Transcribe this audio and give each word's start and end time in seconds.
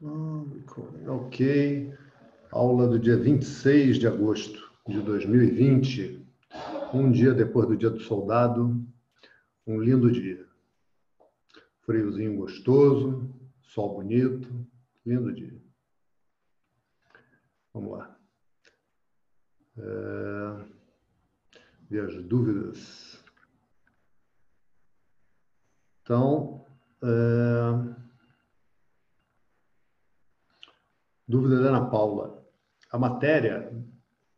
Ok. 0.00 1.92
Aula 2.52 2.86
do 2.86 2.98
dia 3.00 3.16
26 3.16 3.98
de 3.98 4.06
agosto 4.06 4.72
de 4.86 5.00
2020. 5.02 6.24
Um 6.94 7.10
dia 7.10 7.34
depois 7.34 7.66
do 7.66 7.76
dia 7.76 7.90
do 7.90 7.98
soldado. 7.98 8.86
Um 9.66 9.80
lindo 9.80 10.10
dia. 10.10 10.46
Friozinho 11.80 12.36
gostoso, 12.36 13.28
sol 13.60 13.96
bonito, 13.96 14.48
lindo 15.04 15.32
dia. 15.32 15.60
Vamos 17.74 17.98
lá. 17.98 18.16
É... 19.78 20.64
Ver 21.90 22.04
as 22.04 22.22
dúvidas. 22.24 23.24
Então, 26.02 26.64
é... 27.02 28.07
Dúvida 31.28 31.60
da 31.60 31.68
Ana 31.68 31.90
Paula. 31.90 32.42
A 32.90 32.98
matéria 32.98 33.70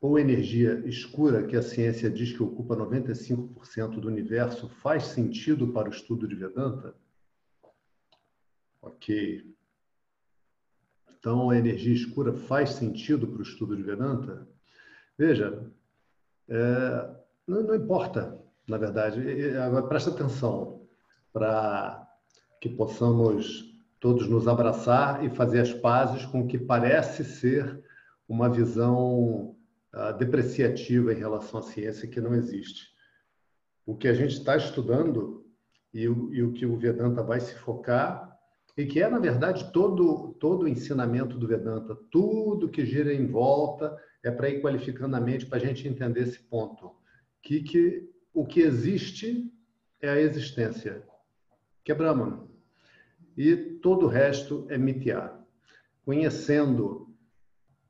ou 0.00 0.18
energia 0.18 0.82
escura 0.86 1.46
que 1.46 1.56
a 1.56 1.62
ciência 1.62 2.10
diz 2.10 2.32
que 2.32 2.42
ocupa 2.42 2.74
95% 2.74 4.00
do 4.00 4.08
universo 4.08 4.68
faz 4.68 5.04
sentido 5.04 5.68
para 5.68 5.88
o 5.88 5.92
estudo 5.92 6.26
de 6.26 6.34
Vedanta? 6.34 6.96
Ok. 8.82 9.54
Então, 11.16 11.50
a 11.50 11.56
energia 11.56 11.94
escura 11.94 12.32
faz 12.32 12.70
sentido 12.70 13.28
para 13.28 13.38
o 13.38 13.42
estudo 13.42 13.76
de 13.76 13.82
Vedanta? 13.82 14.48
Veja, 15.16 15.70
é, 16.48 17.16
não, 17.46 17.62
não, 17.62 17.74
importa, 17.74 18.42
na 18.66 18.78
verdade. 18.78 19.20
Presta 19.88 20.10
atenção 20.10 20.88
para 21.32 22.08
que 22.60 22.68
possamos 22.70 23.69
todos 24.00 24.26
nos 24.26 24.48
abraçar 24.48 25.22
e 25.24 25.28
fazer 25.28 25.60
as 25.60 25.72
pazes 25.72 26.24
com 26.24 26.40
o 26.40 26.46
que 26.46 26.58
parece 26.58 27.22
ser 27.22 27.84
uma 28.26 28.48
visão 28.48 29.54
uh, 29.94 30.16
depreciativa 30.18 31.12
em 31.12 31.18
relação 31.18 31.60
à 31.60 31.62
ciência 31.62 32.08
que 32.08 32.20
não 32.20 32.34
existe. 32.34 32.88
O 33.84 33.94
que 33.94 34.08
a 34.08 34.14
gente 34.14 34.32
está 34.32 34.56
estudando 34.56 35.44
e 35.92 36.08
o, 36.08 36.32
e 36.32 36.42
o 36.42 36.52
que 36.52 36.64
o 36.64 36.78
Vedanta 36.78 37.22
vai 37.22 37.40
se 37.40 37.54
focar 37.54 38.30
e 38.76 38.86
que 38.86 39.02
é 39.02 39.08
na 39.08 39.18
verdade 39.18 39.70
todo 39.72 40.32
todo 40.34 40.62
o 40.62 40.68
ensinamento 40.68 41.36
do 41.36 41.46
Vedanta, 41.46 41.94
tudo 42.10 42.68
que 42.68 42.86
gira 42.86 43.12
em 43.12 43.26
volta 43.26 43.94
é 44.22 44.30
para 44.30 44.48
ir 44.48 44.62
qualificando 44.62 45.16
a 45.16 45.20
mente 45.20 45.44
para 45.44 45.58
a 45.58 45.60
gente 45.60 45.86
entender 45.86 46.22
esse 46.22 46.38
ponto, 46.38 46.92
que 47.42 47.62
que 47.62 48.08
o 48.32 48.46
que 48.46 48.60
existe 48.60 49.52
é 50.00 50.08
a 50.08 50.20
existência, 50.20 51.02
que 51.84 51.90
é 51.90 51.94
Brahman 51.94 52.49
e 53.40 53.56
todo 53.56 54.04
o 54.04 54.08
resto 54.08 54.66
é 54.68 54.76
mitiar. 54.76 55.42
Conhecendo 56.04 57.08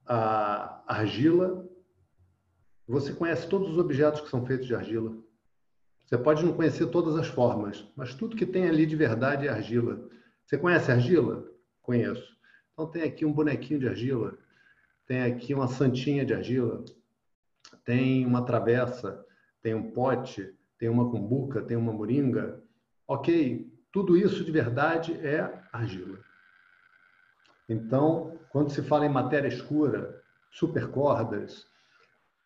a 0.06 0.84
argila, 0.86 1.68
você 2.86 3.12
conhece 3.12 3.48
todos 3.48 3.70
os 3.70 3.78
objetos 3.78 4.20
que 4.20 4.28
são 4.28 4.46
feitos 4.46 4.68
de 4.68 4.76
argila. 4.76 5.16
Você 6.04 6.16
pode 6.16 6.44
não 6.44 6.52
conhecer 6.52 6.86
todas 6.86 7.16
as 7.16 7.26
formas, 7.26 7.84
mas 7.96 8.14
tudo 8.14 8.36
que 8.36 8.46
tem 8.46 8.68
ali 8.68 8.86
de 8.86 8.94
verdade 8.94 9.48
é 9.48 9.50
argila. 9.50 10.08
Você 10.46 10.56
conhece 10.56 10.92
argila? 10.92 11.44
Conheço. 11.82 12.36
Então 12.72 12.86
tem 12.88 13.02
aqui 13.02 13.24
um 13.24 13.32
bonequinho 13.32 13.80
de 13.80 13.88
argila, 13.88 14.38
tem 15.04 15.22
aqui 15.22 15.52
uma 15.52 15.66
santinha 15.66 16.24
de 16.24 16.32
argila, 16.32 16.84
tem 17.84 18.24
uma 18.24 18.44
travessa, 18.44 19.26
tem 19.60 19.74
um 19.74 19.90
pote, 19.90 20.54
tem 20.78 20.88
uma 20.88 21.10
cumbuca, 21.10 21.60
tem 21.60 21.76
uma 21.76 21.92
moringa. 21.92 22.62
Ok, 23.08 23.68
tudo 23.92 24.16
isso 24.16 24.44
de 24.44 24.52
verdade 24.52 25.14
é 25.26 25.62
argila. 25.72 26.18
Então, 27.68 28.38
quando 28.50 28.70
se 28.70 28.82
fala 28.82 29.06
em 29.06 29.08
matéria 29.08 29.48
escura, 29.48 30.22
supercordas, 30.50 31.66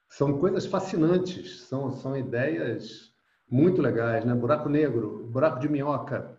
são 0.09 0.39
coisas 0.39 0.67
fascinantes, 0.67 1.62
são, 1.62 1.91
são 1.92 2.17
ideias 2.17 3.13
muito 3.51 3.80
legais, 3.80 4.24
né? 4.24 4.35
Buraco 4.35 4.69
negro, 4.69 5.27
buraco 5.27 5.58
de 5.58 5.69
minhoca 5.69 6.39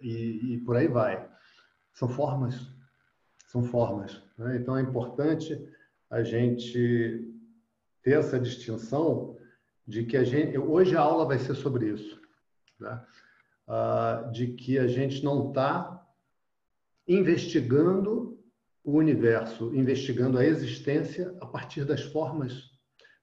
e, 0.00 0.54
e 0.54 0.58
por 0.60 0.76
aí 0.76 0.88
vai. 0.88 1.28
São 1.92 2.08
formas, 2.08 2.68
são 3.46 3.62
formas. 3.62 4.22
Né? 4.36 4.56
Então 4.56 4.76
é 4.76 4.82
importante 4.82 5.58
a 6.10 6.22
gente 6.22 7.32
ter 8.02 8.18
essa 8.18 8.38
distinção 8.38 9.36
de 9.86 10.04
que 10.04 10.16
a 10.16 10.24
gente 10.24 10.58
hoje 10.58 10.96
a 10.96 11.00
aula 11.00 11.26
vai 11.26 11.38
ser 11.38 11.54
sobre 11.54 11.90
isso. 11.90 12.20
Né? 12.78 13.04
Uh, 13.68 14.30
de 14.32 14.48
que 14.48 14.78
a 14.78 14.86
gente 14.86 15.24
não 15.24 15.48
está 15.48 16.06
investigando 17.06 18.38
o 18.84 18.92
universo, 18.92 19.74
investigando 19.74 20.38
a 20.38 20.44
existência 20.44 21.36
a 21.40 21.46
partir 21.46 21.84
das 21.84 22.02
formas, 22.02 22.70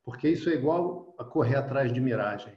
porque 0.03 0.27
isso 0.29 0.49
é 0.49 0.53
igual 0.53 1.15
a 1.17 1.23
correr 1.23 1.55
atrás 1.55 1.93
de 1.93 2.01
miragem. 2.01 2.53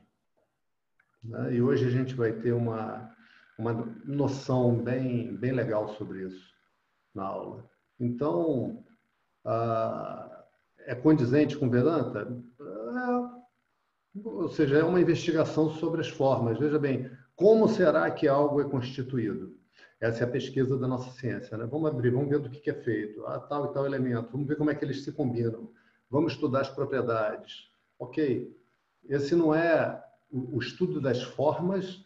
Né? 1.23 1.55
E 1.55 1.63
hoje 1.63 1.87
a 1.87 1.91
gente 1.91 2.15
vai 2.15 2.33
ter 2.33 2.53
uma, 2.53 3.15
uma 3.59 3.73
noção 4.05 4.77
bem, 4.83 5.37
bem 5.37 5.53
legal 5.53 5.89
sobre 5.91 6.25
isso 6.25 6.53
na 7.15 7.25
aula. 7.25 7.69
Então, 7.99 8.85
uh, 9.45 10.37
é 10.81 10.95
condizente 10.95 11.57
com 11.57 11.71
Vedanta? 11.71 12.29
É, 12.61 14.25
ou 14.25 14.49
seja, 14.49 14.79
é 14.79 14.85
uma 14.85 15.01
investigação 15.01 15.71
sobre 15.71 16.01
as 16.01 16.09
formas. 16.09 16.59
Veja 16.59 16.79
bem, 16.79 17.11
como 17.37 17.69
será 17.69 18.11
que 18.11 18.27
algo 18.27 18.63
é 18.63 18.65
constituído? 18.65 19.55
Essa 20.01 20.25
é 20.25 20.27
a 20.27 20.31
pesquisa 20.31 20.79
da 20.79 20.89
nossa 20.89 21.11
ciência. 21.13 21.57
Né? 21.57 21.67
Vamos 21.67 21.91
abrir, 21.91 22.11
vamos 22.11 22.31
ver 22.31 22.39
do 22.39 22.49
que 22.49 22.71
é 22.71 22.75
feito. 22.75 23.25
Ah, 23.27 23.39
tal 23.39 23.71
e 23.71 23.75
tal 23.75 23.87
elemento. 23.87 24.33
Vamos 24.33 24.49
ver 24.49 24.57
como 24.57 24.71
é 24.71 24.75
que 24.75 24.85
eles 24.85 25.05
se 25.05 25.13
combinam. 25.13 25.71
Vamos 26.11 26.33
estudar 26.33 26.63
as 26.63 26.71
propriedades. 26.71 27.71
Ok. 27.99 28.55
Esse 29.05 29.35
não 29.35 29.55
é 29.55 30.03
o 30.31 30.59
estudo 30.59 31.01
das 31.01 31.23
formas, 31.23 32.05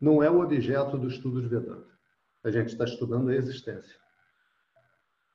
não 0.00 0.22
é 0.22 0.30
o 0.30 0.40
objeto 0.40 0.98
do 0.98 1.08
estudo 1.08 1.40
de 1.40 1.48
Vedanta. 1.48 1.92
A 2.42 2.50
gente 2.50 2.68
está 2.68 2.84
estudando 2.84 3.28
a 3.28 3.34
existência. 3.34 3.96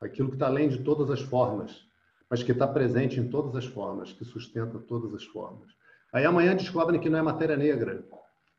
Aquilo 0.01 0.29
que 0.29 0.35
está 0.35 0.47
além 0.47 0.69
de 0.69 0.83
todas 0.83 1.09
as 1.09 1.21
formas, 1.21 1.87
mas 2.29 2.43
que 2.43 2.51
está 2.51 2.67
presente 2.67 3.19
em 3.19 3.29
todas 3.29 3.55
as 3.55 3.65
formas, 3.65 4.11
que 4.11 4.25
sustenta 4.25 4.77
todas 4.79 5.13
as 5.13 5.23
formas. 5.23 5.71
Aí 6.11 6.25
amanhã 6.25 6.55
descobrem 6.55 6.99
que 6.99 7.09
não 7.09 7.19
é 7.19 7.21
matéria 7.21 7.55
negra 7.55 8.05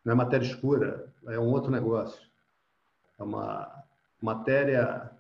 não 0.05 0.13
é 0.13 0.17
matéria 0.17 0.47
escura, 0.47 1.13
é 1.27 1.39
um 1.39 1.51
outro 1.51 1.71
negócio. 1.71 2.21
É 3.19 3.23
uma 3.23 3.85
matéria 4.23 5.11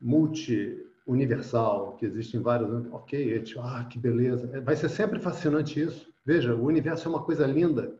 multi-universal, 0.00 1.96
que 1.96 2.06
existe 2.06 2.36
em 2.36 2.40
vários. 2.40 2.70
Ok, 2.92 3.44
ah, 3.58 3.84
que 3.84 3.98
beleza. 3.98 4.48
É, 4.56 4.60
vai 4.60 4.76
ser 4.76 4.88
sempre 4.88 5.18
fascinante 5.18 5.80
isso. 5.80 6.12
Veja, 6.24 6.54
o 6.54 6.64
universo 6.64 7.08
é 7.08 7.10
uma 7.10 7.22
coisa 7.22 7.46
linda. 7.46 7.98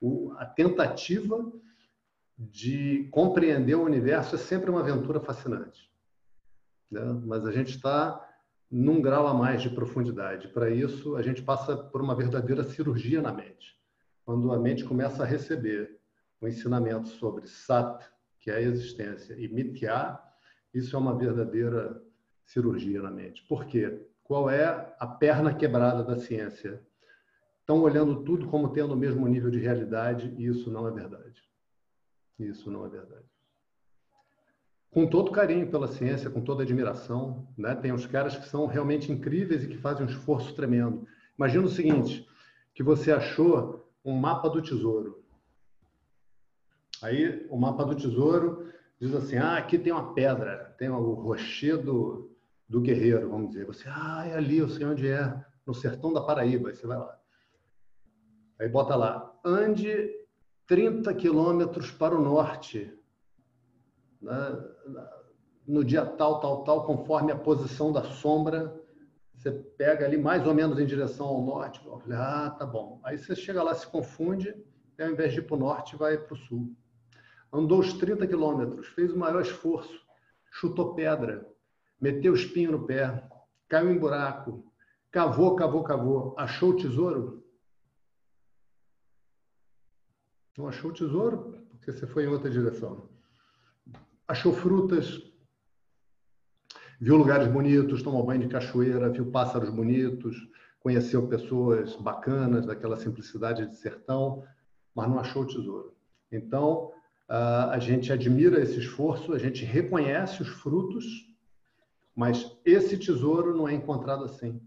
O, 0.00 0.32
a 0.38 0.46
tentativa 0.46 1.44
de 2.38 3.08
compreender 3.10 3.74
o 3.74 3.84
universo 3.84 4.34
é 4.34 4.38
sempre 4.38 4.70
uma 4.70 4.80
aventura 4.80 5.20
fascinante. 5.20 5.90
Né? 6.90 7.02
Mas 7.24 7.44
a 7.46 7.50
gente 7.50 7.70
está 7.70 8.22
num 8.70 9.00
grau 9.00 9.26
a 9.26 9.34
mais 9.34 9.62
de 9.62 9.70
profundidade. 9.70 10.48
Para 10.48 10.70
isso, 10.70 11.16
a 11.16 11.22
gente 11.22 11.42
passa 11.42 11.76
por 11.76 12.00
uma 12.00 12.14
verdadeira 12.14 12.62
cirurgia 12.62 13.20
na 13.20 13.32
mente 13.32 13.75
quando 14.26 14.52
a 14.52 14.58
mente 14.58 14.84
começa 14.84 15.22
a 15.22 15.26
receber 15.26 16.00
o 16.40 16.48
ensinamento 16.48 17.06
sobre 17.06 17.46
Sat, 17.46 18.04
que 18.40 18.50
é 18.50 18.56
a 18.56 18.60
existência, 18.60 19.34
e 19.38 19.46
Mithya, 19.46 20.18
isso 20.74 20.96
é 20.96 20.98
uma 20.98 21.16
verdadeira 21.16 22.02
cirurgia 22.44 23.00
na 23.00 23.10
mente. 23.10 23.44
Por 23.48 23.64
quê? 23.66 24.04
Qual 24.24 24.50
é 24.50 24.94
a 24.98 25.06
perna 25.06 25.54
quebrada 25.54 26.02
da 26.02 26.16
ciência? 26.18 26.82
Estão 27.60 27.80
olhando 27.80 28.24
tudo 28.24 28.48
como 28.48 28.72
tendo 28.72 28.94
o 28.94 28.96
mesmo 28.96 29.26
nível 29.28 29.48
de 29.48 29.60
realidade 29.60 30.34
e 30.36 30.46
isso 30.46 30.70
não 30.70 30.88
é 30.88 30.90
verdade. 30.90 31.40
Isso 32.38 32.68
não 32.68 32.84
é 32.84 32.88
verdade. 32.88 33.24
Com 34.90 35.06
todo 35.06 35.30
carinho 35.30 35.70
pela 35.70 35.86
ciência, 35.86 36.30
com 36.30 36.40
toda 36.40 36.64
admiração, 36.64 37.48
né? 37.56 37.76
tem 37.76 37.92
uns 37.92 38.06
caras 38.06 38.36
que 38.36 38.48
são 38.48 38.66
realmente 38.66 39.12
incríveis 39.12 39.62
e 39.62 39.68
que 39.68 39.78
fazem 39.78 40.04
um 40.04 40.08
esforço 40.08 40.54
tremendo. 40.54 41.06
Imagina 41.38 41.66
o 41.66 41.70
seguinte, 41.70 42.26
que 42.74 42.82
você 42.82 43.12
achou 43.12 43.85
um 44.06 44.14
mapa 44.14 44.48
do 44.48 44.62
tesouro. 44.62 45.24
Aí 47.02 47.44
o 47.50 47.58
mapa 47.58 47.84
do 47.84 47.96
tesouro 47.96 48.72
diz 49.00 49.12
assim: 49.12 49.36
ah, 49.36 49.56
aqui 49.56 49.78
tem 49.78 49.92
uma 49.92 50.14
pedra, 50.14 50.74
tem 50.78 50.88
o 50.88 51.14
rochedo 51.14 52.30
do 52.68 52.80
guerreiro, 52.80 53.28
vamos 53.28 53.48
dizer. 53.48 53.66
Você, 53.66 53.88
ah, 53.88 54.24
é 54.26 54.36
ali, 54.36 54.58
eu 54.58 54.68
sei 54.68 54.86
onde 54.86 55.08
é, 55.08 55.44
no 55.66 55.74
sertão 55.74 56.12
da 56.12 56.22
Paraíba. 56.22 56.68
Aí 56.68 56.76
você 56.76 56.86
vai 56.86 56.98
lá. 56.98 57.18
Aí 58.60 58.68
bota 58.68 58.94
lá: 58.94 59.36
ande 59.44 60.08
30 60.68 61.12
quilômetros 61.14 61.90
para 61.90 62.14
o 62.14 62.22
norte, 62.22 62.96
né? 64.22 64.56
no 65.66 65.84
dia 65.84 66.06
tal, 66.06 66.38
tal, 66.38 66.62
tal, 66.62 66.86
conforme 66.86 67.32
a 67.32 67.36
posição 67.36 67.92
da 67.92 68.04
sombra 68.04 68.80
você 69.46 69.52
pega 69.52 70.04
ali 70.04 70.16
mais 70.16 70.46
ou 70.46 70.54
menos 70.54 70.78
em 70.78 70.86
direção 70.86 71.26
ao 71.26 71.42
norte. 71.42 71.80
Falei, 71.80 72.18
ah, 72.18 72.50
tá 72.58 72.66
bom. 72.66 73.00
Aí 73.04 73.16
você 73.16 73.34
chega 73.36 73.62
lá, 73.62 73.74
se 73.74 73.86
confunde, 73.86 74.54
e 74.98 75.02
ao 75.02 75.10
invés 75.10 75.32
de 75.32 75.38
ir 75.38 75.42
para 75.42 75.54
o 75.54 75.58
norte, 75.58 75.96
vai 75.96 76.18
para 76.18 76.34
o 76.34 76.36
sul. 76.36 76.74
Andou 77.52 77.78
os 77.78 77.92
30 77.94 78.26
quilômetros, 78.26 78.88
fez 78.88 79.12
o 79.12 79.18
maior 79.18 79.40
esforço. 79.40 80.04
chutou 80.50 80.94
pedra, 80.94 81.46
meteu 82.00 82.34
espinho 82.34 82.72
no 82.72 82.86
pé, 82.86 83.22
caiu 83.68 83.90
em 83.90 83.98
buraco, 83.98 84.64
cavou, 85.12 85.54
cavou, 85.54 85.84
cavou, 85.84 86.34
achou 86.36 86.70
o 86.70 86.76
tesouro? 86.76 87.44
Não 90.56 90.68
achou 90.68 90.90
o 90.90 90.94
tesouro 90.94 91.66
porque 91.70 91.92
você 91.92 92.06
foi 92.06 92.24
em 92.24 92.28
outra 92.28 92.50
direção. 92.50 93.08
Achou 94.26 94.52
frutas, 94.52 95.22
viu 97.00 97.16
lugares 97.16 97.46
bonitos, 97.48 98.02
tomou 98.02 98.24
banho 98.24 98.40
de 98.40 98.48
cachoeira, 98.48 99.10
viu 99.10 99.30
pássaros 99.30 99.70
bonitos, 99.70 100.36
conheceu 100.80 101.26
pessoas 101.26 101.96
bacanas 101.96 102.64
daquela 102.64 102.96
simplicidade 102.96 103.66
de 103.66 103.76
sertão, 103.76 104.44
mas 104.94 105.08
não 105.08 105.18
achou 105.18 105.42
o 105.42 105.46
tesouro. 105.46 105.94
Então, 106.30 106.92
a 107.28 107.78
gente 107.78 108.12
admira 108.12 108.60
esse 108.60 108.78
esforço, 108.78 109.32
a 109.32 109.38
gente 109.38 109.64
reconhece 109.64 110.42
os 110.42 110.48
frutos, 110.48 111.04
mas 112.14 112.56
esse 112.64 112.96
tesouro 112.96 113.54
não 113.54 113.68
é 113.68 113.74
encontrado 113.74 114.24
assim. 114.24 114.60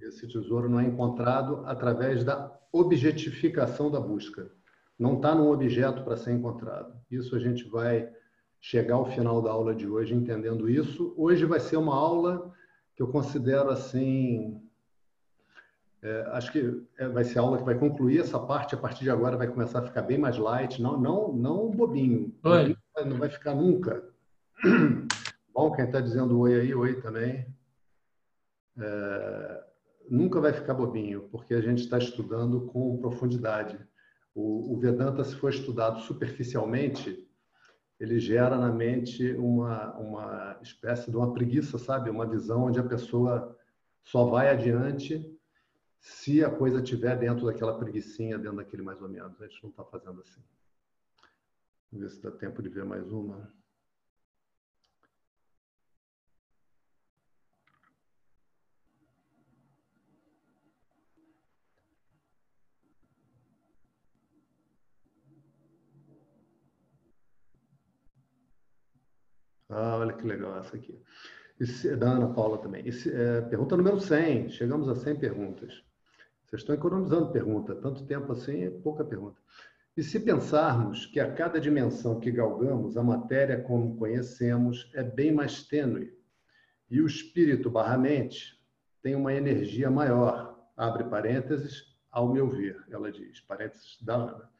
Esse 0.00 0.26
tesouro 0.28 0.68
não 0.68 0.80
é 0.80 0.84
encontrado 0.84 1.62
através 1.66 2.22
da 2.24 2.52
objetificação 2.70 3.90
da 3.90 4.00
busca. 4.00 4.50
Não 4.98 5.16
está 5.16 5.34
num 5.34 5.50
objeto 5.50 6.02
para 6.04 6.16
ser 6.16 6.32
encontrado. 6.32 6.94
Isso 7.10 7.34
a 7.34 7.38
gente 7.38 7.64
vai 7.68 8.10
chegar 8.66 8.96
ao 8.96 9.06
final 9.06 9.40
da 9.40 9.52
aula 9.52 9.72
de 9.72 9.86
hoje 9.86 10.12
entendendo 10.12 10.68
isso. 10.68 11.14
Hoje 11.16 11.44
vai 11.44 11.60
ser 11.60 11.76
uma 11.76 11.94
aula 11.94 12.52
que 12.96 13.02
eu 13.02 13.06
considero 13.06 13.70
assim. 13.70 14.60
É, 16.02 16.22
acho 16.32 16.50
que 16.50 16.84
é, 16.98 17.06
vai 17.06 17.22
ser 17.22 17.38
a 17.38 17.42
aula 17.42 17.58
que 17.58 17.64
vai 17.64 17.78
concluir 17.78 18.18
essa 18.18 18.40
parte. 18.40 18.74
A 18.74 18.78
partir 18.78 19.04
de 19.04 19.10
agora 19.10 19.36
vai 19.36 19.46
começar 19.46 19.78
a 19.78 19.86
ficar 19.86 20.02
bem 20.02 20.18
mais 20.18 20.36
light, 20.36 20.82
não, 20.82 20.98
não, 20.98 21.32
não 21.32 21.70
bobinho. 21.70 22.34
Oi. 22.42 22.76
Não 23.06 23.18
vai 23.18 23.28
ficar 23.28 23.54
nunca. 23.54 24.02
Bom, 25.54 25.70
quem 25.70 25.84
está 25.84 26.00
dizendo 26.00 26.36
oi 26.36 26.60
aí, 26.60 26.74
oi 26.74 27.00
também. 27.00 27.46
É, 28.78 29.64
nunca 30.10 30.40
vai 30.40 30.52
ficar 30.52 30.74
bobinho, 30.74 31.28
porque 31.30 31.54
a 31.54 31.60
gente 31.60 31.82
está 31.82 31.98
estudando 31.98 32.62
com 32.62 32.98
profundidade. 32.98 33.78
O, 34.34 34.74
o 34.74 34.80
Vedanta, 34.80 35.22
se 35.22 35.36
for 35.36 35.50
estudado 35.50 36.00
superficialmente, 36.00 37.25
ele 37.98 38.18
gera 38.18 38.58
na 38.58 38.70
mente 38.70 39.32
uma, 39.34 39.94
uma 39.94 40.58
espécie 40.62 41.10
de 41.10 41.16
uma 41.16 41.32
preguiça, 41.32 41.78
sabe? 41.78 42.10
Uma 42.10 42.26
visão 42.26 42.64
onde 42.64 42.78
a 42.78 42.84
pessoa 42.84 43.56
só 44.02 44.24
vai 44.24 44.50
adiante 44.50 45.24
se 45.98 46.44
a 46.44 46.50
coisa 46.50 46.80
estiver 46.80 47.18
dentro 47.18 47.46
daquela 47.46 47.78
preguiçinha, 47.78 48.38
dentro 48.38 48.58
daquele 48.58 48.82
mais 48.82 49.00
ou 49.00 49.08
menos. 49.08 49.40
A 49.40 49.46
gente 49.46 49.62
não 49.62 49.70
está 49.70 49.84
fazendo 49.84 50.20
assim. 50.20 50.42
Vamos 51.90 52.06
ver 52.06 52.16
se 52.16 52.22
dá 52.22 52.30
tempo 52.30 52.62
de 52.62 52.68
ver 52.68 52.84
mais 52.84 53.10
uma. 53.10 53.52
Ah, 69.68 69.96
olha 69.98 70.12
que 70.12 70.26
legal 70.26 70.58
essa 70.58 70.76
aqui. 70.76 71.00
Esse, 71.58 71.96
da 71.96 72.12
Ana 72.12 72.32
Paula 72.32 72.58
também. 72.58 72.86
Esse, 72.86 73.12
é, 73.12 73.40
pergunta 73.42 73.76
número 73.76 74.00
100. 74.00 74.50
Chegamos 74.50 74.88
a 74.88 74.94
100 74.94 75.16
perguntas. 75.16 75.82
Vocês 76.44 76.62
estão 76.62 76.74
economizando 76.74 77.32
pergunta. 77.32 77.74
Tanto 77.74 78.06
tempo 78.06 78.32
assim 78.32 78.64
é 78.64 78.70
pouca 78.70 79.04
pergunta. 79.04 79.40
E 79.96 80.02
se 80.02 80.20
pensarmos 80.20 81.06
que 81.06 81.18
a 81.18 81.32
cada 81.32 81.58
dimensão 81.58 82.20
que 82.20 82.30
galgamos, 82.30 82.96
a 82.96 83.02
matéria 83.02 83.62
como 83.62 83.96
conhecemos 83.96 84.90
é 84.94 85.02
bem 85.02 85.32
mais 85.32 85.62
tênue 85.64 86.14
e 86.90 87.00
o 87.00 87.06
espírito 87.06 87.70
barra 87.70 87.96
mente 87.96 88.62
tem 89.02 89.14
uma 89.14 89.32
energia 89.32 89.90
maior, 89.90 90.68
abre 90.76 91.04
parênteses, 91.04 91.96
ao 92.10 92.32
meu 92.32 92.48
ver, 92.48 92.84
ela 92.90 93.10
diz, 93.10 93.40
parênteses 93.40 93.96
da 94.02 94.14
Ana. 94.14 94.50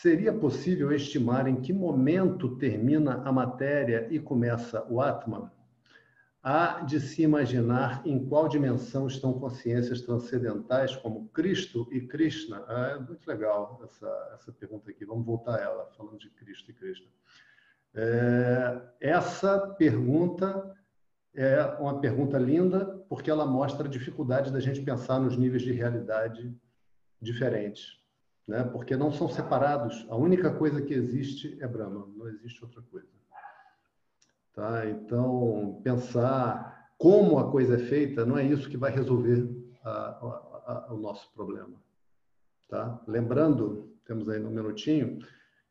Seria 0.00 0.32
possível 0.32 0.90
estimar 0.90 1.46
em 1.46 1.60
que 1.60 1.72
momento 1.72 2.56
termina 2.56 3.22
a 3.24 3.30
matéria 3.30 4.08
e 4.10 4.18
começa 4.18 4.84
o 4.90 5.00
Atman? 5.00 5.48
Há 6.42 6.80
de 6.80 6.98
se 6.98 7.22
imaginar 7.22 8.02
em 8.04 8.26
qual 8.26 8.48
dimensão 8.48 9.06
estão 9.06 9.38
consciências 9.38 10.00
transcendentais 10.00 10.96
como 10.96 11.28
Cristo 11.28 11.86
e 11.92 12.00
Krishna. 12.00 12.64
Ah, 12.66 12.96
é 12.96 12.98
muito 12.98 13.24
legal 13.28 13.80
essa, 13.84 14.30
essa 14.34 14.50
pergunta 14.50 14.90
aqui. 14.90 15.04
Vamos 15.04 15.24
voltar 15.24 15.60
a 15.60 15.62
ela, 15.62 15.90
falando 15.96 16.18
de 16.18 16.30
Cristo 16.30 16.70
e 16.70 16.74
Krishna. 16.74 17.06
É, 17.94 18.82
essa 18.98 19.58
pergunta 19.78 20.74
é 21.32 21.62
uma 21.78 22.00
pergunta 22.00 22.38
linda 22.38 23.04
porque 23.08 23.30
ela 23.30 23.46
mostra 23.46 23.86
a 23.86 23.90
dificuldade 23.90 24.50
da 24.50 24.58
gente 24.58 24.82
pensar 24.82 25.20
nos 25.20 25.36
níveis 25.36 25.62
de 25.62 25.70
realidade 25.70 26.52
diferentes 27.20 28.01
né? 28.46 28.64
porque 28.64 28.96
não 28.96 29.12
são 29.12 29.28
separados. 29.28 30.06
A 30.08 30.16
única 30.16 30.52
coisa 30.52 30.82
que 30.82 30.94
existe 30.94 31.56
é 31.60 31.66
Brahma, 31.66 32.08
não 32.16 32.28
existe 32.28 32.64
outra 32.64 32.82
coisa. 32.82 33.08
Tá? 34.54 34.86
Então, 34.86 35.80
pensar 35.82 36.90
como 36.98 37.38
a 37.38 37.50
coisa 37.50 37.76
é 37.76 37.78
feita 37.78 38.24
não 38.24 38.36
é 38.36 38.44
isso 38.44 38.68
que 38.68 38.76
vai 38.76 38.90
resolver 38.90 39.48
a, 39.82 39.90
a, 39.90 40.86
a, 40.90 40.92
o 40.92 40.96
nosso 40.98 41.32
problema. 41.32 41.74
Tá? 42.68 43.00
Lembrando, 43.06 43.92
temos 44.06 44.28
aí 44.28 44.42
um 44.42 44.50
minutinho, 44.50 45.18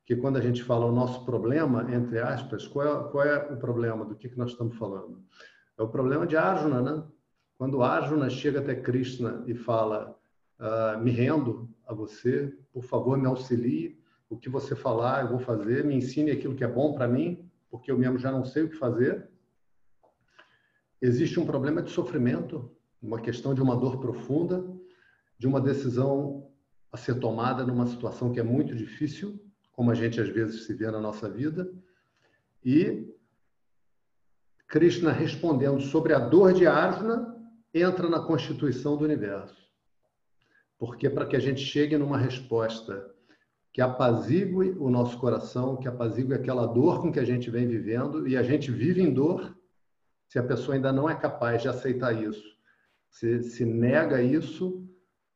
que 0.06 0.16
quando 0.16 0.38
a 0.38 0.42
gente 0.42 0.64
fala 0.64 0.86
o 0.86 0.92
nosso 0.92 1.24
problema, 1.26 1.88
entre 1.94 2.20
aspas, 2.20 2.68
qual 2.68 2.86
é, 2.86 3.12
qual 3.12 3.24
é 3.24 3.54
o 3.54 3.58
problema? 3.58 4.04
Do 4.04 4.16
que, 4.16 4.30
que 4.30 4.38
nós 4.38 4.52
estamos 4.52 4.76
falando? 4.78 5.24
É 5.78 5.84
o 5.84 5.88
problema 5.88 6.28
de 6.28 6.36
Arjuna, 6.36 6.82
né? 6.82 7.04
Quando 7.58 7.82
Arjuna 7.82 8.30
chega 8.30 8.60
até 8.60 8.76
Krishna 8.76 9.44
e 9.48 9.54
fala, 9.54 10.18
uh, 10.60 11.00
me 11.00 11.12
rendo, 11.12 11.70
a 11.86 11.94
você. 11.94 12.54
Por 12.72 12.84
favor, 12.84 13.18
me 13.18 13.28
auxilie. 13.28 14.00
O 14.30 14.38
que 14.38 14.50
você 14.50 14.76
falar, 14.76 15.24
eu 15.24 15.30
vou 15.30 15.40
fazer. 15.40 15.84
Me 15.84 15.96
ensine 15.96 16.32
aquilo 16.32 16.56
que 16.56 16.64
é 16.64 16.68
bom 16.68 16.94
para 16.94 17.08
mim, 17.08 17.50
porque 17.70 17.92
eu 17.92 17.98
mesmo 17.98 18.18
já 18.18 18.32
não 18.32 18.46
sei 18.46 18.64
o 18.64 18.70
que 18.70 18.76
fazer. 18.76 19.30
Existe 21.02 21.40
um 21.40 21.46
problema 21.46 21.82
de 21.82 21.92
sofrimento, 21.92 22.72
uma 23.02 23.20
questão 23.20 23.54
de 23.54 23.62
uma 23.62 23.76
dor 23.76 24.00
profunda, 24.00 24.64
de 25.38 25.48
uma 25.48 25.60
decisão 25.60 26.48
a 26.92 26.98
ser 26.98 27.20
tomada 27.20 27.66
numa 27.66 27.88
situação 27.88 28.32
que 28.32 28.40
é 28.40 28.44
muito 28.44 28.76
difícil, 28.76 29.40
como 29.72 29.90
a 29.92 29.96
gente 29.96 30.20
às 30.22 30.30
vezes 30.30 30.66
se 30.66 30.74
vê 30.74 30.90
na 30.92 31.00
nossa 31.00 31.30
vida. 31.30 31.74
E 32.64 33.12
Krishna 34.68 35.12
respondendo 35.12 35.82
sobre 35.82 36.14
a 36.14 36.20
dor 36.20 36.54
de 36.54 36.68
Arjuna 36.68 37.36
entra 37.74 38.08
na 38.08 38.20
constituição 38.20 38.96
do 38.96 39.04
universo 39.04 39.61
porque 40.82 41.08
para 41.08 41.28
que 41.28 41.36
a 41.36 41.40
gente 41.40 41.62
chegue 41.62 41.96
numa 41.96 42.18
resposta 42.18 43.08
que 43.72 43.80
apazigue 43.80 44.72
o 44.80 44.90
nosso 44.90 45.16
coração, 45.20 45.78
que 45.78 45.88
apazigue 45.88 46.34
aquela 46.34 46.66
dor 46.66 47.00
com 47.02 47.12
que 47.12 47.20
a 47.20 47.24
gente 47.24 47.52
vem 47.52 47.68
vivendo, 47.68 48.28
e 48.28 48.36
a 48.36 48.42
gente 48.42 48.72
vive 48.72 49.00
em 49.00 49.14
dor, 49.14 49.56
se 50.28 50.40
a 50.40 50.44
pessoa 50.44 50.74
ainda 50.74 50.92
não 50.92 51.08
é 51.08 51.14
capaz 51.14 51.62
de 51.62 51.68
aceitar 51.68 52.20
isso, 52.20 52.58
se, 53.12 53.44
se 53.44 53.64
nega 53.64 54.24
isso, 54.24 54.84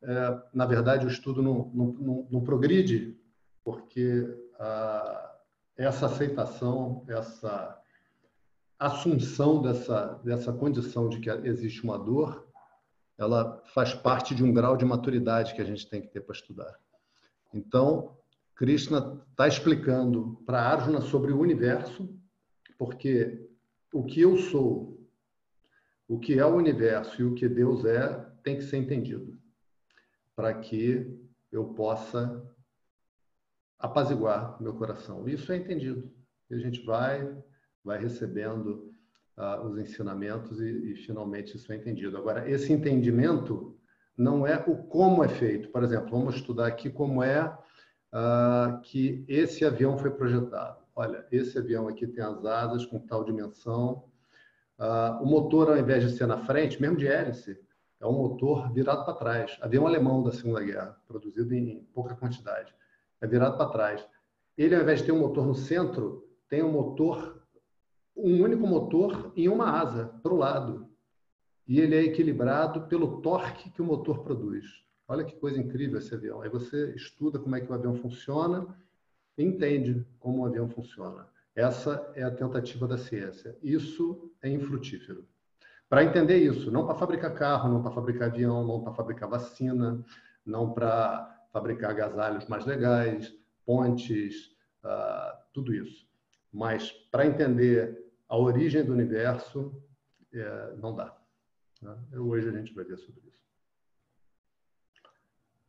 é, 0.02 0.42
na 0.52 0.66
verdade 0.66 1.06
o 1.06 1.10
estudo 1.10 1.44
não, 1.44 1.70
não, 1.72 1.86
não, 1.94 2.28
não 2.32 2.44
progride, 2.44 3.16
porque 3.64 4.28
a, 4.58 5.36
essa 5.78 6.08
aceitação, 6.08 7.06
essa 7.08 7.80
assunção 8.80 9.62
dessa, 9.62 10.20
dessa 10.24 10.52
condição 10.52 11.08
de 11.08 11.20
que 11.20 11.30
existe 11.30 11.84
uma 11.84 12.00
dor, 12.00 12.45
ela 13.18 13.62
faz 13.74 13.94
parte 13.94 14.36
de 14.36 14.44
um 14.44 14.54
grau 14.54 14.76
de 14.76 14.86
maturidade 14.86 15.54
que 15.54 15.62
a 15.62 15.66
gente 15.66 15.90
tem 15.90 16.02
que 16.02 16.08
ter 16.08 16.22
para 16.22 16.36
estudar. 16.36 16.80
Então, 17.54 18.18
Krishna 18.56 19.22
está 19.32 19.48
explicando 19.48 20.42
para 20.46 20.62
Arjuna 20.62 21.02
sobre 21.02 21.32
o 21.32 21.40
universo, 21.40 22.10
porque 22.78 23.50
o 23.94 24.04
que 24.04 24.22
eu 24.22 24.38
sou, 24.38 25.00
o 26.08 26.20
que 26.20 26.38
é 26.38 26.46
o 26.46 26.56
universo 26.56 27.22
e 27.22 27.26
o 27.26 27.34
que 27.34 27.48
Deus 27.48 27.86
é, 27.86 28.14
tem 28.44 28.58
que 28.58 28.64
ser 28.64 28.78
entendido, 28.78 29.40
para 30.36 30.54
que 30.54 31.18
eu 31.52 31.74
possa 31.74 32.46
apaziguar 33.80 34.62
meu 34.62 34.74
coração. 34.74 35.28
Isso 35.28 35.52
é 35.52 35.58
entendido. 35.58 36.12
E 36.50 36.56
a 36.56 36.58
gente 36.58 36.84
vai, 36.86 37.36
vai 37.84 38.00
recebendo 38.00 38.85
uh, 39.38 39.66
os 39.66 39.78
ensinamentos 39.78 40.60
e, 40.60 40.92
e, 40.92 40.96
finalmente 40.96 41.56
isso 41.56 41.72
é 41.72 41.76
entendido. 41.76 42.18
Agora, 42.18 42.50
esse 42.50 42.72
entendimento 42.72 43.78
não 44.18 44.48
é 44.48 44.64
o 44.68 44.78
como 44.78 45.24
é 45.24 45.28
feito. 45.28 45.70
Por 45.70 45.84
exemplo, 45.84 46.10
vamos 46.12 46.36
estudar 46.36 46.68
aqui 46.68 46.90
como 46.90 47.22
é 47.22 47.46
uh, 47.46 48.82
que 48.82 49.26
esse 49.28 49.66
avião 49.66 49.98
foi 49.98 50.12
projetado. 50.12 50.84
Olha, 50.96 51.26
esse 51.32 51.58
avião 51.58 51.88
aqui 51.88 52.08
tem 52.08 52.24
as 52.24 52.46
asas 52.46 52.86
com 52.86 53.00
tal 53.00 53.24
dimensão. 53.24 54.06
Uh, 54.80 55.22
o 55.22 55.26
motor, 55.26 55.70
ao 55.70 55.78
invés 55.78 56.04
de 56.04 56.18
ser 56.18 56.28
na 56.28 56.38
frente, 56.38 56.82
mesmo 56.82 56.98
de 56.98 57.08
hélice, 57.08 57.60
é 58.00 58.06
um 58.06 58.14
motor 58.14 58.72
virado 58.72 59.06
para 59.06 59.14
trás. 59.14 59.58
Avião 59.62 59.88
alemão 59.88 60.24
da 60.24 60.32
Segunda 60.32 60.62
Guerra, 60.62 60.98
produzido 61.08 61.54
em 61.54 61.84
pouca 61.94 62.16
quantidade. 62.16 62.74
É 63.20 63.28
virado 63.28 63.58
para 63.58 63.70
trás. 63.70 64.08
Ele, 64.58 64.76
ao 64.76 64.82
invés 64.82 65.00
de 65.00 65.06
ter 65.06 65.12
um 65.12 65.20
motor 65.20 65.46
no 65.46 65.56
centro, 65.56 66.26
tem 66.48 66.64
um 66.64 66.72
motor 66.72 67.35
um 68.16 68.42
único 68.42 68.66
motor 68.66 69.32
em 69.36 69.50
uma 69.50 69.70
asa, 69.70 70.08
para 70.22 70.34
o 70.34 70.38
lado. 70.38 70.88
E 71.68 71.80
ele 71.80 71.96
é 71.96 72.04
equilibrado 72.04 72.88
pelo 72.88 73.22
torque 73.22 73.70
que 73.72 73.82
o 73.82 73.86
motor 73.86 74.24
produz. 74.24 74.66
Olha 75.08 75.24
que 75.24 75.36
coisa 75.36 75.60
incrível 75.60 76.00
esse 76.00 76.14
avião. 76.14 76.42
Aí 76.42 76.50
você 76.50 76.94
estuda 76.96 77.40
como 77.40 77.56
é 77.56 77.62
que 77.62 77.72
o 77.72 77.76
avião 77.76 77.96
funciona 77.96 78.76
entende 79.38 80.06
como 80.20 80.42
o 80.42 80.46
avião 80.46 80.70
funciona. 80.70 81.28
Essa 81.56 82.12
é 82.16 82.24
a 82.24 82.32
tentativa 82.32 82.88
da 82.88 82.98
ciência. 82.98 83.58
Isso 83.62 84.32
é 84.42 84.50
infrutífero. 84.50 85.26
Para 85.88 86.04
entender 86.04 86.38
isso, 86.38 86.72
não 86.72 86.86
para 86.86 86.96
fabricar 86.96 87.34
carro, 87.34 87.70
não 87.70 87.82
para 87.82 87.92
fabricar 87.92 88.30
avião, 88.30 88.66
não 88.66 88.82
para 88.82 88.94
fabricar 88.94 89.30
vacina, 89.30 90.04
não 90.46 90.74
para 90.74 91.48
fabricar 91.52 91.92
agasalhos 91.92 92.48
mais 92.48 92.66
legais, 92.66 93.34
pontes, 93.66 94.48
uh, 94.84 95.38
tudo 95.54 95.74
isso. 95.74 96.06
Mas 96.52 96.92
para 97.12 97.26
entender 97.26 98.05
a 98.28 98.38
origem 98.38 98.84
do 98.84 98.94
universo, 98.94 99.82
é, 100.34 100.76
não 100.78 100.96
dá. 100.96 101.16
Né? 101.82 101.96
Hoje 102.18 102.50
a 102.50 102.52
gente 102.52 102.74
vai 102.74 102.84
ver 102.84 102.98
sobre 102.98 103.22
isso. 103.28 103.46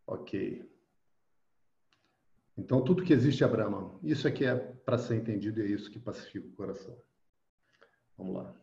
Ok. 0.07 0.71
Então, 2.57 2.83
tudo 2.83 3.05
que 3.05 3.13
existe 3.13 3.45
é 3.45 3.49
Brahman. 3.49 3.99
Isso 4.03 4.27
é 4.27 4.31
que 4.31 4.45
é 4.45 4.55
para 4.55 4.97
ser 4.97 5.17
entendido 5.17 5.61
e 5.61 5.65
é 5.65 5.67
isso 5.67 5.91
que 5.91 5.99
pacifica 5.99 6.47
o 6.47 6.53
coração. 6.53 6.97
Vamos 8.17 8.37
lá. 8.37 8.55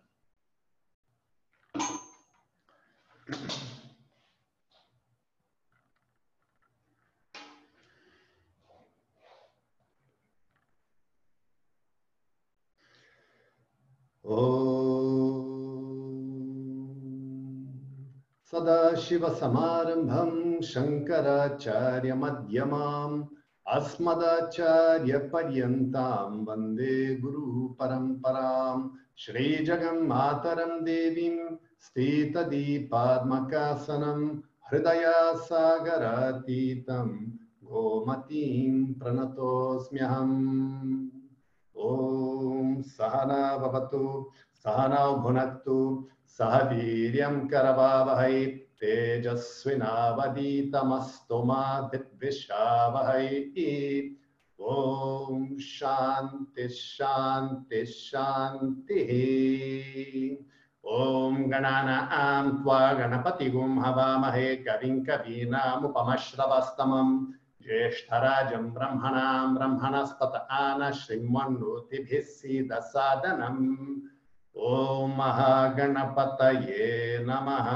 सदाशिवसमारम्भं 19.04 20.62
शङ्कराचार्यमध्यमाम् 20.62 23.24
अस्मदाचार्यपर्यन्तां 23.68 26.46
वंदे 26.46 27.16
गुरुपरम्पराम् 27.16 28.90
श्रीजगन्मातरं 29.18 30.86
देवीं 30.86 31.56
स्थितदीपात्मकासनं 31.82 34.42
हृदयासागरातीतं 34.72 37.32
गोमतीं 37.64 38.94
प्रणतोऽस्म्यहम्। 38.94 41.08
ॐ 41.78 42.82
सहना 42.82 43.58
भवतु, 43.58 44.30
सहनौ 44.54 45.16
भुनक्तु, 45.16 46.08
सह 46.28 46.58
वीर्यं 46.58 47.48
करवावहै। 47.48 48.60
तेजस्विनावदीतमस्तु 48.84 51.44
मा 51.44 51.90
दिद्विषावहै 51.92 53.28
ॐ 54.62 55.58
शान्ति 55.60 56.70
शान्ति 56.70 57.86
शान्तिः। 57.86 59.10
ॐ 60.92 61.52
गणानां 61.52 62.64
त्वा 62.64 62.94
गणपतिगुं 62.94 63.84
हवामहे 63.84 64.56
कविं 64.56 65.06
कवीनामुपमश्रवस्तमम्। 65.06 67.28
ज्येष्ठराजं 67.62 68.74
ब्रह्मणां 68.74 69.56
ब्रह्मणस्पत 69.56 70.48
आन 70.52 70.92
श्रीमन्नोतिभिः 70.92 72.22
सीदसादनम्। 72.22 74.02
ॐ 74.58 75.18
महागणपतये 75.18 77.26
नमः। 77.26 77.70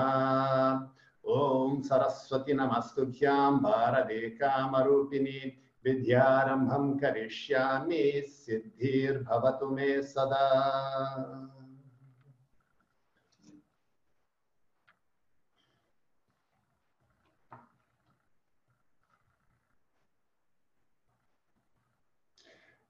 ॐ 1.27 1.81
सरस्वती 1.81 2.53
नमस्तुभ्यां 2.53 3.59
भारते 3.59 4.29
कामरूपिणी 4.29 5.61
विद्यारम्भं 5.85 6.97
करिष्यामि 6.97 8.25
सिद्धिर्भवतु 8.29 9.69
मे 9.69 10.01
सदा। 10.01 10.47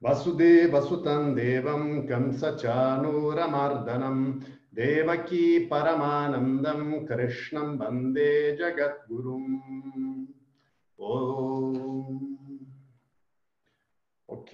वसुदेवसुतं 0.01 1.36
देवं 1.36 2.08
कंसचानूरमर्दनं 2.08 4.39
देवकी 4.76 5.59
परमानन्दं 5.73 6.82
कृष्णं 7.06 7.76
वन्दे 7.78 8.56
जगद्गुरुम् 8.56 9.61
ॐ 11.00 11.92
Ok. 14.28 14.52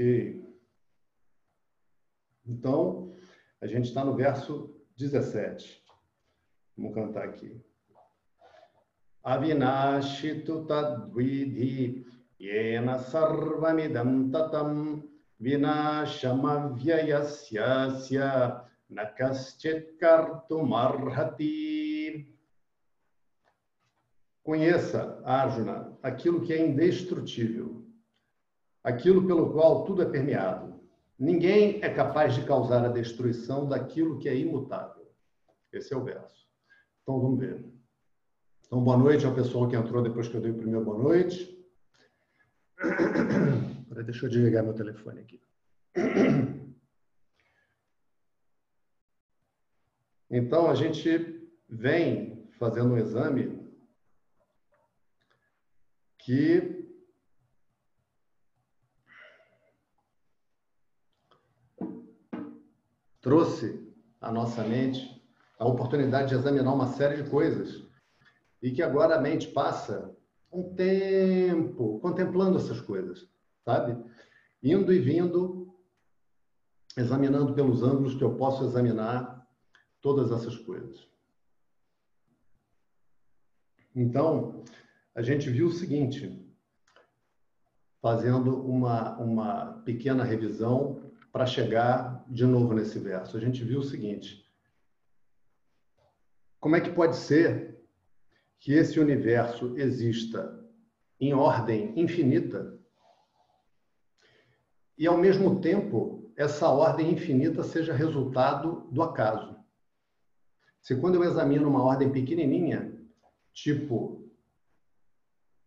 Então, 2.46 3.12
a 3.60 3.66
gente 3.66 3.88
está 3.88 4.04
no 4.04 4.14
verso 4.16 4.74
17. 4.96 5.84
Vamos 6.76 6.94
cantar 6.94 7.24
aqui. 7.24 7.60
Avinashitu 9.22 10.66
tadvidhi 10.66 12.04
yena 12.40 12.98
sarvamidam 12.98 14.30
tatam 14.30 15.02
nakaschit 18.93 19.97
kartumarhati. 19.99 22.33
Conheça, 24.43 25.21
Arjuna, 25.23 25.97
aquilo 26.01 26.41
que 26.41 26.53
é 26.53 26.65
indestrutível 26.65 27.83
aquilo 28.83 29.25
pelo 29.25 29.51
qual 29.53 29.85
tudo 29.85 30.01
é 30.01 30.05
permeado. 30.05 30.73
Ninguém 31.17 31.79
é 31.81 31.89
capaz 31.89 32.35
de 32.35 32.45
causar 32.45 32.83
a 32.83 32.89
destruição 32.89 33.67
daquilo 33.67 34.19
que 34.19 34.27
é 34.27 34.35
imutável. 34.35 35.09
Esse 35.71 35.93
é 35.93 35.97
o 35.97 36.03
verso. 36.03 36.45
Então 37.01 37.19
vamos 37.19 37.39
ver. 37.39 37.65
Então, 38.65 38.83
boa 38.83 38.97
noite 38.97 39.25
ao 39.25 39.33
pessoal 39.33 39.67
que 39.67 39.75
entrou 39.75 40.03
depois 40.03 40.27
que 40.27 40.35
eu 40.35 40.41
dei 40.41 40.51
o 40.51 40.55
primeiro 40.55 40.83
boa 40.83 40.97
noite. 40.97 41.53
Deixa 44.05 44.25
eu 44.25 44.29
desligar 44.29 44.63
meu 44.63 44.73
telefone 44.73 45.21
aqui. 45.21 45.41
Então, 50.35 50.67
a 50.67 50.73
gente 50.73 51.47
vem 51.69 52.49
fazendo 52.57 52.95
um 52.95 52.97
exame 52.97 53.71
que 56.17 56.91
trouxe 63.21 63.87
à 64.19 64.31
nossa 64.31 64.63
mente 64.63 65.23
a 65.59 65.67
oportunidade 65.67 66.29
de 66.29 66.33
examinar 66.33 66.73
uma 66.73 66.87
série 66.87 67.21
de 67.21 67.29
coisas 67.29 67.87
e 68.59 68.71
que 68.71 68.81
agora 68.81 69.17
a 69.17 69.21
mente 69.21 69.49
passa 69.49 70.17
um 70.51 70.73
tempo 70.73 71.99
contemplando 71.99 72.57
essas 72.57 72.81
coisas, 72.81 73.29
sabe? 73.63 74.03
Indo 74.63 74.91
e 74.91 74.97
vindo, 74.97 75.71
examinando 76.97 77.53
pelos 77.53 77.83
ângulos 77.83 78.15
que 78.15 78.23
eu 78.23 78.35
posso 78.35 78.63
examinar 78.65 79.42
todas 80.03 80.31
essas 80.31 80.57
coisas. 80.57 81.07
Então, 83.95 84.63
a 85.15 85.21
gente 85.21 85.49
viu 85.49 85.67
o 85.67 85.71
seguinte, 85.71 86.45
fazendo 88.01 88.61
uma, 88.61 89.17
uma 89.17 89.81
pequena 89.85 90.25
revisão 90.25 91.09
para 91.31 91.45
chegar 91.45 92.23
de 92.27 92.45
novo 92.45 92.73
nesse 92.73 92.99
verso. 92.99 93.37
A 93.37 93.39
gente 93.39 93.63
viu 93.63 93.79
o 93.79 93.83
seguinte: 93.83 94.45
como 96.59 96.75
é 96.75 96.81
que 96.81 96.91
pode 96.91 97.15
ser 97.15 97.81
que 98.59 98.73
esse 98.73 98.99
universo 98.99 99.77
exista 99.77 100.61
em 101.19 101.33
ordem 101.33 101.97
infinita 101.97 102.77
e, 104.97 105.07
ao 105.07 105.17
mesmo 105.17 105.61
tempo, 105.61 106.29
essa 106.35 106.67
ordem 106.67 107.13
infinita 107.13 107.63
seja 107.63 107.93
resultado 107.93 108.87
do 108.91 109.01
acaso? 109.01 109.62
Se 110.83 110.97
quando 110.97 111.15
eu 111.15 111.23
examino 111.23 111.69
uma 111.69 111.81
ordem 111.81 112.11
pequenininha, 112.11 112.93
tipo 113.53 114.29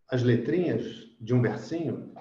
as 0.08 0.22
letrinhas 0.22 0.84
de 1.18 1.34
um 1.34 1.40
versinho, 1.40 2.14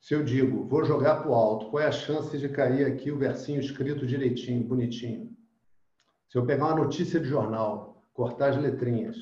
se 0.00 0.14
eu 0.14 0.24
digo, 0.24 0.66
vou 0.66 0.84
jogar 0.84 1.22
para 1.22 1.30
o 1.30 1.34
alto, 1.34 1.70
qual 1.70 1.82
é 1.82 1.86
a 1.86 1.92
chance 1.92 2.36
de 2.36 2.48
cair 2.48 2.84
aqui 2.84 3.10
o 3.10 3.16
versinho 3.16 3.60
escrito 3.60 4.04
direitinho, 4.04 4.64
bonitinho? 4.64 5.34
Se 6.28 6.36
eu 6.36 6.44
pegar 6.44 6.66
uma 6.66 6.84
notícia 6.84 7.20
de 7.20 7.26
jornal, 7.26 8.04
cortar 8.12 8.50
as 8.50 8.56
letrinhas, 8.56 9.16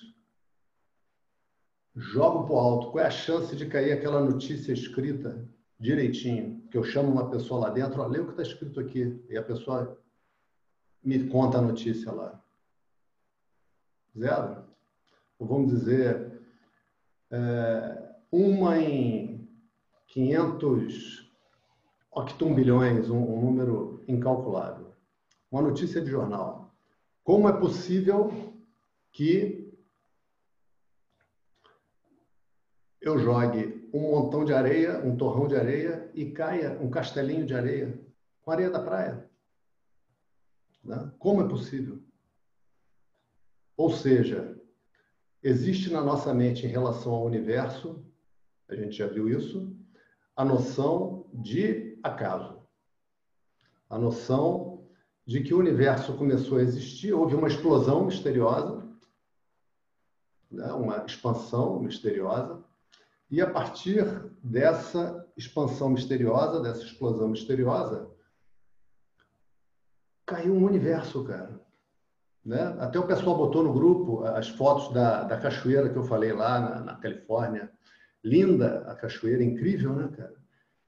jogo 1.95 2.47
para 2.47 2.55
o 2.55 2.59
alto, 2.59 2.91
qual 2.91 3.05
é 3.05 3.07
a 3.07 3.11
chance 3.11 3.55
de 3.55 3.67
cair 3.67 3.93
aquela 3.93 4.25
notícia 4.25 4.73
escrita 4.73 5.47
direitinho, 5.79 6.67
que 6.71 6.79
eu 6.79 6.83
chamo 6.83 7.13
uma 7.13 7.31
pessoa 7.31 7.61
lá 7.61 7.71
dentro, 7.71 8.01
ó, 8.01 8.07
lê 8.07 8.19
o 8.21 8.25
que 8.25 8.31
está 8.31 8.43
escrito 8.43 8.81
aqui, 8.81 9.23
e 9.29 9.37
a 9.37 9.43
pessoa 9.43 10.02
me 11.03 11.29
conta 11.29 11.59
a 11.59 11.63
notícia 11.63 12.13
lá. 12.13 12.41
Zero. 14.17 14.65
Ou 15.39 15.47
vamos 15.47 15.71
dizer, 15.71 16.41
é, 17.31 18.15
uma 18.31 18.79
em 18.79 19.49
500 20.09 21.31
octumbilhões, 22.11 23.09
um, 23.09 23.19
um 23.19 23.41
número 23.41 24.05
incalculável. 24.07 24.93
Uma 25.51 25.63
notícia 25.63 26.01
de 26.01 26.11
jornal. 26.11 26.75
Como 27.25 27.49
é 27.49 27.53
possível 27.53 28.53
que 29.11 29.63
eu 33.01 33.19
jogue 33.19 33.89
um 33.93 34.13
montão 34.13 34.45
de 34.45 34.53
areia, 34.53 35.01
um 35.05 35.17
torrão 35.17 35.49
de 35.49 35.57
areia 35.57 36.11
e 36.15 36.31
caia 36.31 36.79
um 36.81 36.89
castelinho 36.89 37.45
de 37.45 37.55
areia 37.55 37.99
com 38.43 38.51
areia 38.51 38.71
da 38.71 38.81
praia. 38.81 39.29
Né? 40.83 41.13
Como 41.19 41.43
é 41.43 41.49
possível? 41.49 42.03
Ou 43.77 43.91
seja, 43.91 44.61
existe 45.43 45.91
na 45.91 46.03
nossa 46.03 46.33
mente 46.35 46.67
em 46.67 46.71
relação 46.71 47.13
ao 47.13 47.25
universo, 47.25 48.05
a 48.69 48.75
gente 48.75 48.93
já 48.93 49.07
viu 49.07 49.29
isso, 49.29 49.75
a 50.37 50.45
noção 50.45 51.27
de 51.33 51.99
acaso. 52.03 52.63
A 53.89 53.99
noção 53.99 54.87
de 55.27 55.43
que 55.43 55.55
o 55.55 55.59
universo 55.59 56.17
começou 56.17 56.59
a 56.59 56.63
existir, 56.63 57.13
houve 57.13 57.35
uma 57.35 57.49
explosão 57.49 58.05
misteriosa, 58.05 58.89
né? 60.51 60.73
uma 60.73 61.05
expansão 61.05 61.81
misteriosa, 61.81 62.63
e 63.31 63.41
a 63.41 63.51
partir 63.51 64.05
dessa 64.43 65.27
expansão 65.37 65.89
misteriosa, 65.89 66.61
dessa 66.61 66.85
explosão 66.85 67.29
misteriosa, 67.29 68.12
caiu 70.33 70.55
um 70.55 70.65
universo, 70.65 71.23
cara. 71.25 71.61
Né? 72.45 72.61
Até 72.81 72.99
o 72.99 73.07
pessoal 73.07 73.37
botou 73.37 73.63
no 73.63 73.73
grupo 73.73 74.25
as 74.25 74.49
fotos 74.49 74.93
da, 74.93 75.25
da 75.25 75.37
cachoeira 75.37 75.91
que 75.91 75.97
eu 75.97 76.05
falei 76.05 76.33
lá 76.33 76.59
na, 76.59 76.81
na 76.81 76.97
Califórnia. 76.97 77.71
Linda 78.25 78.85
a 78.89 78.95
cachoeira, 78.95 79.45
incrível, 79.45 79.93
né, 79.95 80.09
cara? 80.17 80.35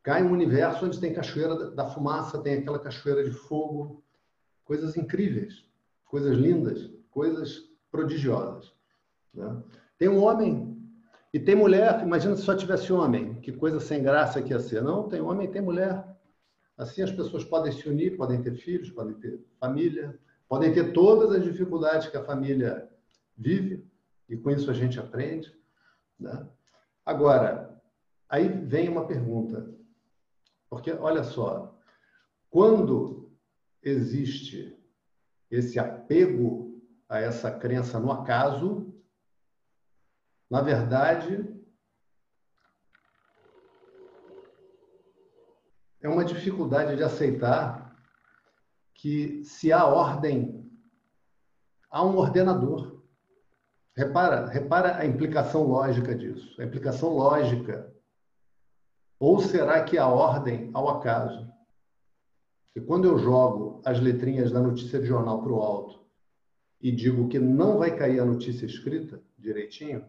Cai 0.02 0.22
um 0.22 0.32
universo 0.32 0.86
onde 0.86 1.00
tem 1.00 1.12
cachoeira 1.12 1.70
da 1.70 1.86
fumaça, 1.86 2.42
tem 2.42 2.58
aquela 2.58 2.78
cachoeira 2.78 3.24
de 3.24 3.32
fogo, 3.32 4.02
coisas 4.64 4.96
incríveis, 4.96 5.64
coisas 6.04 6.36
lindas, 6.36 6.90
coisas 7.10 7.70
prodigiosas. 7.90 8.72
Né? 9.32 9.62
Tem 9.98 10.08
um 10.08 10.22
homem 10.22 10.74
e 11.32 11.40
tem 11.40 11.56
mulher, 11.56 12.00
imagina 12.02 12.36
se 12.36 12.42
só 12.42 12.54
tivesse 12.54 12.92
homem, 12.92 13.34
que 13.40 13.52
coisa 13.52 13.80
sem 13.80 14.02
graça 14.02 14.40
que 14.40 14.52
ia 14.52 14.60
ser. 14.60 14.82
Não, 14.82 15.08
tem 15.08 15.20
homem 15.20 15.48
e 15.48 15.50
tem 15.50 15.62
mulher. 15.62 16.04
Assim 16.76 17.02
as 17.02 17.12
pessoas 17.12 17.44
podem 17.44 17.72
se 17.72 17.88
unir, 17.88 18.16
podem 18.16 18.42
ter 18.42 18.54
filhos, 18.54 18.90
podem 18.90 19.14
ter 19.14 19.40
família, 19.60 20.18
podem 20.48 20.72
ter 20.72 20.92
todas 20.92 21.32
as 21.32 21.44
dificuldades 21.44 22.08
que 22.08 22.16
a 22.16 22.24
família 22.24 22.90
vive, 23.36 23.88
e 24.28 24.36
com 24.36 24.50
isso 24.50 24.70
a 24.70 24.74
gente 24.74 24.98
aprende. 24.98 25.54
Né? 26.18 26.46
Agora, 27.04 27.80
aí 28.28 28.48
vem 28.48 28.88
uma 28.88 29.06
pergunta, 29.06 29.72
porque 30.68 30.90
olha 30.92 31.22
só, 31.22 31.78
quando 32.50 33.32
existe 33.82 34.76
esse 35.50 35.78
apego 35.78 36.82
a 37.08 37.20
essa 37.20 37.50
crença 37.50 38.00
no 38.00 38.10
acaso, 38.10 38.92
na 40.50 40.60
verdade, 40.60 41.53
é 46.04 46.08
uma 46.08 46.24
dificuldade 46.24 46.96
de 46.96 47.02
aceitar 47.02 47.96
que 48.92 49.42
se 49.42 49.72
há 49.72 49.86
ordem, 49.86 50.70
há 51.90 52.04
um 52.04 52.18
ordenador. 52.18 53.02
Repara, 53.96 54.44
repara 54.46 54.98
a 54.98 55.06
implicação 55.06 55.62
lógica 55.62 56.14
disso, 56.14 56.60
a 56.60 56.64
implicação 56.64 57.08
lógica. 57.08 57.90
Ou 59.18 59.40
será 59.40 59.82
que 59.82 59.96
há 59.96 60.06
ordem 60.06 60.70
ao 60.74 60.90
acaso? 60.90 61.50
E 62.76 62.80
quando 62.82 63.06
eu 63.06 63.16
jogo 63.16 63.80
as 63.82 63.98
letrinhas 63.98 64.52
da 64.52 64.60
notícia 64.60 65.00
de 65.00 65.06
jornal 65.06 65.42
para 65.42 65.52
o 65.52 65.62
alto 65.62 66.04
e 66.82 66.92
digo 66.92 67.28
que 67.28 67.38
não 67.38 67.78
vai 67.78 67.96
cair 67.96 68.20
a 68.20 68.26
notícia 68.26 68.66
escrita 68.66 69.22
direitinho, 69.38 70.04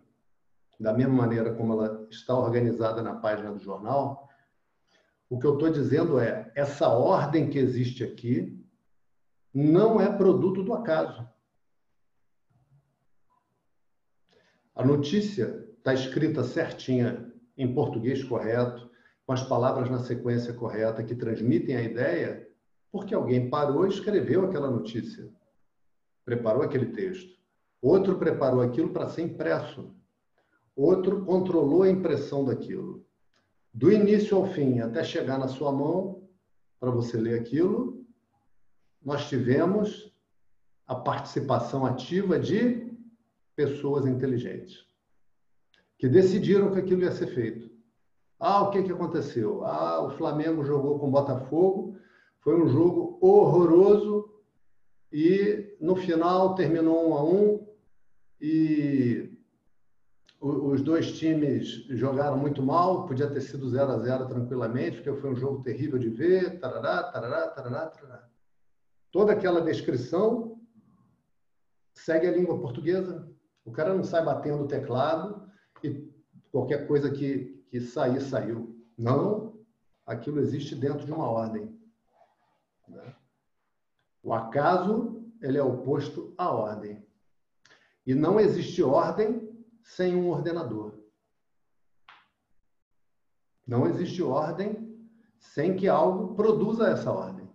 da 0.78 0.92
mesma 0.92 1.14
maneira 1.14 1.54
como 1.54 1.72
ela 1.72 2.06
está 2.10 2.38
organizada 2.38 3.02
na 3.02 3.16
página 3.16 3.54
do 3.54 3.60
jornal, 3.60 4.25
o 5.30 5.40
que 5.40 5.46
eu 5.46 5.54
estou 5.54 5.70
dizendo 5.70 6.20
é: 6.20 6.52
essa 6.56 6.88
ordem 6.88 7.50
que 7.50 7.58
existe 7.58 8.04
aqui 8.04 8.64
não 9.54 10.00
é 10.00 10.12
produto 10.12 10.64
do 10.64 10.74
acaso. 10.74 11.28
A 14.76 14.86
notícia 14.86 15.66
está 15.78 15.94
escrita 15.94 16.44
certinha, 16.44 17.32
em 17.58 17.74
português 17.74 18.24
correto, 18.24 18.90
com 19.26 19.32
as 19.32 19.44
palavras 19.44 19.90
na 19.90 20.00
sequência 20.00 20.54
correta 20.54 21.04
que 21.04 21.16
transmitem 21.16 21.78
a 21.78 21.82
ideia, 21.82 22.48
porque 22.92 23.16
alguém 23.16 23.50
parou 23.50 23.86
e 23.86 23.90
escreveu 23.90 24.46
aquela 24.46 24.70
notícia, 24.70 25.32
preparou 26.26 26.64
aquele 26.64 26.88
texto. 26.88 27.36
Outro 27.82 28.18
preparou 28.18 28.62
aquilo 28.62 28.90
para 28.90 29.08
ser 29.08 29.22
impresso 29.22 29.96
outro 30.76 31.24
controlou 31.24 31.84
a 31.84 31.90
impressão 31.90 32.44
daquilo. 32.44 33.05
Do 33.76 33.92
início 33.92 34.38
ao 34.38 34.46
fim, 34.46 34.80
até 34.80 35.04
chegar 35.04 35.38
na 35.38 35.50
sua 35.50 35.70
mão, 35.70 36.26
para 36.80 36.92
você 36.92 37.18
ler 37.18 37.38
aquilo, 37.38 38.06
nós 39.04 39.28
tivemos 39.28 40.16
a 40.88 40.96
participação 40.96 41.86
ativa 41.86 42.40
de 42.40 42.90
pessoas 43.54 44.06
inteligentes 44.06 44.86
que 45.98 46.08
decidiram 46.08 46.72
que 46.72 46.80
aquilo 46.80 47.02
ia 47.02 47.12
ser 47.12 47.28
feito. 47.28 47.70
Ah, 48.40 48.62
o 48.62 48.72
que, 48.72 48.82
que 48.82 48.94
aconteceu? 48.94 49.66
Ah, 49.66 50.06
o 50.06 50.12
Flamengo 50.12 50.64
jogou 50.64 50.98
com 50.98 51.10
o 51.10 51.12
Botafogo, 51.12 51.98
foi 52.40 52.56
um 52.56 52.70
jogo 52.70 53.18
horroroso 53.20 54.42
e 55.12 55.76
no 55.82 55.98
final 55.98 56.56
terminou 56.56 57.10
um 57.10 57.14
a 57.14 57.24
um 57.26 57.68
e 58.40 59.35
os 60.40 60.82
dois 60.82 61.18
times 61.18 61.86
jogaram 61.90 62.38
muito 62.38 62.62
mal, 62.62 63.06
podia 63.06 63.30
ter 63.30 63.42
sido 63.42 63.70
0 63.70 63.92
a 63.92 64.00
0 64.00 64.28
tranquilamente, 64.28 65.02
porque 65.02 65.22
foi 65.22 65.32
um 65.32 65.36
jogo 65.36 65.64
terrível 65.64 65.98
de 65.98 66.10
ver, 66.10 66.60
tarará, 66.60 67.04
tarará, 67.04 67.48
tarará, 67.48 67.88
tarará. 67.88 68.28
Toda 69.12 69.34
aquela 69.34 69.62
descrição 69.62 70.60
segue 71.94 72.28
a 72.28 72.32
língua 72.32 72.60
portuguesa. 72.60 73.28
O 73.64 73.72
cara 73.72 73.94
não 73.94 74.04
sai 74.04 74.24
batendo 74.24 74.64
o 74.64 74.68
teclado 74.68 75.50
e 75.84 76.14
qualquer 76.52 76.86
coisa 76.86 77.10
que, 77.10 77.66
que 77.70 77.80
sair, 77.80 78.22
saiu. 78.22 78.76
Não, 78.98 79.58
aquilo 80.06 80.40
existe 80.40 80.76
dentro 80.76 81.06
de 81.06 81.12
uma 81.12 81.28
ordem. 81.28 81.80
Né? 82.88 83.16
O 84.22 84.34
acaso, 84.34 85.24
ele 85.42 85.58
é 85.58 85.64
oposto 85.64 86.34
à 86.38 86.50
ordem. 86.50 87.04
E 88.06 88.14
não 88.14 88.40
existe 88.40 88.84
ordem 88.84 89.45
sem 89.86 90.16
um 90.16 90.30
ordenador. 90.30 91.00
Não 93.66 93.88
existe 93.88 94.22
ordem 94.22 94.84
sem 95.40 95.76
que 95.76 95.88
algo 95.88 96.36
produza 96.36 96.90
essa 96.90 97.12
ordem. 97.12 97.48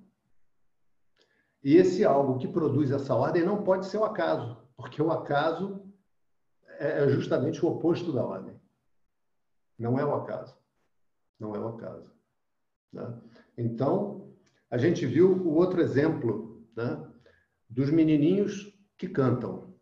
E 1.63 1.77
esse 1.77 2.05
algo 2.05 2.39
que 2.39 2.49
produz 2.49 2.91
essa 2.91 3.15
ordem 3.15 3.45
não 3.45 3.63
pode 3.63 3.87
ser 3.87 3.99
o 3.99 4.05
acaso, 4.05 4.57
porque 4.77 5.03
o 5.03 5.11
acaso 5.11 5.85
é, 6.79 7.03
é 7.05 7.09
justamente 7.09 7.65
o 7.65 7.69
oposto 7.69 8.13
da 8.13 8.25
ordem. 8.25 8.59
Não 9.79 9.99
é 9.99 10.05
o 10.05 10.15
acaso. 10.15 10.57
Não 11.39 11.55
é 11.55 11.59
o 11.59 11.69
acaso. 11.69 12.11
Né? 12.93 13.21
Então, 13.59 14.33
a 14.71 14.79
gente 14.79 15.05
viu 15.05 15.33
o 15.33 15.55
outro 15.55 15.81
exemplo 15.81 16.65
né? 16.77 17.07
dos 17.69 17.91
menininhos 17.91 18.73
que 18.97 19.09
cantam. 19.09 19.75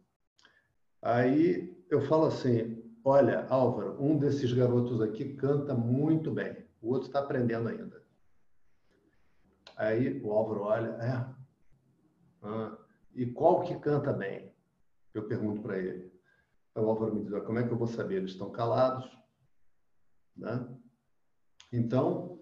Aí 1.00 1.78
eu 1.90 2.01
falo 2.03 2.27
assim: 2.27 2.83
olha, 3.05 3.46
Álvaro, 3.48 3.96
um 4.03 4.18
desses 4.18 4.53
garotos 4.53 5.01
aqui 5.01 5.35
canta 5.35 5.74
muito 5.74 6.31
bem, 6.31 6.66
o 6.81 6.90
outro 6.90 7.09
está 7.09 7.20
aprendendo 7.20 7.68
ainda. 7.68 8.03
Aí 9.77 10.20
o 10.22 10.33
Álvaro 10.33 10.62
olha, 10.62 10.88
é. 11.03 11.38
Ah, 12.42 12.77
e 13.14 13.27
qual 13.27 13.62
que 13.62 13.79
canta 13.79 14.12
bem? 14.12 14.53
Eu 15.14 15.27
pergunto 15.27 15.62
para 15.62 15.79
ele. 15.79 16.12
Aí 16.74 16.83
o 16.83 16.88
Álvaro 16.88 17.14
me 17.14 17.24
diz: 17.24 17.42
como 17.44 17.59
é 17.59 17.66
que 17.66 17.72
eu 17.72 17.79
vou 17.79 17.88
saber? 17.88 18.16
Eles 18.16 18.33
estão 18.33 18.51
calados. 18.51 19.11
Né? 20.37 20.68
Então, 21.72 22.38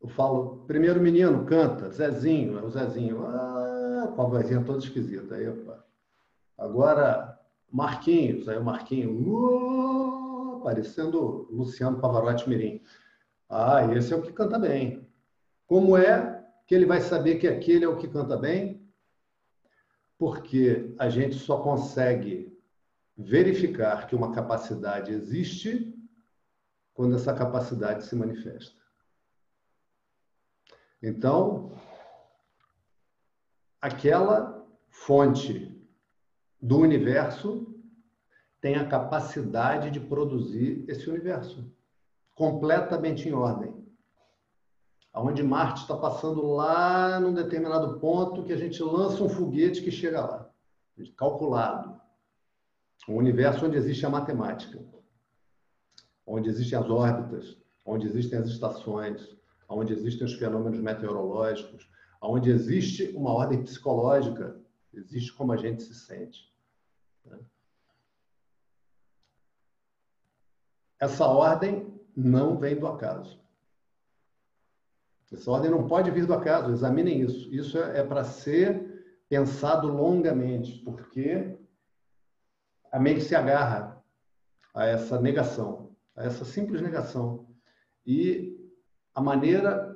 eu 0.00 0.08
falo, 0.08 0.64
primeiro 0.66 1.00
menino, 1.00 1.44
canta, 1.46 1.90
Zezinho, 1.90 2.58
é 2.58 2.62
o 2.62 2.70
Zezinho, 2.70 3.24
ah, 3.24 4.12
com 4.14 4.22
a 4.22 4.24
vozinha 4.26 4.64
toda 4.64 4.78
esquisita. 4.78 5.36
Aí, 5.36 5.48
opa. 5.48 5.84
Agora, 6.58 7.39
Marquinhos, 7.72 8.48
aí 8.48 8.58
o 8.58 8.64
Marquinhos, 8.64 9.14
parecendo 10.62 11.48
Luciano 11.50 12.00
Pavarotti 12.00 12.48
Mirim. 12.48 12.82
Ah, 13.48 13.84
esse 13.94 14.12
é 14.12 14.16
o 14.16 14.22
que 14.22 14.32
canta 14.32 14.58
bem. 14.58 15.08
Como 15.66 15.96
é 15.96 16.44
que 16.66 16.74
ele 16.74 16.86
vai 16.86 17.00
saber 17.00 17.36
que 17.38 17.48
aquele 17.48 17.84
é 17.84 17.88
o 17.88 17.96
que 17.96 18.08
canta 18.08 18.36
bem? 18.36 18.88
Porque 20.18 20.94
a 20.98 21.08
gente 21.08 21.36
só 21.36 21.58
consegue 21.60 22.56
verificar 23.16 24.06
que 24.06 24.14
uma 24.14 24.32
capacidade 24.32 25.12
existe 25.12 25.94
quando 26.94 27.16
essa 27.16 27.34
capacidade 27.34 28.04
se 28.04 28.14
manifesta. 28.14 28.78
Então, 31.02 31.72
aquela 33.80 34.66
fonte 34.90 35.79
do 36.60 36.78
universo 36.78 37.66
tem 38.60 38.74
a 38.74 38.86
capacidade 38.86 39.90
de 39.90 40.00
produzir 40.00 40.84
esse 40.88 41.08
universo 41.08 41.72
completamente 42.34 43.28
em 43.28 43.32
ordem. 43.32 43.74
Onde 45.14 45.42
Marte 45.42 45.82
está 45.82 45.96
passando 45.96 46.42
lá 46.52 47.18
num 47.18 47.34
determinado 47.34 47.98
ponto 47.98 48.44
que 48.44 48.52
a 48.52 48.56
gente 48.56 48.82
lança 48.82 49.24
um 49.24 49.28
foguete 49.28 49.82
que 49.82 49.90
chega 49.90 50.20
lá, 50.20 50.50
calculado. 51.16 52.00
Um 53.08 53.16
universo 53.16 53.66
onde 53.66 53.76
existe 53.76 54.04
a 54.04 54.10
matemática, 54.10 54.78
onde 56.26 56.48
existem 56.48 56.78
as 56.78 56.88
órbitas, 56.88 57.56
onde 57.84 58.06
existem 58.06 58.38
as 58.38 58.46
estações, 58.46 59.36
onde 59.68 59.92
existem 59.92 60.26
os 60.26 60.34
fenômenos 60.34 60.78
meteorológicos, 60.78 61.90
onde 62.22 62.50
existe 62.50 63.08
uma 63.16 63.32
ordem 63.32 63.62
psicológica, 63.62 64.59
existe 64.92 65.32
como 65.32 65.52
a 65.52 65.56
gente 65.56 65.82
se 65.82 65.94
sente. 65.94 66.52
Né? 67.24 67.38
Essa 70.98 71.26
ordem 71.26 71.98
não 72.16 72.58
vem 72.58 72.78
do 72.78 72.86
acaso. 72.86 73.40
Essa 75.32 75.50
ordem 75.50 75.70
não 75.70 75.86
pode 75.86 76.10
vir 76.10 76.26
do 76.26 76.34
acaso, 76.34 76.72
examinem 76.72 77.20
isso. 77.20 77.48
Isso 77.54 77.78
é, 77.78 78.00
é 78.00 78.04
para 78.04 78.24
ser 78.24 79.16
pensado 79.28 79.86
longamente, 79.86 80.78
porque 80.80 81.56
a 82.90 82.98
mente 82.98 83.22
se 83.22 83.36
agarra 83.36 84.04
a 84.74 84.86
essa 84.86 85.20
negação, 85.20 85.96
a 86.16 86.24
essa 86.24 86.44
simples 86.44 86.82
negação. 86.82 87.48
E 88.04 88.58
a 89.14 89.20
maneira 89.20 89.89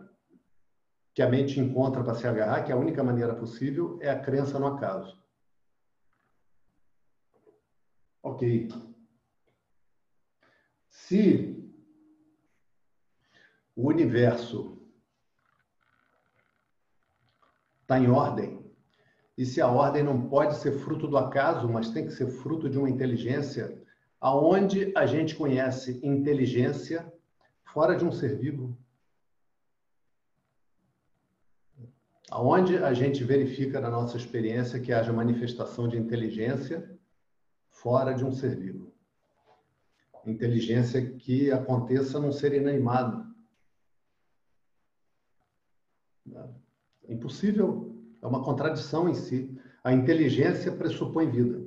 que 1.15 1.23
a 1.23 1.29
mente 1.29 1.61
encontra 1.61 2.03
para 2.03 2.15
se 2.15 2.27
agarrar, 2.27 2.65
que 2.65 2.73
a 2.73 2.77
única 2.77 3.03
maneira 3.03 3.35
possível, 3.37 3.99
é 4.03 4.11
a 4.11 4.19
crença 4.19 4.59
no 4.59 4.67
acaso. 4.67 5.17
Ok. 8.21 8.69
Se 10.89 11.73
o 13.77 13.89
universo 13.89 14.77
está 17.83 17.99
em 17.99 18.11
ordem, 18.11 18.65
e 19.37 19.45
se 19.45 19.61
a 19.61 19.69
ordem 19.69 20.03
não 20.03 20.29
pode 20.29 20.57
ser 20.57 20.73
fruto 20.79 21.07
do 21.07 21.17
acaso, 21.17 21.69
mas 21.69 21.91
tem 21.91 22.07
que 22.07 22.13
ser 22.13 22.29
fruto 22.29 22.69
de 22.69 22.79
uma 22.79 22.91
inteligência, 22.91 23.81
aonde 24.21 24.93
a 24.97 25.07
gente 25.07 25.37
conhece 25.37 26.01
inteligência 26.03 27.13
fora 27.65 27.97
de 27.97 28.05
um 28.05 28.11
ser 28.11 28.39
vivo? 28.39 28.77
Aonde 32.35 32.79
a 32.79 32.93
gente 32.93 33.23
verifica 33.23 33.81
na 33.81 33.89
nossa 33.89 34.17
experiência 34.17 34.81
que 34.81 34.93
haja 34.93 35.13
manifestação 35.13 35.87
de 35.87 35.97
inteligência 35.97 36.99
fora 37.71 38.13
de 38.13 38.25
um 38.25 38.33
ser 38.33 38.57
vivo? 38.57 38.93
inteligência 40.27 41.15
que 41.17 41.53
aconteça 41.53 42.19
num 42.19 42.33
ser 42.33 42.53
inanimado. 42.55 43.25
É 47.05 47.13
impossível, 47.13 47.95
é 48.21 48.27
uma 48.27 48.43
contradição 48.43 49.09
em 49.09 49.15
si. 49.15 49.57
A 49.85 49.93
inteligência 49.93 50.73
pressupõe 50.73 51.31
vida. 51.31 51.65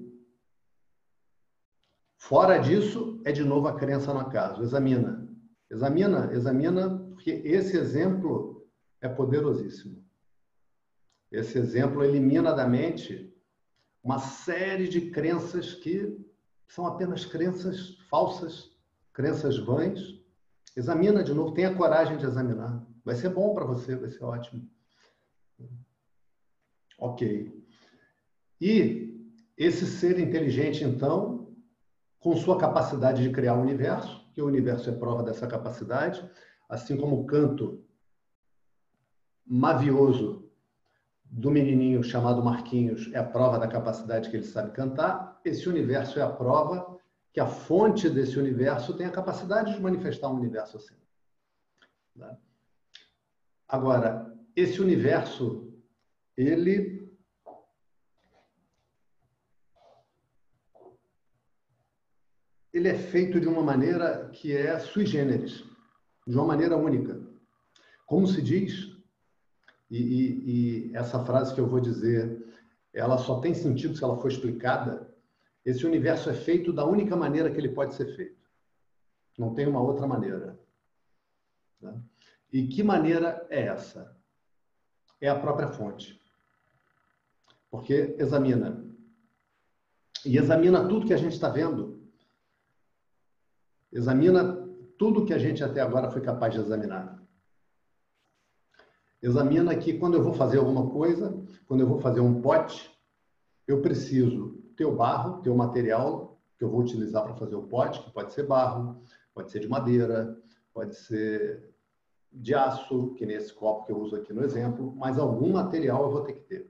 Fora 2.18 2.58
disso, 2.58 3.22
é 3.24 3.32
de 3.32 3.46
novo 3.46 3.70
a 3.70 3.78
crença 3.78 4.14
no 4.14 4.20
acaso. 4.20 4.64
Examina. 4.64 5.34
Examina, 5.72 6.34
examina, 6.34 7.00
porque 7.14 7.32
esse 7.46 7.78
exemplo 7.78 8.68
é 9.00 9.08
poderosíssimo. 9.08 10.07
Esse 11.32 11.58
exemplo 11.58 12.04
elimina 12.04 12.54
da 12.54 12.68
mente 12.68 13.34
uma 14.04 14.20
série 14.20 14.88
de 14.88 15.12
crenças 15.12 15.74
que 15.74 16.18
são 16.68 16.86
apenas 16.86 17.26
crenças 17.26 17.98
falsas, 18.10 18.72
crenças 19.12 19.58
vãs. 19.58 20.00
Examina 20.76 21.24
de 21.24 21.34
novo, 21.34 21.54
tenha 21.54 21.76
coragem 21.76 22.18
de 22.18 22.26
examinar. 22.26 22.86
Vai 23.04 23.16
ser 23.16 23.30
bom 23.30 23.54
para 23.54 23.66
você, 23.66 23.96
vai 23.96 24.10
ser 24.10 24.24
ótimo. 24.24 24.70
Ok. 26.98 27.54
E 28.62 29.08
esse 29.58 29.86
ser 29.86 30.20
inteligente, 30.20 30.84
então, 30.84 31.56
com 32.20 32.36
sua 32.36 32.58
capacidade 32.58 33.24
de 33.24 33.32
criar 33.32 33.56
o 33.56 33.62
universo, 33.62 34.30
que 34.34 34.42
o 34.42 34.46
universo 34.46 34.90
é 34.90 34.94
prova 34.94 35.24
dessa 35.24 35.48
capacidade, 35.48 36.30
assim 36.70 36.96
como 36.96 37.20
o 37.20 37.26
canto 37.26 37.84
mavioso 39.46 40.47
do 41.30 41.52
menininho 41.52 42.04
chamado 42.04 42.44
Marquinhos 42.44 43.12
é 43.14 43.20
a 43.20 43.24
prova 43.24 43.60
da 43.60 43.68
capacidade 43.68 44.30
que 44.30 44.38
ele 44.38 44.46
sabe 44.46 44.72
cantar, 44.72 45.40
esse 45.44 45.68
universo 45.68 46.20
é 46.20 46.22
a 46.22 46.30
prova 46.30 46.98
que 47.34 47.40
a 47.40 47.46
fonte 47.46 48.10
desse 48.10 48.40
universo 48.40 48.96
tem 48.96 49.06
a 49.06 49.12
capacidade 49.12 49.74
de 49.74 49.82
manifestar 49.82 50.30
um 50.30 50.36
universo 50.36 50.78
assim. 50.78 50.96
Né? 52.16 52.36
Agora, 53.68 54.34
esse 54.56 54.82
universo, 54.82 55.72
ele 56.36 56.98
ele 62.74 62.88
é 62.88 62.98
feito 62.98 63.40
de 63.40 63.48
uma 63.48 63.62
maneira 63.62 64.30
que 64.30 64.56
é 64.56 64.78
sui 64.80 65.06
generis, 65.06 65.64
de 66.26 66.36
uma 66.36 66.46
maneira 66.46 66.78
única. 66.78 67.20
Como 68.06 68.28
se 68.28 68.42
diz, 68.42 68.97
e, 69.90 69.98
e, 69.98 70.90
e, 70.92 70.96
essa 70.96 71.24
frase 71.24 71.54
que 71.54 71.62
eu 71.62 71.68
vou 71.68 71.80
dizer, 71.80 72.46
ela 72.94 73.18
só 73.18 73.40
tem 73.40 73.54
sentido 73.54 73.96
se 73.96 74.04
ela 74.04 74.18
for 74.18 74.30
explicada. 74.30 75.14
Esse 75.66 75.86
universo 75.86 76.30
é 76.30 76.34
feito 76.34 76.74
da 76.74 76.86
única 76.86 77.16
maneira 77.16 77.50
que 77.52 77.58
ele 77.58 77.70
pode 77.70 77.96
ser 77.96 78.16
feito. 78.16 78.38
Não 79.38 79.54
tem 79.54 79.68
uma 79.68 79.82
outra 79.82 80.08
maneira. 80.08 80.60
Né? 81.80 82.02
E 82.52 82.68
que 82.68 82.84
maneira 82.84 83.46
é 83.50 83.62
essa? 83.62 84.16
É 85.22 85.30
a 85.30 85.40
própria 85.40 85.70
fonte. 85.70 86.22
Porque 87.70 88.16
examina. 88.18 88.86
E 90.26 90.38
examina 90.38 90.88
tudo 90.88 91.06
que 91.06 91.14
a 91.14 91.18
gente 91.18 91.34
está 91.34 91.50
vendo. 91.50 92.02
Examina 93.92 94.68
tudo 94.98 95.26
que 95.26 95.34
a 95.34 95.38
gente 95.38 95.64
até 95.64 95.82
agora 95.82 96.10
foi 96.10 96.22
capaz 96.22 96.54
de 96.54 96.60
examinar. 96.60 97.22
Examina 99.22 99.76
que 99.76 99.98
quando 99.98 100.16
eu 100.16 100.24
vou 100.24 100.34
fazer 100.34 100.60
alguma 100.60 100.90
coisa, 100.90 101.36
quando 101.68 101.82
eu 101.82 101.88
vou 101.88 102.00
fazer 102.00 102.20
um 102.20 102.42
pote, 102.42 102.92
eu 103.68 103.82
preciso 103.82 104.62
ter 104.76 104.86
o 104.86 104.96
barro, 104.96 105.42
ter 105.42 105.50
o 105.50 105.58
material 105.58 106.40
que 106.58 106.64
eu 106.64 106.70
vou 106.70 106.82
utilizar 106.82 107.24
para 107.24 107.36
fazer 107.36 107.56
o 107.56 107.64
pote, 107.64 108.02
que 108.02 108.12
pode 108.12 108.34
ser 108.34 108.44
barro, 108.44 109.02
pode 109.34 109.52
ser 109.52 109.60
de 109.60 109.68
madeira, 109.68 110.38
pode 110.74 110.96
ser 110.96 111.74
de 112.32 112.54
aço, 112.54 113.14
que 113.16 113.26
nesse 113.26 113.54
copo 113.54 113.86
que 113.86 113.92
eu 113.92 114.00
uso 114.00 114.16
aqui 114.16 114.34
no 114.34 114.44
exemplo, 114.44 114.94
mas 114.96 115.18
algum 115.18 115.52
material 115.52 116.04
eu 116.04 116.12
vou 116.12 116.22
ter 116.22 116.34
que 116.34 116.44
ter. 116.44 116.70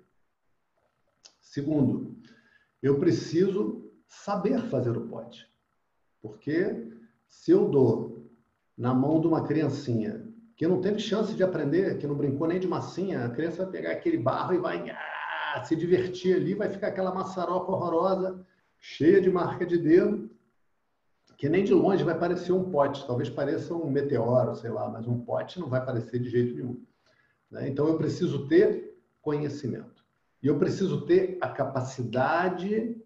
Segundo, 1.42 2.16
eu 2.82 3.00
preciso 3.00 3.92
saber 4.08 4.62
fazer 4.70 4.96
o 4.96 5.08
pote. 5.08 5.50
Porque 6.22 6.94
se 7.28 7.52
eu 7.52 7.68
dou 7.68 8.30
na 8.78 8.94
mão 8.94 9.20
de 9.20 9.28
uma 9.28 9.44
criancinha 9.44 10.27
que 10.58 10.68
não 10.68 10.82
teve 10.82 11.00
chance 11.00 11.36
de 11.36 11.44
aprender, 11.44 12.00
que 12.00 12.08
não 12.08 12.16
brincou 12.16 12.48
nem 12.48 12.60
de 12.60 12.68
massinha, 12.68 13.24
a 13.24 13.30
criança 13.30 13.64
vai 13.64 13.72
pegar 13.72 13.92
aquele 13.92 14.18
barro 14.18 14.56
e 14.56 14.58
vai 14.58 14.90
ah, 14.90 15.64
se 15.64 15.76
divertir 15.76 16.36
ali, 16.36 16.56
vai 16.56 16.68
ficar 16.68 16.88
aquela 16.88 17.14
maçaroca 17.14 17.72
horrorosa, 17.72 18.44
cheia 18.80 19.22
de 19.22 19.30
marca 19.30 19.68
de 19.68 19.78
dedo, 19.78 20.32
que 21.38 21.48
nem 21.48 21.64
de 21.64 21.76
longe 21.76 22.04
vai 22.04 22.18
parecer 22.18 22.52
um 22.52 22.72
pote, 22.72 23.06
talvez 23.06 23.30
pareça 23.30 23.72
um 23.76 23.88
meteoro, 23.88 24.56
sei 24.56 24.72
lá, 24.72 24.90
mas 24.90 25.08
um 25.08 25.20
pote 25.24 25.60
não 25.60 25.70
vai 25.70 25.86
parecer 25.86 26.20
de 26.20 26.28
jeito 26.28 26.56
nenhum. 26.56 26.84
Né? 27.52 27.70
Então 27.70 27.88
eu 27.88 27.96
preciso 27.96 28.48
ter 28.48 29.00
conhecimento. 29.22 30.04
E 30.42 30.48
eu 30.48 30.58
preciso 30.58 31.06
ter 31.06 31.38
a 31.40 31.50
capacidade 31.50 33.00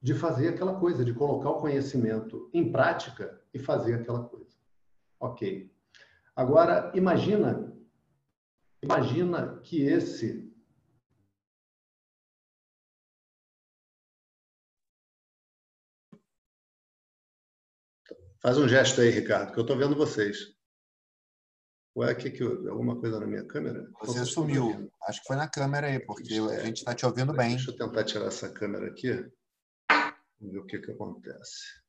de 0.00 0.14
fazer 0.14 0.48
aquela 0.48 0.80
coisa, 0.80 1.04
de 1.04 1.12
colocar 1.12 1.50
o 1.50 1.60
conhecimento 1.60 2.48
em 2.54 2.72
prática 2.72 3.38
e 3.52 3.58
fazer 3.58 3.94
aquela 3.94 4.24
coisa. 4.24 4.56
Ok. 5.18 5.69
Agora, 6.40 6.90
imagina, 6.94 7.70
imagina 8.82 9.60
que 9.60 9.82
esse 9.82 10.48
Faz 18.40 18.56
um 18.56 18.66
gesto 18.66 19.02
aí, 19.02 19.10
Ricardo, 19.10 19.52
que 19.52 19.58
eu 19.58 19.64
estou 19.64 19.76
vendo 19.76 19.94
vocês. 19.94 20.56
Ué, 21.94 22.10
o 22.10 22.16
que, 22.16 22.30
que? 22.30 22.42
Alguma 22.42 22.98
coisa 22.98 23.20
na 23.20 23.26
minha 23.26 23.44
câmera? 23.46 23.86
Você 24.00 24.24
sumiu. 24.24 24.90
Acho 25.02 25.20
que 25.20 25.26
foi 25.26 25.36
na 25.36 25.46
câmera 25.46 25.88
aí, 25.88 26.00
porque 26.00 26.32
a 26.32 26.64
gente 26.64 26.78
está 26.78 26.94
te 26.94 27.04
ouvindo 27.04 27.34
bem. 27.34 27.50
Deixa 27.50 27.70
eu 27.70 27.76
tentar 27.76 28.02
tirar 28.04 28.28
essa 28.28 28.50
câmera 28.50 28.86
aqui. 28.86 29.12
Vamos 30.40 30.54
ver 30.54 30.58
o 30.60 30.64
que, 30.64 30.78
que 30.78 30.90
acontece. 30.90 31.82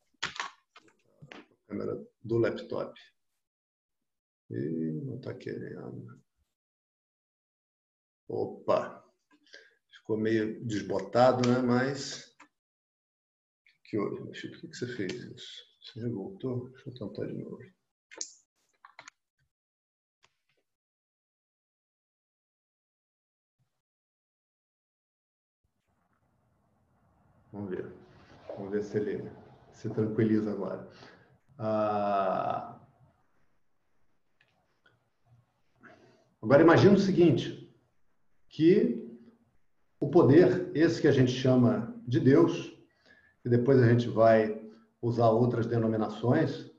A 1.31 1.69
câmera 1.69 2.05
do 2.21 2.37
laptop. 2.37 2.99
Não 4.51 5.15
está 5.15 5.33
querendo. 5.33 6.19
Opa! 8.27 9.01
Ficou 9.91 10.17
meio 10.17 10.63
desbotado, 10.65 11.47
né? 11.47 11.59
Mas. 11.61 12.35
Que 13.85 13.97
houve, 13.97 14.33
filho? 14.37 14.59
Por 14.59 14.69
que, 14.69 14.75
você 14.75 14.87
fez 14.87 15.13
isso? 15.13 15.63
Você 15.81 16.09
voltou? 16.09 16.69
Deixa 16.69 16.89
eu 16.89 16.93
tentar 16.93 17.27
de 17.27 17.33
novo. 17.33 17.59
Vamos 27.53 27.69
ver. 27.69 27.85
Vamos 28.57 28.71
ver 28.71 28.83
se 28.83 28.97
ele 28.97 29.31
se 29.73 29.89
tranquiliza 29.89 30.51
agora. 30.51 30.89
Ah... 31.57 32.80
Agora 36.41 36.61
imagine 36.61 36.95
o 36.95 36.99
seguinte, 36.99 37.71
que 38.49 39.07
o 39.99 40.09
poder, 40.09 40.71
esse 40.73 40.99
que 40.99 41.07
a 41.07 41.11
gente 41.11 41.31
chama 41.31 41.93
de 42.07 42.19
Deus, 42.19 42.75
e 43.45 43.49
depois 43.49 43.79
a 43.81 43.87
gente 43.87 44.09
vai 44.09 44.59
usar 45.01 45.29
outras 45.29 45.67
denominações, 45.67 46.71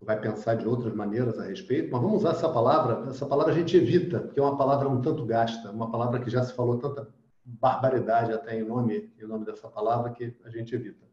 vai 0.00 0.20
pensar 0.20 0.54
de 0.54 0.66
outras 0.66 0.94
maneiras 0.94 1.38
a 1.38 1.44
respeito, 1.44 1.90
mas 1.90 2.00
vamos 2.00 2.18
usar 2.18 2.30
essa 2.30 2.48
palavra, 2.48 3.10
essa 3.10 3.26
palavra 3.26 3.52
a 3.52 3.56
gente 3.56 3.76
evita, 3.76 4.20
porque 4.20 4.38
é 4.38 4.42
uma 4.42 4.56
palavra 4.56 4.88
um 4.88 5.00
tanto 5.00 5.26
gasta, 5.26 5.72
uma 5.72 5.90
palavra 5.90 6.20
que 6.20 6.30
já 6.30 6.44
se 6.44 6.54
falou 6.54 6.78
tanta 6.78 7.12
barbaridade 7.44 8.32
até 8.32 8.58
em 8.58 8.64
nome, 8.64 9.12
em 9.18 9.26
nome 9.26 9.44
dessa 9.44 9.68
palavra 9.68 10.12
que 10.12 10.36
a 10.44 10.50
gente 10.50 10.74
evita. 10.74 11.04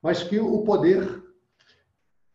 Mas 0.00 0.22
que 0.22 0.38
o 0.38 0.62
poder 0.62 1.22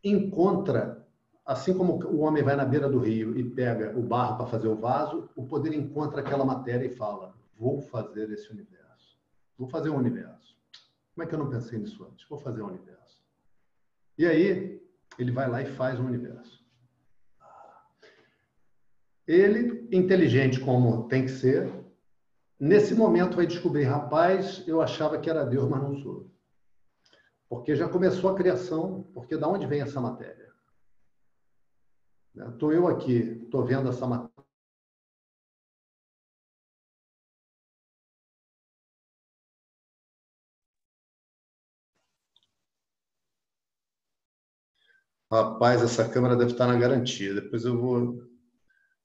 encontra, 0.03 1.07
assim 1.47 1.75
como 1.75 1.93
o 2.05 2.19
homem 2.19 2.43
vai 2.43 2.55
na 2.55 2.65
beira 2.65 2.89
do 2.89 2.99
rio 2.99 3.36
e 3.38 3.43
pega 3.43 3.97
o 3.97 4.03
barro 4.03 4.38
para 4.38 4.47
fazer 4.47 4.67
o 4.67 4.75
vaso, 4.75 5.29
o 5.36 5.47
poder 5.47 5.73
encontra 5.73 6.21
aquela 6.21 6.45
matéria 6.45 6.86
e 6.86 6.95
fala: 6.95 7.33
vou 7.57 7.81
fazer 7.81 8.29
esse 8.31 8.51
universo. 8.51 9.17
Vou 9.57 9.67
fazer 9.67 9.89
um 9.89 9.95
universo. 9.95 10.55
Como 11.15 11.25
é 11.25 11.27
que 11.27 11.33
eu 11.33 11.39
não 11.39 11.49
pensei 11.49 11.79
nisso 11.79 12.05
antes? 12.05 12.27
Vou 12.29 12.38
fazer 12.38 12.62
um 12.62 12.67
universo. 12.67 13.23
E 14.17 14.25
aí, 14.25 14.79
ele 15.17 15.31
vai 15.31 15.49
lá 15.49 15.62
e 15.62 15.65
faz 15.65 15.99
um 15.99 16.05
universo. 16.05 16.63
Ele, 19.25 19.88
inteligente 19.91 20.60
como 20.60 21.07
tem 21.07 21.25
que 21.25 21.31
ser, 21.31 21.71
Nesse 22.60 22.95
momento 22.95 23.36
vai 23.36 23.45
descobrir, 23.45 23.83
rapaz, 23.83 24.63
eu 24.67 24.81
achava 24.81 25.19
que 25.19 25.29
era 25.29 25.45
Deus, 25.45 25.69
mas 25.69 25.81
não 25.81 25.95
sou. 25.97 26.27
Porque 27.47 27.75
já 27.75 27.88
começou 27.88 28.31
a 28.31 28.36
criação, 28.36 29.07
porque 29.13 29.38
da 29.38 29.47
onde 29.47 29.67
vem 29.67 29.81
essa 29.81 30.01
matéria? 30.01 30.46
Estou 32.45 32.71
eu 32.71 32.88
aqui, 32.88 33.41
estou 33.43 33.65
vendo 33.65 33.89
essa 33.89 34.06
matéria. 34.06 34.38
Rapaz, 45.32 45.82
essa 45.82 46.08
câmera 46.08 46.38
deve 46.38 46.52
estar 46.52 46.67
na 46.67 46.78
garantia. 46.80 47.34
Depois 47.34 47.65
eu 47.65 47.78
vou, 47.78 48.23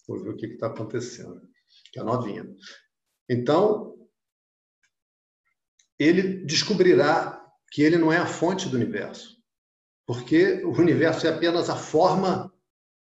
vou 0.06 0.22
ver 0.22 0.30
o 0.30 0.36
que 0.36 0.46
está 0.46 0.68
acontecendo. 0.68 1.40
Que 1.92 1.98
é 1.98 2.02
novinha. 2.02 2.44
Então, 3.28 3.96
ele 5.98 6.44
descobrirá 6.44 7.42
que 7.72 7.82
ele 7.82 7.96
não 7.96 8.12
é 8.12 8.18
a 8.18 8.26
fonte 8.26 8.68
do 8.68 8.76
universo, 8.76 9.42
porque 10.06 10.62
o 10.64 10.70
universo 10.72 11.26
é 11.26 11.30
apenas 11.30 11.70
a 11.70 11.76
forma 11.76 12.52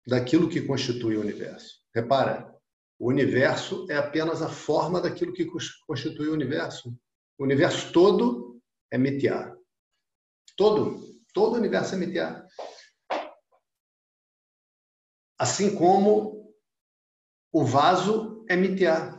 daquilo 0.05 0.49
que 0.49 0.61
constitui 0.61 1.17
o 1.17 1.21
universo. 1.21 1.81
Repara, 1.93 2.53
o 2.99 3.09
universo 3.09 3.85
é 3.89 3.95
apenas 3.95 4.41
a 4.41 4.49
forma 4.49 5.01
daquilo 5.01 5.33
que 5.33 5.47
constitui 5.87 6.27
o 6.27 6.33
universo. 6.33 6.97
O 7.37 7.43
universo 7.43 7.91
todo 7.91 8.61
é 8.91 8.97
mitiar. 8.97 9.55
Todo, 10.55 11.01
todo 11.33 11.55
o 11.55 11.57
universo 11.57 11.95
é 11.95 11.97
mitiar. 11.97 12.47
Assim 15.37 15.75
como 15.75 16.53
o 17.51 17.65
vaso 17.65 18.45
é 18.47 18.55
mitiar 18.55 19.15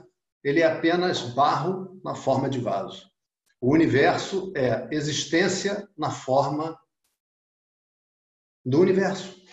ele 0.47 0.61
é 0.61 0.65
apenas 0.65 1.23
barro 1.35 2.01
na 2.05 2.15
forma 2.15 2.49
de 2.49 2.61
vaso. 2.61 3.11
O 3.61 3.73
universo 3.73 4.53
é 4.57 4.89
existência 4.95 5.91
na 5.99 6.09
forma 6.09 6.81
do 8.65 8.79
universo. 8.79 9.45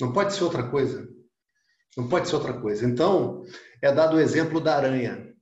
Não 0.00 0.12
pode 0.12 0.34
ser 0.34 0.44
outra 0.44 0.68
coisa. 0.70 1.08
Não 1.96 2.08
pode 2.08 2.28
ser 2.28 2.34
outra 2.34 2.60
coisa. 2.60 2.84
Então, 2.84 3.44
é 3.80 3.92
dado 3.92 4.16
o 4.16 4.20
exemplo 4.20 4.60
da 4.60 4.76
aranha. 4.76 5.32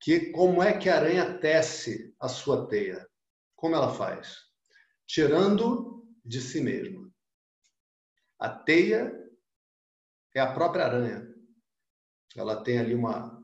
Que 0.00 0.30
como 0.30 0.62
é 0.62 0.76
que 0.76 0.88
a 0.88 0.96
aranha 0.96 1.38
tece 1.38 2.14
a 2.20 2.28
sua 2.28 2.68
teia? 2.68 3.06
Como 3.54 3.74
ela 3.74 3.92
faz? 3.92 4.36
Tirando 5.06 6.06
de 6.24 6.40
si 6.40 6.60
mesma. 6.60 7.10
A 8.38 8.48
teia 8.48 9.12
é 10.34 10.40
a 10.40 10.52
própria 10.52 10.84
aranha. 10.84 11.26
Ela 12.36 12.62
tem 12.62 12.78
ali 12.78 12.94
uma, 12.94 13.42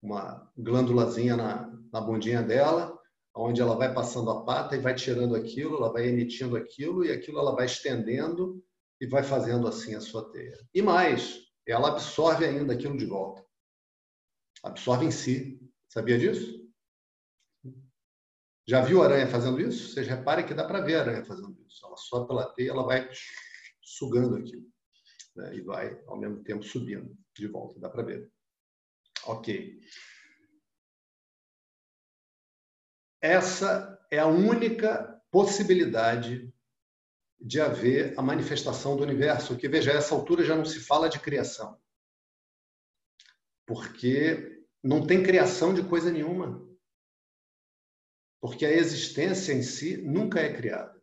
uma 0.00 0.50
glândulazinha 0.56 1.36
na, 1.36 1.68
na 1.92 2.00
bundinha 2.00 2.42
dela, 2.42 2.96
onde 3.34 3.60
ela 3.60 3.76
vai 3.76 3.92
passando 3.92 4.30
a 4.30 4.44
pata 4.44 4.76
e 4.76 4.80
vai 4.80 4.94
tirando 4.94 5.34
aquilo, 5.34 5.76
ela 5.76 5.92
vai 5.92 6.06
emitindo 6.06 6.56
aquilo 6.56 7.04
e 7.04 7.10
aquilo 7.10 7.38
ela 7.38 7.54
vai 7.54 7.66
estendendo 7.66 8.64
e 9.00 9.06
vai 9.06 9.22
fazendo 9.22 9.66
assim 9.66 9.94
a 9.94 10.00
sua 10.00 10.30
teia. 10.32 10.58
E 10.74 10.82
mais, 10.82 11.40
ela 11.66 11.88
absorve 11.88 12.44
ainda 12.44 12.74
aquilo 12.74 12.96
de 12.96 13.06
volta. 13.06 13.44
Absorve 14.62 15.06
em 15.06 15.10
si. 15.10 15.60
Sabia 15.88 16.18
disso? 16.18 16.58
Já 18.66 18.82
viu 18.82 19.02
a 19.02 19.06
aranha 19.06 19.26
fazendo 19.26 19.60
isso? 19.60 19.94
Vocês 19.94 20.06
reparem 20.06 20.46
que 20.46 20.52
dá 20.52 20.64
para 20.64 20.80
ver 20.80 20.96
a 20.96 21.00
aranha 21.00 21.24
fazendo 21.24 21.58
isso. 21.66 21.86
Ela 21.86 21.96
sobe 21.96 22.28
pela 22.28 22.52
teia, 22.52 22.70
ela 22.70 22.84
vai 22.84 23.08
sugando 23.82 24.36
aquilo. 24.36 24.68
Né? 25.36 25.56
E 25.56 25.60
vai, 25.62 25.98
ao 26.06 26.18
mesmo 26.18 26.42
tempo, 26.42 26.62
subindo 26.62 27.16
de 27.34 27.46
volta. 27.46 27.80
Dá 27.80 27.88
para 27.88 28.02
ver. 28.02 28.30
Ok. 29.24 29.80
Essa 33.20 33.98
é 34.10 34.18
a 34.18 34.26
única 34.26 35.18
possibilidade 35.30 36.47
de 37.40 37.60
haver 37.60 38.18
a 38.18 38.22
manifestação 38.22 38.96
do 38.96 39.02
universo, 39.02 39.56
que 39.56 39.68
veja, 39.68 39.92
a 39.92 39.96
essa 39.96 40.14
altura 40.14 40.44
já 40.44 40.56
não 40.56 40.64
se 40.64 40.80
fala 40.80 41.08
de 41.08 41.20
criação. 41.20 41.80
Porque 43.66 44.64
não 44.82 45.06
tem 45.06 45.22
criação 45.22 45.72
de 45.72 45.82
coisa 45.82 46.10
nenhuma. 46.10 46.66
Porque 48.40 48.64
a 48.64 48.72
existência 48.72 49.52
em 49.52 49.62
si 49.62 49.96
nunca 49.96 50.40
é 50.40 50.52
criada. 50.52 50.98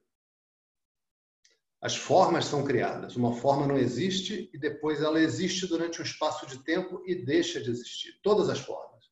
As 1.81 1.95
formas 1.95 2.45
são 2.45 2.65
criadas. 2.65 3.15
Uma 3.15 3.35
forma 3.35 3.67
não 3.67 3.77
existe 3.77 4.49
e 4.53 4.57
depois 4.57 5.01
ela 5.01 5.19
existe 5.19 5.67
durante 5.67 6.01
um 6.01 6.03
espaço 6.03 6.47
de 6.47 6.63
tempo 6.63 7.03
e 7.05 7.13
deixa 7.13 7.61
de 7.61 7.69
existir. 7.69 8.19
Todas 8.23 8.49
as 8.49 8.59
formas. 8.59 9.05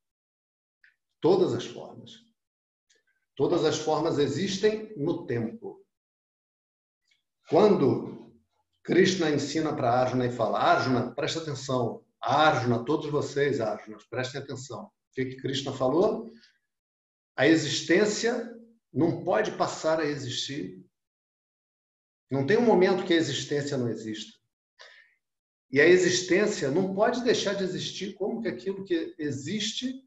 Todas 1.22 1.54
as 1.54 1.66
formas. 1.66 2.12
Todas 3.36 3.64
as 3.64 3.78
formas 3.78 4.18
existem 4.18 4.94
no 4.98 5.26
tempo. 5.26 5.83
Quando 7.54 8.34
Krishna 8.82 9.30
ensina 9.30 9.76
para 9.76 9.92
Arjuna 9.92 10.26
e 10.26 10.32
fala: 10.32 10.58
Arjuna, 10.58 11.14
presta 11.14 11.40
atenção. 11.40 12.04
Arjuna, 12.20 12.84
todos 12.84 13.12
vocês, 13.12 13.62
Arjuna, 13.62 14.00
prestem 14.10 14.42
atenção. 14.42 14.86
O 14.86 14.92
que, 15.14 15.36
Krishna 15.36 15.72
falou? 15.72 16.32
A 17.36 17.46
existência 17.46 18.52
não 18.92 19.24
pode 19.24 19.52
passar 19.52 20.00
a 20.00 20.06
existir 20.06 20.84
não 22.32 22.48
tem 22.48 22.58
um 22.58 22.66
momento 22.66 23.06
que 23.06 23.14
a 23.14 23.18
existência 23.18 23.78
não 23.78 23.88
exista. 23.88 24.34
E 25.70 25.80
a 25.80 25.86
existência 25.86 26.72
não 26.72 26.96
pode 26.96 27.24
deixar 27.24 27.54
de 27.54 27.64
existir 27.64 28.16
como 28.16 28.42
que 28.42 28.48
aquilo 28.48 28.84
que 28.84 29.14
existe 29.20 30.04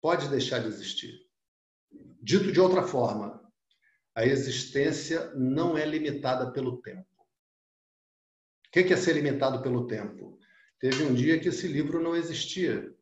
pode 0.00 0.28
deixar 0.28 0.60
de 0.60 0.68
existir. 0.68 1.26
Dito 2.22 2.52
de 2.52 2.60
outra 2.60 2.84
forma, 2.84 3.39
a 4.14 4.26
existência 4.26 5.32
não 5.34 5.78
é 5.78 5.84
limitada 5.84 6.52
pelo 6.52 6.80
tempo. 6.80 7.06
O 8.66 8.70
que 8.70 8.92
é 8.92 8.96
ser 8.96 9.14
limitado 9.14 9.62
pelo 9.62 9.86
tempo? 9.86 10.38
Teve 10.78 11.04
um 11.04 11.14
dia 11.14 11.38
que 11.38 11.48
esse 11.48 11.68
livro 11.68 12.02
não 12.02 12.16
existia. 12.16 12.94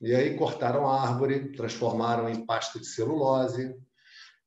E 0.00 0.14
aí 0.14 0.36
cortaram 0.36 0.88
a 0.88 1.02
árvore, 1.02 1.52
transformaram 1.52 2.28
em 2.28 2.46
pasta 2.46 2.78
de 2.78 2.86
celulose, 2.86 3.76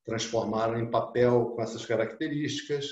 transformaram 0.04 0.80
em 0.80 0.89
papel 0.89 1.52
com 1.56 1.62
essas 1.62 1.86
características, 1.86 2.88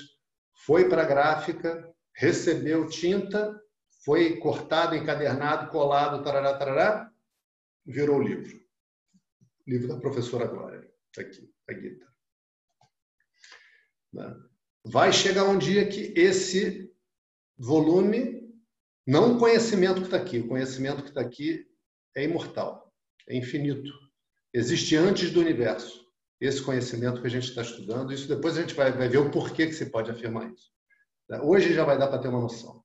foi 0.64 0.88
para 0.88 1.02
a 1.02 1.06
gráfica, 1.06 1.92
recebeu 2.14 2.88
tinta, 2.88 3.60
foi 4.04 4.36
cortado, 4.38 4.94
encadernado, 4.94 5.70
colado, 5.70 6.22
tarará, 6.22 6.56
tarará, 6.56 7.10
virou 7.84 8.22
livro. 8.22 8.60
Livro 9.66 9.88
da 9.88 9.98
professora 9.98 10.46
Glória. 10.46 10.91
Está 11.12 11.22
aqui, 11.22 11.52
a 11.68 11.74
Gita. 11.74 12.06
Né? 14.14 14.34
Vai 14.84 15.12
chegar 15.12 15.44
um 15.44 15.58
dia 15.58 15.86
que 15.86 16.12
esse 16.16 16.90
volume, 17.58 18.50
não 19.06 19.36
o 19.36 19.38
conhecimento 19.38 20.00
que 20.00 20.06
está 20.06 20.16
aqui, 20.16 20.38
o 20.38 20.48
conhecimento 20.48 21.02
que 21.02 21.10
está 21.10 21.20
aqui 21.20 21.68
é 22.16 22.24
imortal, 22.24 22.90
é 23.28 23.36
infinito. 23.36 23.92
Existe 24.54 24.96
antes 24.96 25.30
do 25.30 25.40
universo. 25.40 26.02
Esse 26.40 26.62
conhecimento 26.62 27.20
que 27.20 27.26
a 27.26 27.30
gente 27.30 27.48
está 27.48 27.62
estudando, 27.62 28.12
isso 28.12 28.26
depois 28.26 28.56
a 28.56 28.62
gente 28.62 28.74
vai, 28.74 28.90
vai 28.90 29.08
ver 29.08 29.18
o 29.18 29.30
porquê 29.30 29.66
que 29.66 29.74
se 29.74 29.90
pode 29.90 30.10
afirmar 30.10 30.50
isso. 30.50 30.72
Hoje 31.42 31.72
já 31.72 31.84
vai 31.84 31.96
dar 31.96 32.08
para 32.08 32.18
ter 32.18 32.28
uma 32.28 32.40
noção. 32.40 32.82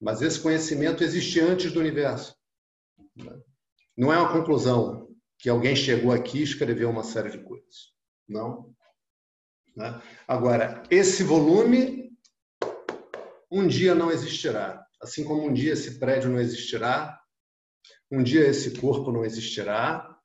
Mas 0.00 0.22
esse 0.22 0.40
conhecimento 0.40 1.02
existe 1.02 1.40
antes 1.40 1.72
do 1.72 1.80
universo. 1.80 2.36
Não 3.96 4.12
é 4.12 4.18
uma 4.18 4.32
conclusão 4.32 5.01
que 5.42 5.50
alguém 5.50 5.74
chegou 5.74 6.12
aqui 6.12 6.38
e 6.38 6.44
escreveu 6.44 6.88
uma 6.88 7.02
série 7.02 7.28
de 7.28 7.42
coisas. 7.42 7.92
Não. 8.28 8.72
Né? 9.74 10.00
Agora, 10.26 10.84
esse 10.88 11.24
volume 11.24 12.16
um 13.50 13.66
dia 13.66 13.92
não 13.92 14.08
existirá. 14.08 14.86
Assim 15.02 15.24
como 15.24 15.44
um 15.44 15.52
dia 15.52 15.72
esse 15.72 15.98
prédio 15.98 16.30
não 16.30 16.38
existirá, 16.38 17.20
um 18.08 18.22
dia 18.22 18.46
esse 18.46 18.80
corpo 18.80 19.10
não 19.10 19.24
existirá. 19.24 20.16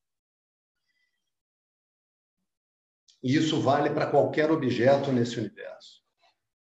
E 3.23 3.35
isso 3.35 3.59
vale 3.59 3.89
para 3.89 4.11
qualquer 4.11 4.51
objeto 4.51 5.11
nesse 5.11 5.39
universo. 5.39 6.03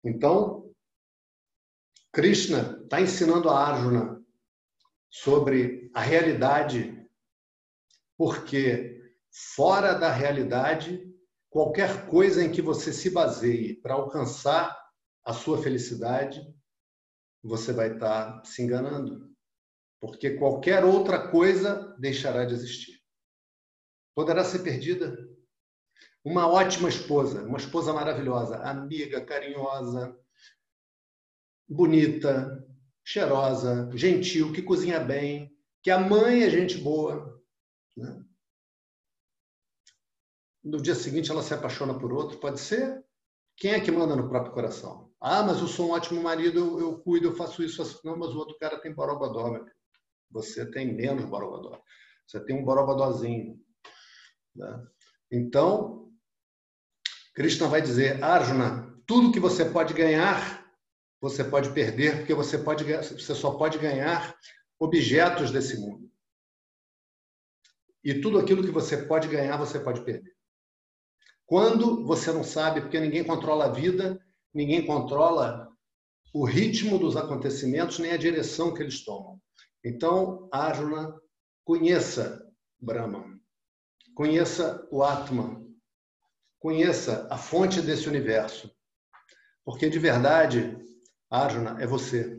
Então, 0.04 0.70
Krishna 2.12 2.78
está 2.84 3.00
ensinando 3.00 3.48
a 3.48 3.58
Arjuna 3.58 4.22
sobre 5.08 5.90
a 5.94 6.02
realidade, 6.02 6.93
porque 8.16 9.00
fora 9.30 9.94
da 9.94 10.10
realidade 10.10 11.14
qualquer 11.54 12.06
coisa 12.06 12.42
em 12.42 12.50
que 12.50 12.60
você 12.60 12.92
se 12.92 13.10
baseie 13.10 13.76
para 13.76 13.94
alcançar 13.94 14.76
a 15.24 15.32
sua 15.32 15.62
felicidade, 15.62 16.44
você 17.40 17.72
vai 17.72 17.94
estar 17.94 18.40
tá 18.40 18.44
se 18.44 18.60
enganando. 18.60 19.32
Porque 20.00 20.30
qualquer 20.30 20.84
outra 20.84 21.28
coisa 21.28 21.94
deixará 21.98 22.44
de 22.44 22.54
existir. 22.54 23.00
Poderá 24.16 24.44
ser 24.44 24.64
perdida. 24.64 25.16
Uma 26.24 26.48
ótima 26.48 26.88
esposa, 26.88 27.42
uma 27.44 27.58
esposa 27.58 27.92
maravilhosa, 27.92 28.56
amiga, 28.58 29.24
carinhosa, 29.24 30.18
bonita, 31.68 32.66
cheirosa, 33.04 33.88
gentil, 33.94 34.52
que 34.52 34.60
cozinha 34.60 34.98
bem, 34.98 35.56
que 35.82 35.90
a 35.90 36.00
mãe 36.00 36.42
é 36.42 36.50
gente 36.50 36.78
boa. 36.78 37.40
Né? 37.96 38.24
no 40.64 40.80
dia 40.80 40.94
seguinte 40.94 41.30
ela 41.30 41.42
se 41.42 41.52
apaixona 41.52 41.98
por 41.98 42.12
outro, 42.12 42.38
pode 42.38 42.58
ser? 42.58 43.04
Quem 43.56 43.72
é 43.72 43.80
que 43.80 43.92
manda 43.92 44.16
no 44.16 44.28
próprio 44.28 44.52
coração? 44.52 45.12
Ah, 45.20 45.42
mas 45.42 45.60
eu 45.60 45.68
sou 45.68 45.88
um 45.88 45.92
ótimo 45.92 46.22
marido, 46.22 46.58
eu, 46.58 46.80
eu 46.80 46.98
cuido, 46.98 47.28
eu 47.28 47.36
faço 47.36 47.62
isso, 47.62 47.76
faço... 47.76 48.00
Não, 48.04 48.16
mas 48.16 48.30
o 48.30 48.38
outro 48.38 48.56
cara 48.58 48.80
tem 48.80 48.92
borogodó, 48.92 49.50
meu 49.50 49.64
Você 50.30 50.68
tem 50.70 50.92
menos 50.92 51.26
borogodó. 51.26 51.80
Você 52.26 52.40
tem 52.44 52.56
um 52.56 52.64
borogodózinho. 52.64 53.60
Né? 54.56 54.86
Então, 55.30 56.10
Krishna 57.34 57.68
vai 57.68 57.82
dizer, 57.82 58.22
Arjuna, 58.24 58.98
tudo 59.06 59.32
que 59.32 59.40
você 59.40 59.64
pode 59.64 59.92
ganhar, 59.92 60.66
você 61.20 61.44
pode 61.44 61.72
perder, 61.72 62.18
porque 62.18 62.34
você, 62.34 62.58
pode, 62.58 62.84
você 62.84 63.34
só 63.34 63.52
pode 63.52 63.78
ganhar 63.78 64.36
objetos 64.78 65.50
desse 65.50 65.78
mundo. 65.78 66.03
E 68.04 68.20
tudo 68.20 68.38
aquilo 68.38 68.62
que 68.62 68.70
você 68.70 68.98
pode 68.98 69.28
ganhar, 69.28 69.56
você 69.56 69.80
pode 69.80 70.04
perder. 70.04 70.34
Quando 71.46 72.04
você 72.04 72.32
não 72.32 72.44
sabe, 72.44 72.82
porque 72.82 73.00
ninguém 73.00 73.24
controla 73.24 73.66
a 73.66 73.72
vida, 73.72 74.20
ninguém 74.52 74.84
controla 74.86 75.68
o 76.32 76.44
ritmo 76.44 76.98
dos 76.98 77.16
acontecimentos, 77.16 77.98
nem 77.98 78.12
a 78.12 78.16
direção 78.16 78.74
que 78.74 78.82
eles 78.82 79.04
tomam. 79.04 79.40
Então, 79.84 80.48
Arjuna, 80.52 81.14
conheça 81.64 82.44
Brahma, 82.80 83.24
conheça 84.14 84.86
o 84.90 85.02
Atma, 85.02 85.64
conheça 86.58 87.26
a 87.30 87.38
fonte 87.38 87.80
desse 87.80 88.08
universo. 88.08 88.74
Porque 89.64 89.88
de 89.88 89.98
verdade, 89.98 90.76
Arjuna 91.30 91.80
é 91.80 91.86
você. 91.86 92.38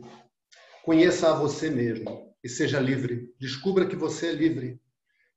Conheça 0.84 1.30
a 1.30 1.34
você 1.34 1.68
mesmo 1.70 2.32
e 2.42 2.48
seja 2.48 2.78
livre. 2.78 3.34
Descubra 3.40 3.86
que 3.86 3.96
você 3.96 4.28
é 4.28 4.32
livre. 4.32 4.80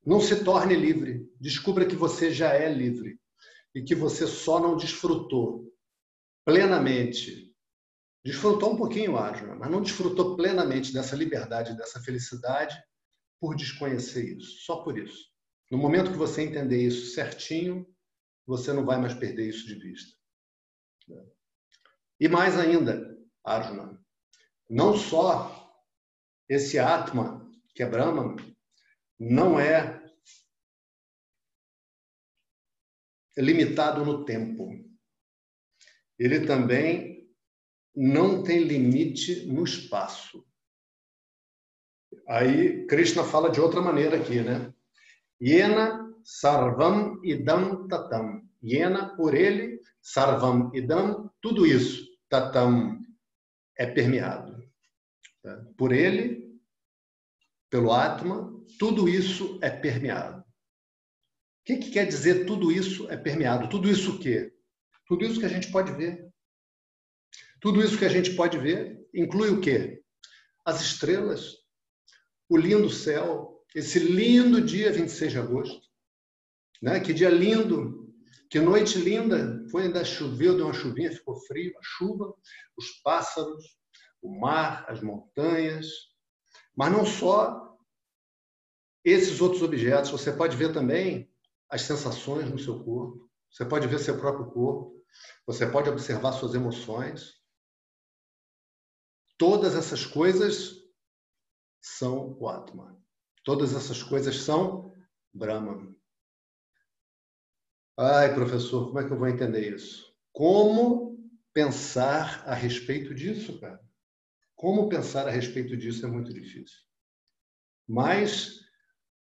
Não 0.06 0.20
se 0.20 0.44
torne 0.44 0.76
livre. 0.76 1.30
Descubra 1.40 1.86
que 1.86 1.96
você 1.96 2.32
já 2.32 2.54
é 2.54 2.72
livre 2.72 3.20
e 3.76 3.84
que 3.84 3.96
você 3.96 4.26
só 4.28 4.60
não 4.60 4.76
desfrutou 4.76 5.72
plenamente. 6.46 7.54
Desfrutou 8.24 8.74
um 8.74 8.78
pouquinho, 8.78 9.18
acho, 9.18 9.46
mas 9.48 9.72
não 9.72 9.82
desfrutou 9.82 10.36
plenamente 10.36 10.92
dessa 10.92 11.16
liberdade, 11.16 11.78
dessa 11.78 12.02
felicidade 12.02 12.78
por 13.40 13.56
desconhecer 13.56 14.38
isso, 14.38 14.66
só 14.66 14.84
por 14.84 14.98
isso. 14.98 15.30
No 15.72 15.78
momento 15.78 16.12
que 16.12 16.18
você 16.18 16.42
entender 16.42 16.86
isso 16.86 17.14
certinho, 17.14 17.88
você 18.46 18.74
não 18.74 18.86
vai 18.86 19.00
mais 19.00 19.14
perder 19.14 19.48
isso 19.48 19.66
de 19.68 19.76
vista. 19.76 20.18
E 22.20 22.28
mais 22.28 22.58
ainda, 22.58 23.18
Arjuna, 23.44 23.98
não 24.70 24.98
só 24.98 25.72
esse 26.50 26.78
Atma, 26.78 27.50
que 27.74 27.84
é 27.84 27.90
Brahman, 27.90 28.36
não 29.20 29.60
é 29.60 30.02
limitado 33.38 34.06
no 34.06 34.26
tempo. 34.26 34.70
Ele 36.18 36.46
também 36.46 37.30
não 37.96 38.44
tem 38.44 38.64
limite 38.64 39.46
no 39.46 39.64
espaço. 39.64 40.46
Aí 42.28 42.86
Krishna 42.88 43.24
fala 43.24 43.50
de 43.50 43.60
outra 43.60 43.82
maneira 43.82 44.18
aqui, 44.18 44.42
né? 44.42 44.74
Yena 45.42 46.10
sarvam 46.24 47.20
idam 47.24 47.88
tatam. 47.88 48.48
Yena, 48.64 49.16
por 49.16 49.34
ele, 49.34 49.80
sarvam 50.02 50.70
idam, 50.76 51.32
tudo 51.42 51.66
isso, 51.66 52.06
tatam, 52.28 53.00
é 53.78 53.86
permeado. 53.86 54.62
Tá? 55.42 55.66
Por 55.78 55.94
ele, 55.94 56.49
pelo 57.70 57.94
Atma, 57.94 58.52
tudo 58.78 59.08
isso 59.08 59.60
é 59.62 59.70
permeado 59.70 60.40
que, 61.70 61.78
que 61.78 61.92
quer 61.92 62.08
dizer 62.08 62.46
tudo 62.46 62.72
isso 62.72 63.08
é 63.12 63.18
permeado? 63.18 63.70
Tudo 63.70 63.88
isso 63.88 64.16
o 64.16 64.20
quê? 64.20 64.52
Tudo 65.06 65.24
isso 65.24 65.40
que 65.40 65.46
a 65.46 65.50
gente 65.50 65.72
pode 65.72 65.92
ver. 65.92 66.28
Tudo 67.62 67.84
isso 67.84 67.98
que 67.98 68.06
a 68.06 68.10
gente 68.10 68.36
pode 68.36 68.58
ver 68.58 69.00
inclui 69.14 69.52
o 69.52 69.62
quê? 69.62 70.02
As 70.66 70.82
estrelas, 70.82 71.58
o 72.50 72.58
lindo 72.58 72.90
céu, 72.90 73.64
esse 73.76 74.00
lindo 74.00 74.62
dia 74.62 74.92
26 74.92 75.32
de 75.32 75.38
agosto. 75.38 75.88
Né? 76.82 77.00
Que 77.00 77.14
dia 77.14 77.30
lindo, 77.30 78.12
que 78.50 78.60
noite 78.60 78.98
linda. 78.98 79.64
Foi 79.70 79.84
ainda 79.84 80.04
choveu, 80.04 80.56
deu 80.56 80.66
uma 80.66 80.74
chuvinha, 80.74 81.12
ficou 81.12 81.36
frio, 81.46 81.72
a 81.78 81.82
chuva, 81.84 82.34
os 82.76 82.90
pássaros, 83.04 83.64
o 84.24 84.40
mar, 84.40 84.86
as 84.90 85.02
montanhas. 85.02 85.88
Mas 86.80 86.94
não 86.94 87.06
só 87.06 87.78
esses 89.04 89.42
outros 89.42 89.62
objetos, 89.62 90.12
você 90.12 90.32
pode 90.32 90.56
ver 90.56 90.72
também 90.72 91.30
as 91.68 91.82
sensações 91.82 92.50
no 92.50 92.58
seu 92.58 92.82
corpo, 92.82 93.30
você 93.52 93.66
pode 93.66 93.86
ver 93.86 94.00
seu 94.00 94.18
próprio 94.18 94.50
corpo, 94.50 95.04
você 95.46 95.68
pode 95.70 95.90
observar 95.90 96.32
suas 96.32 96.56
emoções. 96.56 97.34
Todas 99.38 99.76
essas 99.76 100.06
coisas 100.06 100.78
são 101.82 102.38
o 102.40 102.48
Atma. 102.48 102.98
Todas 103.44 103.74
essas 103.76 104.02
coisas 104.02 104.38
são 104.38 104.94
Brahman. 105.34 105.94
Ai, 107.98 108.34
professor, 108.34 108.88
como 108.88 109.00
é 109.00 109.06
que 109.06 109.12
eu 109.12 109.20
vou 109.20 109.28
entender 109.28 109.76
isso? 109.76 110.16
Como 110.32 111.30
pensar 111.52 112.42
a 112.48 112.54
respeito 112.54 113.14
disso, 113.14 113.60
cara? 113.60 113.89
Como 114.60 114.90
pensar 114.90 115.26
a 115.26 115.32
respeito 115.32 115.78
disso 115.78 116.06
é 116.06 116.10
muito 116.10 116.34
difícil. 116.34 116.80
Mas 117.88 118.60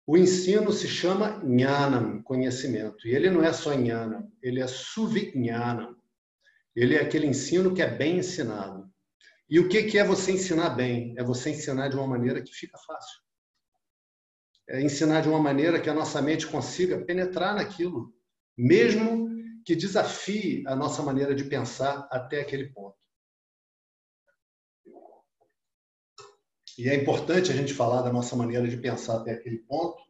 o 0.07 0.17
ensino 0.17 0.73
se 0.73 0.89
chama 0.89 1.43
Jnanam, 1.45 2.23
conhecimento. 2.23 3.07
E 3.07 3.15
ele 3.15 3.29
não 3.29 3.45
é 3.45 3.53
só 3.53 3.75
Jnanam, 3.75 4.33
ele 4.43 4.63
é 4.63 4.67
Suvijnanam. 4.67 5.95
Ele 6.75 6.95
é 6.95 7.03
aquele 7.03 7.27
ensino 7.27 7.75
que 7.75 7.83
é 7.83 7.95
bem 7.95 8.17
ensinado. 8.17 8.91
E 9.47 9.61
o 9.61 9.69
que 9.69 9.99
é 9.99 10.05
você 10.05 10.33
ensinar 10.33 10.71
bem? 10.71 11.15
É 11.19 11.23
você 11.23 11.51
ensinar 11.51 11.89
de 11.89 11.97
uma 11.97 12.07
maneira 12.07 12.41
que 12.41 12.55
fica 12.55 12.79
fácil. 12.79 13.21
É 14.71 14.81
ensinar 14.81 15.21
de 15.21 15.29
uma 15.29 15.39
maneira 15.39 15.79
que 15.79 15.91
a 15.91 15.95
nossa 15.95 16.23
mente 16.23 16.47
consiga 16.47 17.05
penetrar 17.05 17.55
naquilo, 17.55 18.11
mesmo 18.57 19.29
que 19.67 19.77
desafie 19.77 20.65
a 20.67 20.75
nossa 20.75 21.03
maneira 21.03 21.35
de 21.35 21.45
pensar 21.45 22.09
até 22.11 22.41
aquele 22.41 22.71
ponto. 22.71 23.00
E 26.79 26.89
é 26.89 26.95
importante 26.95 27.51
a 27.51 27.55
gente 27.55 27.75
falar 27.75 28.03
da 28.03 28.13
nossa 28.13 28.37
maneira 28.37 28.67
de 28.69 28.77
pensar 28.77 29.19
até 29.19 29.33
aquele 29.33 29.59
ponto, 29.59 30.03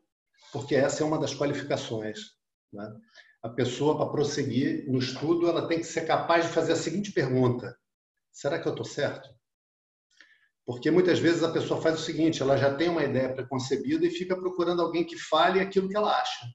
porque 0.52 0.74
essa 0.74 1.02
é 1.02 1.06
uma 1.06 1.18
das 1.18 1.34
qualificações. 1.34 2.18
Né? 2.72 2.88
A 3.42 3.48
pessoa, 3.48 3.96
para 3.96 4.11
prosseguir 4.11 4.88
no 4.90 4.98
estudo, 4.98 5.48
ela 5.48 5.66
tem 5.66 5.78
que 5.78 5.84
ser 5.84 6.06
capaz 6.06 6.46
de 6.46 6.52
fazer 6.52 6.72
a 6.72 6.76
seguinte 6.76 7.12
pergunta: 7.12 7.76
será 8.32 8.61
que 8.61 8.66
eu 8.68 8.72
estou 8.72 8.84
certo? 8.84 9.28
Porque 10.66 10.90
muitas 10.90 11.18
vezes 11.18 11.42
a 11.42 11.52
pessoa 11.52 11.80
faz 11.80 11.98
o 11.98 12.04
seguinte: 12.04 12.42
ela 12.42 12.56
já 12.56 12.74
tem 12.74 12.88
uma 12.88 13.04
ideia 13.04 13.32
preconcebida 13.32 14.06
e 14.06 14.11
fica 14.11 14.36
procurando 14.36 14.82
alguém 14.82 15.04
que 15.04 15.16
fale 15.16 15.61
aquilo 15.61 15.88
que 15.88 15.96
ela 15.96 16.20
acha. 16.20 16.46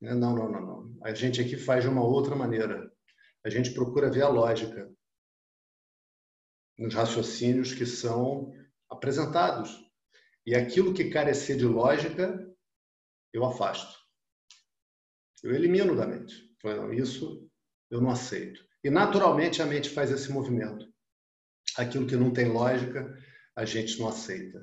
Não, 0.00 0.14
não, 0.14 0.50
não, 0.50 0.60
não. 0.60 0.98
A 1.02 1.14
gente 1.14 1.40
aqui 1.40 1.56
faz 1.56 1.82
de 1.82 1.88
uma 1.88 2.04
outra 2.04 2.36
maneira. 2.36 2.90
A 3.44 3.48
gente 3.48 3.72
procura 3.72 4.10
ver 4.10 4.22
a 4.22 4.28
lógica 4.28 4.90
nos 6.78 6.94
raciocínios 6.94 7.72
que 7.72 7.86
são 7.86 8.52
apresentados. 8.90 9.84
E 10.44 10.54
aquilo 10.54 10.94
que 10.94 11.10
carecer 11.10 11.56
de 11.56 11.64
lógica, 11.64 12.38
eu 13.32 13.44
afasto. 13.44 13.98
Eu 15.42 15.54
elimino 15.54 15.96
da 15.96 16.06
mente. 16.06 16.34
Isso 16.96 17.48
eu 17.90 18.00
não 18.00 18.10
aceito. 18.10 18.64
E 18.82 18.90
naturalmente 18.90 19.60
a 19.60 19.66
mente 19.66 19.90
faz 19.90 20.10
esse 20.10 20.30
movimento. 20.30 20.86
Aquilo 21.76 22.06
que 22.06 22.16
não 22.16 22.32
tem 22.32 22.48
lógica, 22.48 23.16
a 23.54 23.64
gente 23.64 23.98
não 23.98 24.08
aceita. 24.08 24.58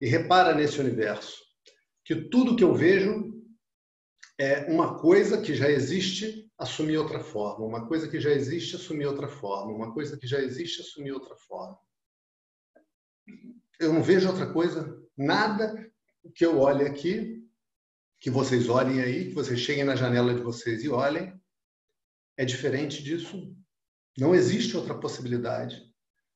E 0.00 0.08
repara 0.08 0.54
nesse 0.54 0.80
universo 0.80 1.40
que 2.04 2.28
tudo 2.28 2.56
que 2.56 2.64
eu 2.64 2.74
vejo 2.74 3.32
é 4.38 4.70
uma 4.72 4.98
coisa 4.98 5.40
que 5.40 5.54
já 5.54 5.70
existe, 5.70 6.50
assumir 6.58 6.98
outra 6.98 7.20
forma. 7.20 7.64
Uma 7.64 7.86
coisa 7.86 8.08
que 8.08 8.20
já 8.20 8.30
existe, 8.30 8.74
assumir 8.74 9.06
outra 9.06 9.28
forma. 9.28 9.72
Uma 9.72 9.94
coisa 9.94 10.16
que 10.16 10.26
já 10.26 10.40
existe, 10.40 10.80
assumir 10.80 11.12
outra 11.12 11.36
forma 11.36 11.78
eu 13.82 13.92
não 13.92 14.02
vejo 14.02 14.28
outra 14.28 14.52
coisa, 14.52 14.96
nada 15.16 15.74
que 16.34 16.44
eu 16.44 16.58
olhe 16.58 16.84
aqui, 16.84 17.42
que 18.20 18.30
vocês 18.30 18.68
olhem 18.68 19.00
aí, 19.00 19.28
que 19.28 19.34
vocês 19.34 19.58
cheguem 19.58 19.84
na 19.84 19.96
janela 19.96 20.34
de 20.34 20.40
vocês 20.40 20.84
e 20.84 20.88
olhem, 20.88 21.38
é 22.36 22.44
diferente 22.44 23.02
disso. 23.02 23.54
Não 24.16 24.34
existe 24.34 24.76
outra 24.76 24.98
possibilidade. 24.98 25.82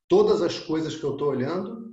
Todas 0.08 0.42
as 0.42 0.58
coisas 0.58 0.96
que 0.96 1.04
eu 1.04 1.12
estou 1.12 1.28
olhando, 1.28 1.86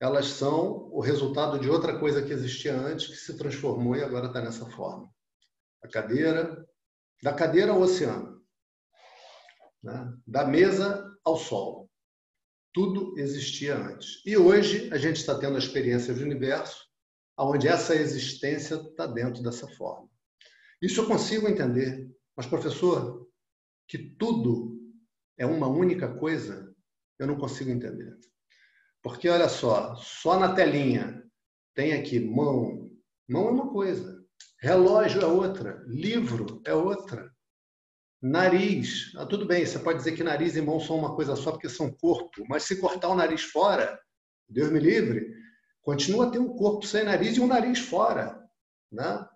elas 0.00 0.26
são 0.26 0.88
o 0.92 1.00
resultado 1.00 1.58
de 1.58 1.70
outra 1.70 1.98
coisa 1.98 2.22
que 2.22 2.32
existia 2.32 2.76
antes, 2.76 3.06
que 3.06 3.16
se 3.16 3.36
transformou 3.36 3.96
e 3.96 4.02
agora 4.02 4.26
está 4.26 4.40
nessa 4.40 4.66
forma. 4.70 5.08
A 5.82 5.88
cadeira, 5.88 6.66
da 7.22 7.32
cadeira 7.32 7.72
ao 7.72 7.80
oceano, 7.80 8.44
né? 9.82 10.12
da 10.26 10.44
mesa 10.46 11.16
ao 11.24 11.36
sol. 11.36 11.85
Tudo 12.76 13.18
existia 13.18 13.74
antes. 13.74 14.20
E 14.26 14.36
hoje 14.36 14.92
a 14.92 14.98
gente 14.98 15.16
está 15.16 15.34
tendo 15.38 15.56
a 15.56 15.58
experiência 15.58 16.12
do 16.12 16.20
universo, 16.20 16.84
onde 17.38 17.66
essa 17.66 17.94
existência 17.94 18.74
está 18.74 19.06
dentro 19.06 19.42
dessa 19.42 19.66
forma. 19.66 20.10
Isso 20.82 21.00
eu 21.00 21.06
consigo 21.06 21.48
entender. 21.48 22.06
Mas, 22.36 22.44
professor, 22.44 23.26
que 23.88 23.96
tudo 23.96 24.78
é 25.38 25.46
uma 25.46 25.66
única 25.66 26.16
coisa, 26.16 26.70
eu 27.18 27.26
não 27.26 27.38
consigo 27.38 27.70
entender. 27.70 28.14
Porque, 29.02 29.26
olha 29.26 29.48
só, 29.48 29.94
só 29.94 30.38
na 30.38 30.54
telinha 30.54 31.24
tem 31.74 31.94
aqui 31.94 32.20
mão. 32.20 32.90
Mão 33.26 33.48
é 33.48 33.52
uma 33.52 33.72
coisa, 33.72 34.22
relógio 34.60 35.22
é 35.22 35.26
outra, 35.26 35.82
livro 35.86 36.60
é 36.66 36.74
outra. 36.74 37.34
Nariz, 38.22 39.12
ah, 39.16 39.26
tudo 39.26 39.46
bem, 39.46 39.64
você 39.64 39.78
pode 39.78 39.98
dizer 39.98 40.12
que 40.12 40.24
nariz 40.24 40.56
e 40.56 40.62
mão 40.62 40.80
são 40.80 40.96
uma 40.96 41.14
coisa 41.14 41.36
só 41.36 41.52
porque 41.52 41.68
são 41.68 41.92
corpo, 41.92 42.44
mas 42.48 42.62
se 42.62 42.80
cortar 42.80 43.08
o 43.08 43.14
nariz 43.14 43.42
fora, 43.42 44.00
Deus 44.48 44.70
me 44.70 44.80
livre, 44.80 45.34
continua 45.82 46.26
a 46.26 46.30
ter 46.30 46.38
um 46.38 46.56
corpo 46.56 46.86
sem 46.86 47.04
nariz 47.04 47.36
e 47.36 47.40
um 47.40 47.46
nariz 47.46 47.78
fora. 47.78 48.42
Né? 48.90 49.28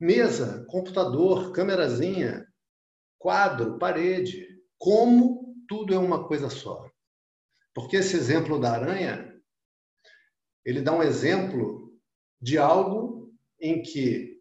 Mesa, 0.00 0.64
computador, 0.68 1.52
câmerazinha, 1.52 2.46
quadro, 3.18 3.78
parede, 3.78 4.46
como 4.78 5.56
tudo 5.68 5.94
é 5.94 5.98
uma 5.98 6.28
coisa 6.28 6.48
só. 6.48 6.88
Porque 7.74 7.96
esse 7.96 8.16
exemplo 8.16 8.60
da 8.60 8.72
aranha, 8.72 9.34
ele 10.64 10.80
dá 10.80 10.92
um 10.92 11.02
exemplo 11.02 11.98
de 12.40 12.56
algo 12.56 13.34
em 13.60 13.82
que 13.82 14.35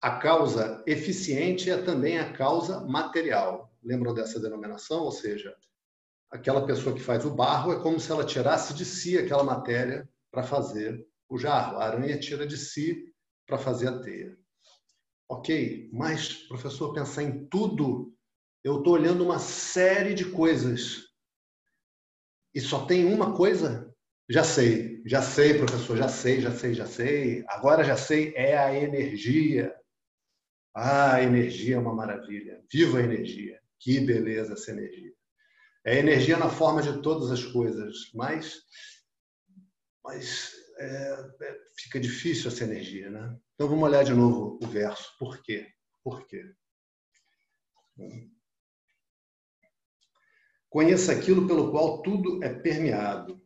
a 0.00 0.18
causa 0.18 0.82
eficiente 0.86 1.70
é 1.70 1.80
também 1.82 2.18
a 2.18 2.32
causa 2.32 2.80
material. 2.80 3.72
Lembram 3.82 4.14
dessa 4.14 4.40
denominação? 4.40 5.02
Ou 5.02 5.12
seja, 5.12 5.54
aquela 6.30 6.66
pessoa 6.66 6.94
que 6.94 7.02
faz 7.02 7.24
o 7.24 7.34
barro 7.34 7.72
é 7.72 7.82
como 7.82 7.98
se 7.98 8.10
ela 8.10 8.24
tirasse 8.24 8.74
de 8.74 8.84
si 8.84 9.16
aquela 9.18 9.44
matéria 9.44 10.08
para 10.30 10.42
fazer 10.42 11.06
o 11.28 11.38
jarro. 11.38 11.78
A 11.78 11.86
aranha 11.86 12.18
tira 12.18 12.46
de 12.46 12.56
si 12.56 13.12
para 13.46 13.58
fazer 13.58 13.88
a 13.88 14.00
teia. 14.00 14.36
Ok, 15.28 15.90
mas, 15.92 16.34
professor, 16.34 16.92
pensar 16.92 17.22
em 17.22 17.46
tudo, 17.46 18.14
eu 18.62 18.78
estou 18.78 18.92
olhando 18.92 19.24
uma 19.24 19.38
série 19.38 20.14
de 20.14 20.30
coisas 20.30 21.06
e 22.54 22.60
só 22.60 22.86
tem 22.86 23.04
uma 23.04 23.36
coisa? 23.36 23.92
Já 24.28 24.42
sei, 24.42 25.02
já 25.04 25.20
sei, 25.20 25.58
professor, 25.58 25.96
já 25.96 26.08
sei, 26.08 26.40
já 26.40 26.50
sei, 26.50 26.74
já 26.74 26.86
sei. 26.86 27.44
Agora 27.48 27.84
já 27.84 27.96
sei, 27.96 28.32
é 28.34 28.56
a 28.56 28.74
energia. 28.74 29.74
Ah, 30.78 31.14
a 31.14 31.22
energia 31.22 31.76
é 31.76 31.78
uma 31.78 31.94
maravilha. 31.94 32.62
Viva 32.70 32.98
a 32.98 33.02
energia. 33.02 33.58
Que 33.80 33.98
beleza 33.98 34.52
essa 34.52 34.72
energia. 34.72 35.14
É 35.82 35.98
energia 35.98 36.36
na 36.36 36.50
forma 36.50 36.82
de 36.82 37.00
todas 37.00 37.30
as 37.30 37.42
coisas, 37.42 38.10
mas, 38.12 38.60
mas 40.04 40.52
é, 40.76 41.30
é, 41.40 41.58
fica 41.78 41.98
difícil 41.98 42.50
essa 42.50 42.64
energia, 42.64 43.08
né? 43.08 43.38
Então 43.54 43.68
vamos 43.68 43.84
olhar 43.84 44.04
de 44.04 44.12
novo 44.12 44.58
o 44.62 44.66
verso. 44.66 45.16
Por 45.18 45.42
quê? 45.42 45.66
Por 46.04 46.26
quê? 46.26 46.44
Conheça 50.68 51.12
aquilo 51.12 51.46
pelo 51.46 51.70
qual 51.70 52.02
tudo 52.02 52.44
é 52.44 52.52
permeado. 52.52 53.40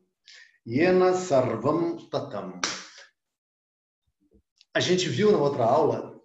Yena 0.66 1.14
sarvam 1.14 2.08
tatam. 2.08 2.60
A 4.74 4.80
gente 4.80 5.08
viu 5.08 5.30
na 5.30 5.38
outra 5.38 5.64
aula 5.64 6.19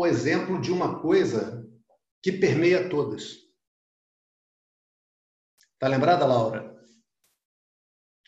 o 0.00 0.06
exemplo 0.06 0.58
de 0.58 0.72
uma 0.72 0.98
coisa 1.02 1.62
que 2.22 2.32
permeia 2.32 2.88
todas. 2.88 3.36
Tá 5.78 5.88
lembrada, 5.88 6.24
Laura? 6.24 6.74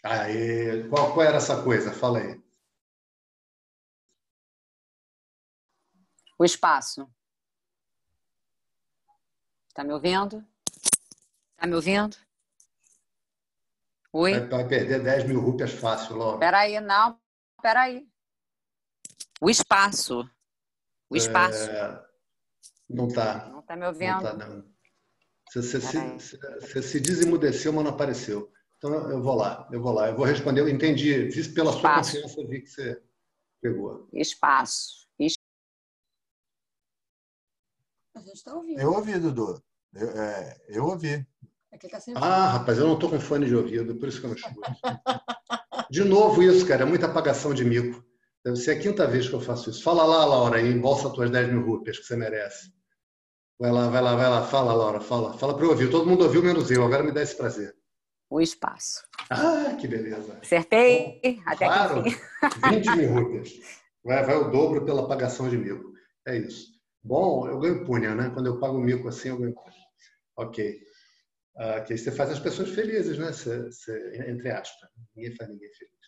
Aí, 0.05 0.87
qual, 0.91 1.15
qual 1.15 1.27
era 1.27 1.39
essa 1.39 1.65
coisa? 1.65 1.91
Fala 1.91 2.19
aí. 2.19 2.43
O 6.39 6.45
espaço. 6.45 7.11
Está 9.69 9.83
me 9.83 9.95
ouvindo? 9.95 10.47
Está 11.53 11.67
me 11.67 11.75
ouvindo? 11.75 12.19
Oi? 14.13 14.41
Vai, 14.41 14.49
vai 14.49 14.69
perder 14.69 15.03
10 15.03 15.25
mil 15.27 15.41
rupias 15.41 15.73
fácil, 15.73 16.17
Laura. 16.17 16.39
Peraí, 16.39 16.79
não. 16.81 17.19
Peraí. 17.63 18.07
O 19.41 19.49
espaço. 19.49 20.29
O 21.13 21.17
espaço. 21.17 21.71
É... 21.71 22.05
Não 22.89 23.09
está. 23.09 23.49
Não 23.49 23.61
está 23.61 23.77
me 23.77 23.87
ouvindo? 23.87 24.11
Não 24.11 24.19
está, 24.19 24.35
não. 24.35 24.73
Você, 25.53 25.63
você, 25.63 26.19
se, 26.19 26.39
você 26.61 26.83
se 26.83 27.01
desemudeceu, 27.01 27.73
mas 27.73 27.85
não 27.85 27.91
apareceu. 27.93 28.51
Então 28.79 29.11
eu 29.11 29.23
vou 29.23 29.35
lá, 29.35 29.69
eu 29.71 29.83
vou 29.83 29.93
lá. 29.93 30.09
Eu 30.09 30.17
vou 30.17 30.25
responder. 30.25 30.63
Eu 30.63 30.69
entendi, 30.69 31.31
fiz 31.31 31.47
pela 31.47 31.71
espaço. 31.71 32.13
sua 32.13 32.23
confiança, 32.23 32.49
vi 32.49 32.63
que 32.63 32.69
você 32.69 33.03
pegou. 33.61 34.09
Espaço. 34.13 35.03
A 38.15 38.21
gente 38.21 38.37
está 38.37 38.55
ouvindo. 38.55 38.81
Eu 38.81 38.93
ouvi, 38.93 39.19
Dudu. 39.19 39.63
Eu, 39.95 40.11
é, 40.11 40.57
eu 40.69 40.85
ouvi. 40.85 41.27
É 41.71 41.79
tá 41.79 41.99
ah, 42.17 42.51
rapaz, 42.51 42.79
eu 42.79 42.87
não 42.87 42.95
estou 42.95 43.09
com 43.09 43.19
fone 43.19 43.47
de 43.47 43.57
ouvido, 43.57 43.97
por 43.97 44.07
isso 44.09 44.21
que 44.21 44.27
eu 44.27 44.31
não 44.31 44.37
escuto. 44.37 44.71
De 45.91 46.05
novo 46.05 46.43
isso, 46.43 46.67
cara, 46.67 46.83
é 46.83 46.87
muita 46.87 47.07
apagação 47.07 47.55
de 47.55 47.65
mico. 47.65 48.05
Deve 48.45 48.57
ser 48.57 48.73
a 48.73 48.79
quinta 48.79 49.07
vez 49.07 49.29
que 49.29 49.35
eu 49.35 49.41
faço 49.41 49.71
isso. 49.71 49.83
Fala 49.83 50.05
lá, 50.05 50.25
Laura, 50.25 50.61
e 50.61 50.73
embolsa 50.73 51.11
tuas 51.11 51.31
10 51.31 51.53
mil 51.53 51.65
rupias 51.65 51.99
que 51.99 52.05
você 52.05 52.17
merece. 52.17 52.73
Vai 53.59 53.71
lá, 53.71 53.89
vai 53.89 54.03
lá, 54.03 54.17
vai 54.17 54.29
lá. 54.29 54.45
Fala, 54.45 54.75
Laura, 54.75 55.01
fala. 55.01 55.39
Fala 55.39 55.55
para 55.55 55.65
eu 55.65 55.71
ouvir. 55.71 55.91
Todo 55.91 56.09
mundo 56.09 56.25
ouviu, 56.25 56.43
menos 56.43 56.71
eu. 56.71 56.85
Agora 56.85 57.05
me 57.05 57.13
dá 57.13 57.23
esse 57.23 57.37
prazer. 57.37 57.73
O 58.29 58.41
espaço. 58.41 59.05
Ah, 59.31 59.77
que 59.79 59.87
beleza. 59.87 60.39
Acertei. 60.43 61.21
Bom, 61.23 61.43
Até 61.47 61.67
claro, 61.67 62.03
que 62.03 62.71
20 62.71 62.97
mil 62.97 63.13
rupias. 63.13 63.53
Vai, 64.03 64.25
vai 64.25 64.37
o 64.37 64.51
dobro 64.51 64.85
pela 64.85 65.07
pagação 65.07 65.49
de 65.49 65.57
mico. 65.57 65.93
É 66.27 66.37
isso. 66.37 66.73
Bom, 67.05 67.47
eu 67.47 67.61
ganho 67.61 67.85
punha, 67.85 68.15
né? 68.15 68.31
Quando 68.35 68.47
eu 68.47 68.59
pago 68.59 68.81
mico 68.81 69.07
assim, 69.07 69.29
eu 69.29 69.39
ganho 69.39 69.55
punha. 69.55 69.77
Ok. 70.37 70.81
Uh, 71.55 71.85
que 71.85 71.93
aí 71.93 71.99
você 71.99 72.11
faz 72.11 72.31
as 72.31 72.41
pessoas 72.41 72.71
felizes, 72.71 73.19
né? 73.19 73.33
Você, 73.33 73.65
você, 73.65 74.25
entre 74.29 74.51
aspas. 74.51 74.89
Ninguém 75.15 75.37
faz 75.37 75.51
ninguém 75.51 75.73
feliz. 75.75 76.02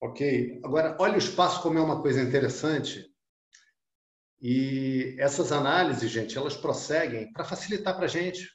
Ok? 0.00 0.60
Agora, 0.64 0.96
olha 1.00 1.14
o 1.14 1.18
espaço 1.18 1.62
como 1.62 1.78
é 1.78 1.82
uma 1.82 2.02
coisa 2.02 2.20
interessante. 2.20 3.10
E 4.40 5.16
essas 5.18 5.52
análises, 5.52 6.10
gente, 6.10 6.36
elas 6.36 6.56
prosseguem 6.56 7.32
para 7.32 7.44
facilitar 7.44 7.96
para 7.96 8.04
a 8.04 8.08
gente. 8.08 8.48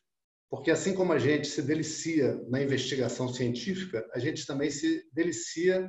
Porque 0.49 0.71
assim 0.71 0.95
como 0.95 1.13
a 1.13 1.19
gente 1.19 1.47
se 1.47 1.61
delicia 1.61 2.35
na 2.49 2.61
investigação 2.61 3.31
científica, 3.31 4.07
a 4.13 4.19
gente 4.19 4.45
também 4.45 4.71
se 4.71 5.07
delicia 5.13 5.87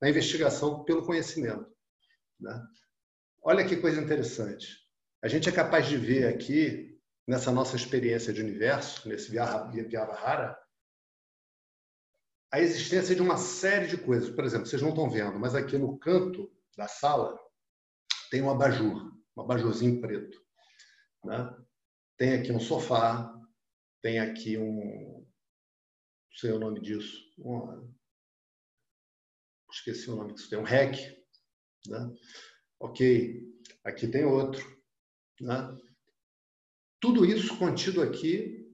na 0.00 0.08
investigação 0.08 0.84
pelo 0.84 1.04
conhecimento. 1.04 1.66
Né? 2.40 2.60
Olha 3.42 3.66
que 3.66 3.76
coisa 3.76 4.00
interessante. 4.00 4.76
A 5.22 5.28
gente 5.28 5.48
é 5.48 5.52
capaz 5.52 5.86
de 5.86 5.96
ver 5.96 6.28
aqui, 6.28 6.96
nessa 7.26 7.50
nossa 7.50 7.74
experiência 7.74 8.32
de 8.32 8.40
universo, 8.40 9.08
nesse 9.08 9.30
Vyavahara, 9.30 10.56
a 12.50 12.60
existência 12.60 13.14
de 13.14 13.22
uma 13.22 13.36
série 13.36 13.88
de 13.88 13.96
coisas. 13.96 14.30
Por 14.30 14.44
exemplo, 14.44 14.66
vocês 14.66 14.82
não 14.82 14.90
estão 14.90 15.10
vendo, 15.10 15.38
mas 15.38 15.54
aqui 15.54 15.76
no 15.76 15.98
canto 15.98 16.50
da 16.76 16.88
sala 16.88 17.38
tem 18.30 18.42
um 18.42 18.50
abajur, 18.50 19.12
um 19.36 19.42
abajurzinho 19.42 20.00
preto. 20.00 20.38
Né? 21.24 21.56
Tem 22.16 22.34
aqui 22.34 22.52
um 22.52 22.60
sofá, 22.60 23.32
tem 24.02 24.18
aqui 24.18 24.56
um. 24.56 25.26
Não 26.30 26.38
sei 26.38 26.52
o 26.52 26.58
nome 26.58 26.80
disso. 26.80 27.18
Um, 27.38 27.92
esqueci 29.70 30.10
o 30.10 30.16
nome 30.16 30.34
disso. 30.34 30.48
Tem 30.48 30.58
um 30.58 30.64
REC. 30.64 30.96
Né? 31.88 32.14
Ok. 32.80 33.42
Aqui 33.84 34.08
tem 34.08 34.24
outro. 34.24 34.64
Né? 35.40 35.76
Tudo 37.00 37.24
isso 37.24 37.58
contido 37.58 38.02
aqui 38.02 38.66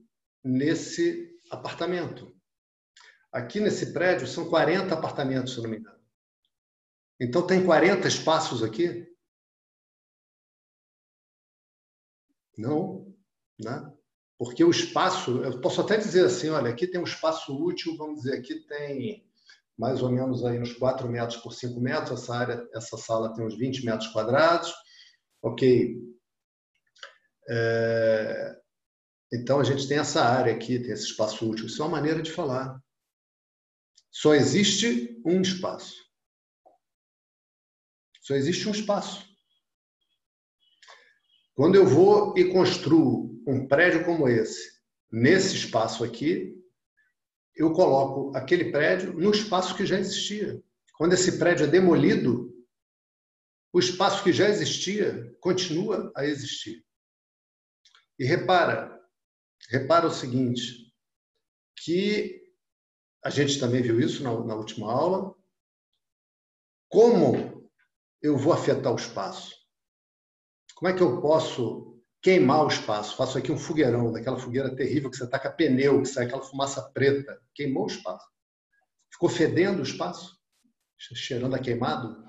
nesse 0.43 1.39
apartamento. 1.49 2.32
Aqui 3.33 3.59
nesse 3.59 3.91
prédio 3.91 4.27
são 4.27 4.47
40 4.47 4.93
apartamentos, 4.93 5.55
se 5.55 5.61
não 5.61 5.67
me 5.67 5.77
engano. 5.77 5.99
Então 7.19 7.47
tem 7.47 7.65
40 7.65 8.07
espaços 8.07 8.61
aqui? 8.61 9.11
Não, 12.55 13.11
né? 13.59 13.91
Porque 14.37 14.63
o 14.63 14.69
espaço, 14.69 15.43
eu 15.43 15.59
posso 15.59 15.81
até 15.81 15.97
dizer 15.97 16.25
assim, 16.25 16.49
olha, 16.49 16.69
aqui 16.69 16.85
tem 16.85 17.01
um 17.01 17.05
espaço 17.05 17.55
útil, 17.55 17.97
vamos 17.97 18.21
dizer, 18.21 18.37
aqui 18.37 18.59
tem 18.67 19.27
mais 19.75 20.03
ou 20.03 20.11
menos 20.11 20.45
aí 20.45 20.61
uns 20.61 20.73
4 20.73 21.09
metros 21.09 21.41
por 21.41 21.53
5 21.53 21.79
metros, 21.79 22.21
essa 22.21 22.35
área, 22.35 22.69
essa 22.73 22.97
sala 22.97 23.33
tem 23.33 23.43
uns 23.43 23.57
20 23.57 23.83
metros 23.83 24.11
quadrados, 24.11 24.71
ok. 25.41 25.97
É... 27.49 28.61
Então 29.33 29.59
a 29.59 29.63
gente 29.63 29.87
tem 29.87 29.97
essa 29.97 30.23
área 30.23 30.53
aqui, 30.53 30.77
tem 30.77 30.91
esse 30.91 31.05
espaço 31.05 31.49
útil. 31.49 31.65
Isso 31.65 31.81
é 31.81 31.85
uma 31.85 31.97
maneira 31.97 32.21
de 32.21 32.31
falar. 32.31 32.82
Só 34.13 34.35
existe 34.35 35.19
um 35.25 35.41
espaço. 35.41 35.95
Só 38.21 38.35
existe 38.35 38.69
um 38.69 38.71
espaço. 38.71 39.27
Quando 41.55 41.75
eu 41.75 41.85
vou 41.85 42.37
e 42.37 42.53
construo 42.53 43.43
um 43.47 43.67
prédio 43.67 44.05
como 44.05 44.29
esse, 44.29 44.79
nesse 45.11 45.55
espaço 45.55 46.03
aqui, 46.03 46.55
eu 47.55 47.73
coloco 47.73 48.37
aquele 48.37 48.71
prédio 48.71 49.13
no 49.13 49.31
espaço 49.31 49.75
que 49.75 49.85
já 49.85 49.99
existia. 49.99 50.63
Quando 50.95 51.13
esse 51.13 51.39
prédio 51.39 51.65
é 51.65 51.69
demolido, 51.69 52.53
o 53.73 53.79
espaço 53.79 54.23
que 54.23 54.31
já 54.31 54.47
existia 54.47 55.35
continua 55.39 56.11
a 56.15 56.23
existir. 56.23 56.85
E 58.19 58.25
repara, 58.25 58.95
repara 59.69 60.05
o 60.05 60.13
seguinte, 60.13 60.93
que 61.75 62.42
a 63.23 63.29
gente 63.29 63.59
também 63.59 63.81
viu 63.81 63.99
isso 63.99 64.21
na, 64.21 64.37
na 64.43 64.55
última 64.55 64.91
aula. 64.91 65.33
Como 66.89 67.71
eu 68.21 68.37
vou 68.37 68.51
afetar 68.53 68.91
o 68.91 68.97
espaço? 68.97 69.55
Como 70.75 70.91
é 70.91 70.95
que 70.95 71.01
eu 71.01 71.21
posso 71.21 72.03
queimar 72.21 72.65
o 72.65 72.67
espaço? 72.67 73.15
Faço 73.15 73.37
aqui 73.37 73.51
um 73.51 73.57
fogueirão, 73.57 74.11
daquela 74.11 74.37
fogueira 74.37 74.75
terrível 74.75 75.09
que 75.09 75.17
você 75.17 75.29
taca 75.29 75.51
pneu, 75.51 76.01
que 76.01 76.09
sai 76.09 76.25
aquela 76.25 76.41
fumaça 76.41 76.81
preta. 76.91 77.41
Queimou 77.55 77.85
o 77.85 77.87
espaço. 77.87 78.27
Ficou 79.11 79.29
fedendo 79.29 79.79
o 79.79 79.83
espaço? 79.83 80.37
Cheirando 80.97 81.55
a 81.55 81.59
queimado? 81.59 82.23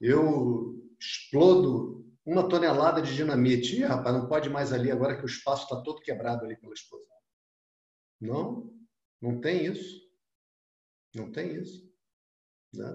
Eu 0.00 0.74
explodo 0.98 2.04
uma 2.26 2.48
tonelada 2.48 3.00
de 3.00 3.14
dinamite. 3.14 3.76
Ih, 3.76 3.84
rapaz, 3.84 4.14
não 4.14 4.28
pode 4.28 4.50
mais 4.50 4.72
ali 4.72 4.90
agora 4.90 5.16
que 5.16 5.24
o 5.24 5.26
espaço 5.26 5.64
está 5.64 5.80
todo 5.82 6.02
quebrado 6.02 6.44
ali 6.44 6.56
pela 6.56 6.74
explosão. 6.74 7.17
Não, 8.20 8.72
não 9.20 9.40
tem 9.40 9.66
isso. 9.66 10.08
Não 11.14 11.30
tem 11.30 11.54
isso. 11.56 11.88
Né? 12.72 12.86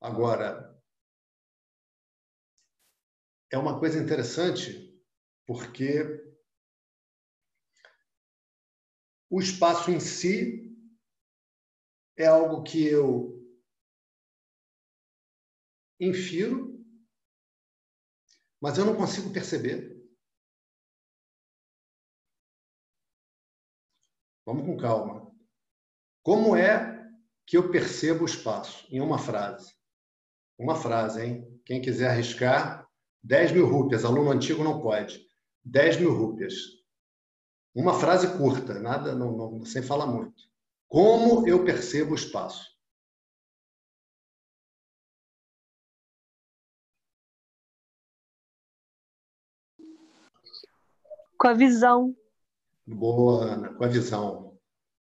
Agora, 0.00 0.76
é 3.50 3.58
uma 3.58 3.78
coisa 3.78 3.98
interessante 3.98 4.94
porque 5.46 6.22
o 9.30 9.40
espaço 9.40 9.90
em 9.90 10.00
si 10.00 10.76
é 12.16 12.26
algo 12.26 12.62
que 12.62 12.84
eu 12.86 13.36
infiro, 16.00 16.76
mas 18.60 18.78
eu 18.78 18.84
não 18.84 18.96
consigo 18.96 19.32
perceber. 19.32 19.95
Vamos 24.46 24.64
com 24.64 24.76
calma. 24.76 25.28
Como 26.22 26.54
é 26.54 27.04
que 27.44 27.56
eu 27.56 27.68
percebo 27.68 28.22
o 28.22 28.26
espaço? 28.26 28.86
Em 28.90 29.00
uma 29.00 29.18
frase. 29.18 29.74
Uma 30.56 30.76
frase, 30.76 31.20
hein? 31.20 31.60
Quem 31.64 31.82
quiser 31.82 32.10
arriscar, 32.10 32.86
10 33.24 33.50
mil 33.50 33.66
rúpias. 33.66 34.04
Aluno 34.04 34.30
antigo 34.30 34.62
não 34.62 34.80
pode. 34.80 35.20
10 35.64 35.98
mil 35.98 36.14
rúpias. 36.14 36.54
Uma 37.74 37.98
frase 37.98 38.38
curta, 38.38 38.78
nada, 38.78 39.14
não, 39.14 39.36
não, 39.36 39.64
sem 39.64 39.82
falar 39.82 40.06
muito. 40.06 40.44
Como 40.88 41.46
eu 41.46 41.64
percebo 41.64 42.12
o 42.12 42.14
espaço? 42.14 42.64
Com 51.36 51.48
a 51.48 51.52
visão. 51.52 52.16
Boa, 52.86 53.44
Ana, 53.44 53.74
com 53.74 53.84
a 53.84 53.88
visão. 53.88 54.58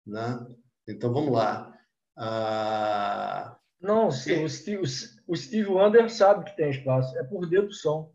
Né? 0.06 0.46
Então, 0.88 1.14
vamos 1.14 1.34
lá. 1.34 1.74
Ah... 2.18 3.58
Não, 3.82 4.08
o 4.08 4.12
Steve, 4.50 4.82
o 5.28 5.36
Steve 5.36 5.68
Wonder 5.68 6.10
sabe 6.10 6.46
que 6.46 6.56
tem 6.56 6.70
espaço, 6.70 7.18
é 7.18 7.24
por 7.26 7.46
dedução. 7.50 8.14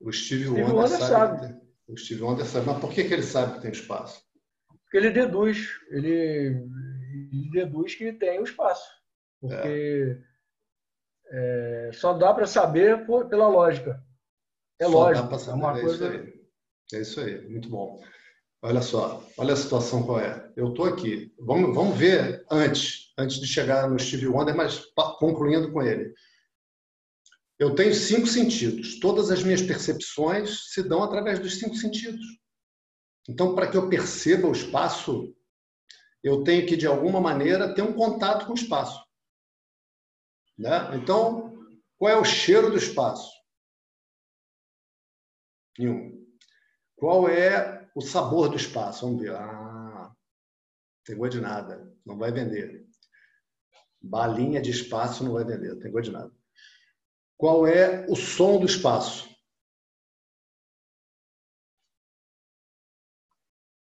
O 0.00 0.10
Steve, 0.10 0.44
Steve 0.44 0.62
Wonder, 0.62 0.74
Wonder 0.74 0.98
sabe. 0.98 1.40
sabe. 1.40 1.60
O 1.86 1.96
Steve 1.96 2.22
Wonder 2.22 2.46
sabe. 2.46 2.66
Mas 2.66 2.80
por 2.80 2.90
que, 2.90 3.04
que 3.04 3.12
ele 3.12 3.22
sabe 3.22 3.54
que 3.54 3.62
tem 3.62 3.70
espaço? 3.70 4.22
Porque 4.68 4.96
ele 4.96 5.10
deduz. 5.10 5.68
Ele, 5.90 6.08
ele 7.32 7.50
deduz 7.52 7.94
que 7.94 8.12
tem 8.12 8.40
o 8.40 8.44
espaço. 8.44 8.88
Porque 9.40 10.18
é. 11.30 11.88
É, 11.88 11.90
só 11.92 12.14
dá 12.14 12.32
para 12.32 12.46
saber 12.46 13.04
por, 13.04 13.28
pela 13.28 13.48
lógica. 13.48 14.02
É 14.78 14.84
só 14.84 14.90
lógico. 14.90 15.34
é 15.34 15.54
uma 15.54 15.78
é 15.78 15.80
coisa. 15.80 15.94
Isso 15.94 16.04
aí. 16.04 16.46
É 16.92 17.00
isso 17.00 17.20
aí, 17.20 17.48
muito 17.48 17.68
bom. 17.68 18.00
Olha 18.62 18.82
só, 18.82 19.24
olha 19.36 19.52
a 19.52 19.56
situação 19.56 20.04
qual 20.04 20.20
é. 20.20 20.52
Eu 20.56 20.70
estou 20.70 20.86
aqui. 20.86 21.32
Vamos, 21.38 21.74
vamos 21.74 21.96
ver 21.96 22.44
antes, 22.50 23.12
antes 23.16 23.38
de 23.38 23.46
chegar 23.46 23.88
no 23.88 23.98
Steve 23.98 24.26
Wonder, 24.26 24.56
mas 24.56 24.84
concluindo 25.18 25.70
com 25.72 25.82
ele. 25.82 26.12
Eu 27.58 27.74
tenho 27.74 27.94
cinco 27.94 28.26
sentidos. 28.26 28.98
Todas 28.98 29.30
as 29.30 29.42
minhas 29.42 29.62
percepções 29.62 30.72
se 30.72 30.82
dão 30.82 31.02
através 31.02 31.38
dos 31.38 31.58
cinco 31.58 31.74
sentidos. 31.74 32.24
Então, 33.28 33.54
para 33.54 33.70
que 33.70 33.76
eu 33.76 33.88
perceba 33.88 34.46
o 34.46 34.52
espaço, 34.52 35.34
eu 36.22 36.42
tenho 36.44 36.66
que, 36.66 36.76
de 36.76 36.86
alguma 36.86 37.20
maneira, 37.20 37.74
ter 37.74 37.82
um 37.82 37.92
contato 37.92 38.46
com 38.46 38.52
o 38.52 38.56
espaço. 38.56 39.04
Né? 40.58 40.96
Então, 40.96 41.56
qual 41.98 42.12
é 42.12 42.16
o 42.16 42.24
cheiro 42.24 42.70
do 42.70 42.76
espaço? 42.76 43.30
Nenhum. 45.78 46.26
Qual 46.96 47.28
é 47.28 47.75
o 47.96 48.02
sabor 48.02 48.50
do 48.50 48.56
espaço. 48.56 49.06
Vamos 49.06 49.22
ver. 49.22 49.34
Ah, 49.34 50.14
tem 51.02 51.16
gosto 51.16 51.32
de 51.32 51.40
nada. 51.40 51.90
Não 52.04 52.18
vai 52.18 52.30
vender. 52.30 52.86
Balinha 54.02 54.60
de 54.60 54.70
espaço 54.70 55.24
não 55.24 55.32
vai 55.32 55.44
vender. 55.44 55.78
Tem 55.78 55.90
gosto 55.90 56.10
de 56.10 56.12
nada. 56.12 56.30
Qual 57.38 57.66
é 57.66 58.06
o 58.06 58.14
som 58.14 58.60
do 58.60 58.66
espaço? 58.66 59.34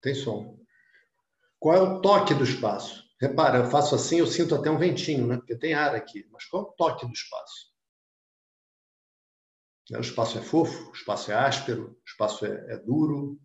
Tem 0.01 0.13
som. 0.13 0.59
Qual 1.57 1.77
é 1.77 1.81
o 1.81 2.01
toque 2.01 2.33
do 2.33 2.43
espaço? 2.43 3.01
Repara, 3.21 3.59
eu 3.59 3.71
faço 3.71 3.95
assim, 3.95 4.17
eu 4.19 4.27
sinto 4.27 4.53
até 4.53 4.69
um 4.69 4.77
ventinho, 4.77 5.25
né? 5.25 5.37
Porque 5.37 5.57
tem 5.57 5.73
ar 5.73 5.95
aqui. 5.95 6.27
Mas 6.29 6.43
qual 6.43 6.63
é 6.63 6.65
o 6.65 6.71
toque 6.73 7.05
do 7.05 7.13
espaço? 7.13 7.71
O 9.91 9.99
espaço 9.99 10.37
é 10.37 10.41
fofo, 10.41 10.89
o 10.89 10.93
espaço 10.93 11.31
é 11.31 11.35
áspero, 11.35 11.91
o 11.91 12.03
espaço 12.05 12.45
é, 12.45 12.73
é 12.73 12.77
duro, 12.77 13.39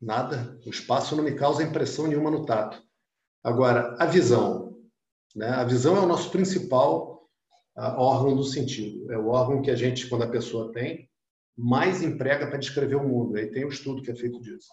Nada. 0.00 0.58
O 0.64 0.70
espaço 0.70 1.14
não 1.14 1.22
me 1.22 1.34
causa 1.34 1.62
impressão 1.62 2.06
nenhuma 2.06 2.30
no 2.30 2.46
tato. 2.46 2.82
Agora, 3.42 3.96
a 3.98 4.06
visão. 4.06 4.78
Né? 5.34 5.48
A 5.48 5.64
visão 5.64 5.96
é 5.96 6.00
o 6.00 6.06
nosso 6.06 6.30
principal 6.30 7.28
órgão 7.76 8.36
do 8.36 8.44
sentido. 8.44 9.12
É 9.12 9.18
o 9.18 9.28
órgão 9.28 9.62
que 9.62 9.70
a 9.70 9.76
gente, 9.76 10.08
quando 10.08 10.22
a 10.22 10.30
pessoa 10.30 10.72
tem, 10.72 11.10
mais 11.56 12.02
emprega 12.02 12.46
para 12.46 12.58
descrever 12.58 12.96
o 12.96 13.06
mundo. 13.06 13.36
Aí 13.36 13.50
tem 13.50 13.64
um 13.64 13.68
estudo 13.68 14.02
que 14.02 14.10
é 14.10 14.14
feito 14.14 14.40
disso. 14.40 14.70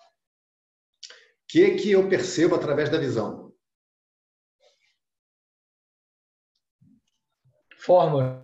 O 1.03 1.47
que, 1.47 1.75
que 1.75 1.91
eu 1.91 2.09
percebo 2.09 2.55
através 2.55 2.89
da 2.89 2.97
visão? 2.97 3.53
Formas. 7.78 8.43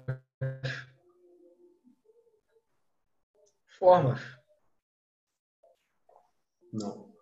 Formas. 3.78 4.43
Não. 6.74 7.14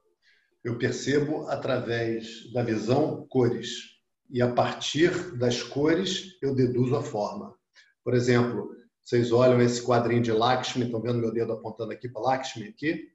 Eu 0.63 0.77
percebo 0.77 1.47
através 1.47 2.51
da 2.53 2.63
visão 2.63 3.27
cores. 3.27 3.91
E 4.29 4.41
a 4.41 4.53
partir 4.53 5.37
das 5.37 5.61
cores 5.61 6.37
eu 6.41 6.55
deduzo 6.55 6.95
a 6.95 7.03
forma. 7.03 7.53
Por 8.03 8.13
exemplo, 8.13 8.73
vocês 9.03 9.31
olham 9.31 9.61
esse 9.61 9.83
quadrinho 9.83 10.21
de 10.21 10.31
Lakshmi, 10.31 10.85
estão 10.85 11.01
vendo 11.01 11.19
meu 11.19 11.33
dedo 11.33 11.51
apontando 11.51 11.91
aqui 11.91 12.07
para 12.07 12.21
Lakshmi 12.21 12.69
aqui? 12.69 13.11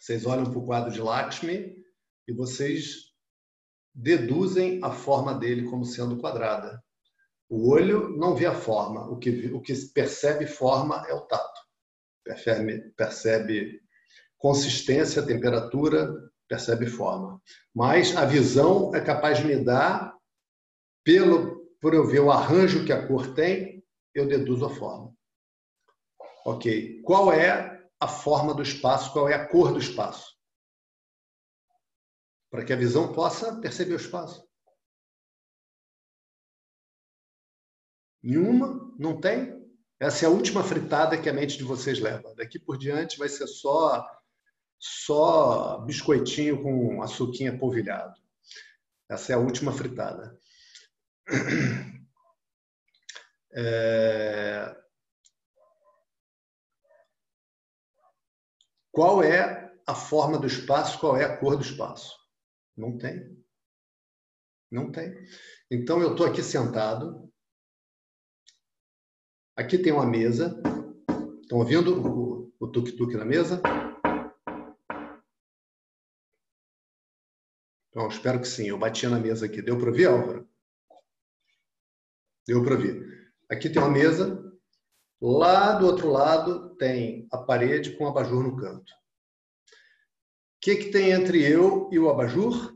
Vocês 0.00 0.24
olham 0.24 0.44
para 0.44 0.58
o 0.58 0.64
quadro 0.64 0.90
de 0.90 1.00
Lakshmi 1.00 1.76
e 2.26 2.32
vocês 2.32 3.12
deduzem 3.94 4.80
a 4.82 4.90
forma 4.90 5.34
dele 5.34 5.68
como 5.68 5.84
sendo 5.84 6.18
quadrada. 6.18 6.82
O 7.48 7.68
olho 7.70 8.08
não 8.16 8.34
vê 8.34 8.46
a 8.46 8.54
forma, 8.54 9.06
o 9.10 9.18
que, 9.18 9.50
o 9.52 9.60
que 9.60 9.74
percebe 9.92 10.46
forma 10.46 11.04
é 11.06 11.12
o 11.12 11.20
tato. 11.26 11.60
Percebe, 12.24 12.90
percebe 12.96 13.82
consistência, 14.42 15.24
temperatura, 15.24 16.12
percebe 16.48 16.88
forma. 16.88 17.40
Mas 17.72 18.16
a 18.16 18.24
visão 18.26 18.92
é 18.92 19.00
capaz 19.00 19.38
de 19.38 19.44
me 19.44 19.64
dar, 19.64 20.18
pelo, 21.04 21.64
por 21.80 21.94
eu 21.94 22.04
ver 22.04 22.18
o 22.18 22.30
arranjo 22.30 22.84
que 22.84 22.92
a 22.92 23.06
cor 23.06 23.34
tem, 23.34 23.86
eu 24.12 24.26
deduzo 24.26 24.66
a 24.66 24.74
forma. 24.74 25.14
Ok. 26.44 27.00
Qual 27.02 27.32
é 27.32 27.88
a 28.00 28.08
forma 28.08 28.52
do 28.52 28.62
espaço? 28.62 29.12
Qual 29.12 29.28
é 29.28 29.34
a 29.34 29.48
cor 29.48 29.72
do 29.72 29.78
espaço? 29.78 30.36
Para 32.50 32.64
que 32.64 32.72
a 32.72 32.76
visão 32.76 33.12
possa 33.12 33.60
perceber 33.60 33.94
o 33.94 33.96
espaço. 33.96 34.44
Nenhuma? 38.20 38.92
Não 38.98 39.20
tem? 39.20 39.62
Essa 40.00 40.24
é 40.24 40.28
a 40.28 40.32
última 40.32 40.64
fritada 40.64 41.20
que 41.20 41.28
a 41.28 41.32
mente 41.32 41.56
de 41.56 41.62
vocês 41.62 42.00
leva. 42.00 42.34
Daqui 42.34 42.58
por 42.58 42.76
diante 42.76 43.16
vai 43.16 43.28
ser 43.28 43.46
só 43.46 44.04
só 44.82 45.78
biscoitinho 45.82 46.60
com 46.60 47.02
açuquinha 47.02 47.56
polvilhado. 47.56 48.20
Essa 49.08 49.32
é 49.32 49.34
a 49.36 49.38
última 49.38 49.72
fritada. 49.72 50.36
É... 53.54 54.74
Qual 58.90 59.22
é 59.22 59.70
a 59.86 59.94
forma 59.94 60.38
do 60.38 60.46
espaço? 60.46 60.98
Qual 60.98 61.18
é 61.18 61.24
a 61.26 61.36
cor 61.36 61.54
do 61.54 61.62
espaço? 61.62 62.16
Não 62.74 62.96
tem. 62.96 63.44
Não 64.70 64.90
tem. 64.90 65.14
Então 65.70 66.00
eu 66.00 66.12
estou 66.12 66.24
aqui 66.24 66.42
sentado. 66.42 67.30
Aqui 69.54 69.76
tem 69.76 69.92
uma 69.92 70.06
mesa. 70.06 70.58
Estão 71.42 71.58
ouvindo 71.58 72.48
o 72.58 72.66
tuk-tuk 72.68 73.14
na 73.18 73.26
mesa? 73.26 73.60
Então, 77.92 78.08
espero 78.08 78.40
que 78.40 78.48
sim. 78.48 78.68
Eu 78.68 78.78
bati 78.78 79.06
na 79.06 79.18
mesa 79.18 79.44
aqui. 79.44 79.60
Deu 79.60 79.78
para 79.78 79.90
ouvir, 79.90 80.06
Álvaro? 80.06 80.48
Deu 82.46 82.64
para 82.64 82.74
ouvir. 82.74 83.30
Aqui 83.50 83.68
tem 83.68 83.82
uma 83.82 83.90
mesa. 83.90 84.42
Lá 85.20 85.74
do 85.74 85.86
outro 85.86 86.08
lado 86.08 86.74
tem 86.76 87.28
a 87.30 87.36
parede 87.36 87.94
com 87.96 88.04
o 88.04 88.08
abajur 88.08 88.42
no 88.42 88.56
canto. 88.56 88.90
O 88.90 90.60
que, 90.62 90.76
que 90.76 90.90
tem 90.90 91.10
entre 91.10 91.42
eu 91.44 91.90
e 91.92 91.98
o 91.98 92.08
abajur? 92.08 92.74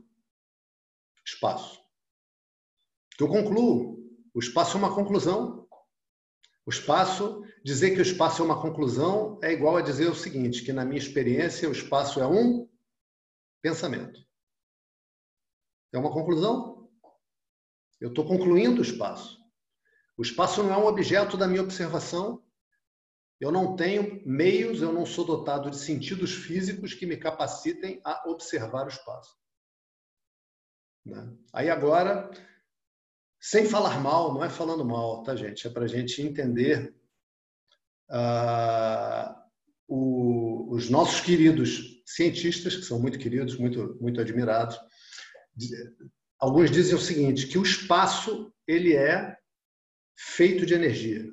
Espaço. 1.25 1.81
Eu 3.19 3.27
concluo. 3.27 3.97
O 4.35 4.39
espaço 4.39 4.77
é 4.77 4.79
uma 4.79 4.93
conclusão. 4.93 5.67
O 6.63 6.69
espaço, 6.69 7.43
dizer 7.65 7.91
que 7.91 7.99
o 7.99 8.03
espaço 8.03 8.41
é 8.41 8.45
uma 8.45 8.61
conclusão 8.61 9.39
é 9.41 9.51
igual 9.51 9.77
a 9.77 9.81
dizer 9.81 10.09
o 10.09 10.15
seguinte, 10.15 10.63
que 10.63 10.71
na 10.71 10.85
minha 10.85 10.99
experiência 10.99 11.67
o 11.67 11.71
espaço 11.71 12.19
é 12.19 12.27
um 12.27 12.69
pensamento. 13.63 14.26
É 15.93 15.97
uma 15.97 16.11
conclusão. 16.11 16.89
Eu 17.99 18.09
estou 18.09 18.25
concluindo 18.25 18.79
o 18.79 18.83
espaço. 18.83 19.37
O 20.17 20.21
espaço 20.21 20.63
não 20.63 20.73
é 20.73 20.77
um 20.77 20.87
objeto 20.87 21.37
da 21.37 21.47
minha 21.47 21.61
observação. 21.61 22.43
Eu 23.39 23.51
não 23.51 23.75
tenho 23.75 24.21
meios, 24.25 24.81
eu 24.81 24.91
não 24.91 25.05
sou 25.05 25.23
dotado 25.23 25.69
de 25.69 25.77
sentidos 25.77 26.33
físicos 26.33 26.93
que 26.93 27.05
me 27.05 27.17
capacitem 27.17 28.01
a 28.03 28.27
observar 28.27 28.85
o 28.85 28.89
espaço. 28.89 29.37
Né? 31.05 31.33
Aí 31.53 31.69
agora, 31.69 32.29
sem 33.39 33.65
falar 33.65 34.01
mal, 34.01 34.33
não 34.33 34.43
é 34.43 34.49
falando 34.49 34.83
mal, 34.83 35.23
tá, 35.23 35.35
gente? 35.35 35.67
É 35.67 35.69
para 35.69 35.85
a 35.85 35.87
gente 35.87 36.21
entender 36.21 36.95
uh, 38.09 39.35
o, 39.87 40.73
os 40.73 40.89
nossos 40.89 41.21
queridos 41.21 42.01
cientistas, 42.05 42.75
que 42.75 42.83
são 42.83 42.99
muito 42.99 43.19
queridos, 43.19 43.57
muito, 43.57 43.97
muito 44.01 44.19
admirados, 44.19 44.79
alguns 46.39 46.71
dizem 46.71 46.95
o 46.95 46.99
seguinte, 46.99 47.47
que 47.47 47.57
o 47.57 47.63
espaço 47.63 48.53
ele 48.67 48.95
é 48.95 49.37
feito 50.17 50.65
de 50.65 50.73
energia. 50.73 51.25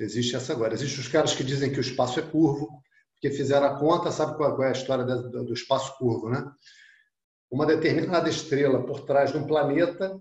Existe 0.00 0.34
essa 0.34 0.52
agora. 0.52 0.74
Existem 0.74 1.00
os 1.00 1.08
caras 1.08 1.34
que 1.34 1.44
dizem 1.44 1.72
que 1.72 1.78
o 1.78 1.80
espaço 1.80 2.18
é 2.18 2.22
curvo, 2.22 2.82
porque 3.14 3.30
fizeram 3.30 3.66
a 3.66 3.78
conta, 3.78 4.10
sabe 4.10 4.36
qual 4.36 4.60
é 4.62 4.68
a 4.68 4.72
história 4.72 5.04
do 5.04 5.52
espaço 5.52 5.96
curvo, 5.96 6.28
né? 6.28 6.44
Uma 7.50 7.66
determinada 7.66 8.28
estrela 8.28 8.84
por 8.84 9.04
trás 9.04 9.30
de 9.30 9.38
um 9.38 9.46
planeta, 9.46 10.20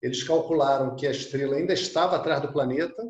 eles 0.00 0.22
calcularam 0.22 0.94
que 0.94 1.06
a 1.06 1.10
estrela 1.10 1.56
ainda 1.56 1.72
estava 1.72 2.16
atrás 2.16 2.40
do 2.40 2.52
planeta, 2.52 3.02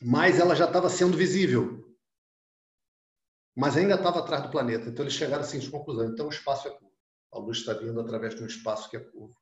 mas 0.00 0.38
ela 0.38 0.54
já 0.54 0.66
estava 0.66 0.88
sendo 0.88 1.16
visível. 1.16 1.84
Mas 3.56 3.76
ainda 3.76 3.94
estava 3.94 4.20
atrás 4.20 4.42
do 4.42 4.50
planeta. 4.50 4.88
Então 4.88 5.04
eles 5.04 5.14
chegaram 5.14 5.42
assim 5.42 5.58
de 5.58 5.70
conclusão. 5.70 6.06
Então 6.06 6.26
o 6.26 6.30
espaço 6.30 6.68
é 6.68 6.70
curvo. 6.70 6.89
A 7.32 7.38
luz 7.38 7.58
está 7.58 7.72
vindo 7.74 8.00
através 8.00 8.34
de 8.34 8.42
um 8.42 8.46
espaço 8.46 8.90
que 8.90 8.96
é 8.96 9.00
curvo. 9.00 9.36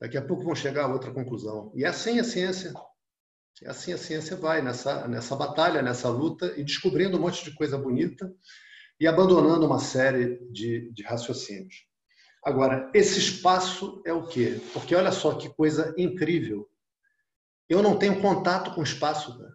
Daqui 0.00 0.16
a 0.16 0.24
pouco 0.24 0.44
vão 0.44 0.54
chegar 0.54 0.84
a 0.84 0.92
outra 0.92 1.12
conclusão. 1.12 1.72
E 1.74 1.84
assim 1.84 2.18
a 2.20 2.24
ciência. 2.24 2.72
É 3.62 3.68
assim 3.68 3.92
a 3.92 3.98
ciência 3.98 4.36
vai, 4.36 4.62
nessa, 4.62 5.08
nessa 5.08 5.34
batalha, 5.34 5.82
nessa 5.82 6.08
luta, 6.08 6.54
e 6.56 6.62
descobrindo 6.62 7.16
um 7.16 7.20
monte 7.20 7.44
de 7.44 7.54
coisa 7.54 7.76
bonita 7.76 8.32
e 9.00 9.06
abandonando 9.06 9.66
uma 9.66 9.80
série 9.80 10.38
de, 10.50 10.92
de 10.92 11.02
raciocínios. 11.02 11.86
Agora, 12.44 12.90
esse 12.94 13.18
espaço 13.18 14.00
é 14.06 14.12
o 14.12 14.26
quê? 14.26 14.60
Porque 14.72 14.94
olha 14.94 15.10
só 15.10 15.34
que 15.34 15.52
coisa 15.54 15.92
incrível. 15.98 16.70
Eu 17.68 17.82
não 17.82 17.98
tenho 17.98 18.22
contato 18.22 18.74
com 18.74 18.80
o 18.80 18.84
espaço. 18.84 19.36
Né? 19.38 19.52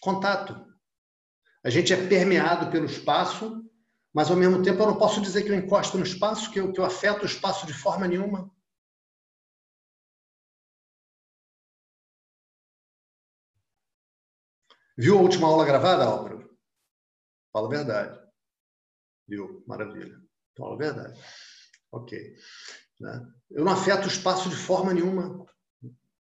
Contato. 0.00 0.66
A 1.64 1.70
gente 1.70 1.92
é 1.92 2.08
permeado 2.08 2.70
pelo 2.70 2.86
espaço 2.86 3.64
mas 4.12 4.30
ao 4.30 4.36
mesmo 4.36 4.62
tempo 4.62 4.82
eu 4.82 4.86
não 4.86 4.98
posso 4.98 5.20
dizer 5.20 5.44
que 5.44 5.50
eu 5.50 5.54
encosto 5.54 5.96
no 5.96 6.04
espaço, 6.04 6.50
que 6.50 6.60
eu, 6.60 6.72
que 6.72 6.80
eu 6.80 6.84
afeto 6.84 7.22
o 7.22 7.26
espaço 7.26 7.66
de 7.66 7.72
forma 7.72 8.08
nenhuma. 8.08 8.50
Viu 14.98 15.18
a 15.18 15.22
última 15.22 15.46
aula 15.48 15.64
gravada, 15.64 16.04
Álvaro? 16.04 16.50
Fala 17.52 17.66
a 17.68 17.70
verdade. 17.70 18.30
Viu? 19.26 19.64
Maravilha. 19.66 20.20
Fala 20.58 20.74
a 20.74 20.78
verdade. 20.78 21.20
Ok. 21.92 22.36
Né? 23.00 23.32
Eu 23.50 23.64
não 23.64 23.72
afeto 23.72 24.04
o 24.04 24.08
espaço 24.08 24.50
de 24.50 24.56
forma 24.56 24.92
nenhuma. 24.92 25.46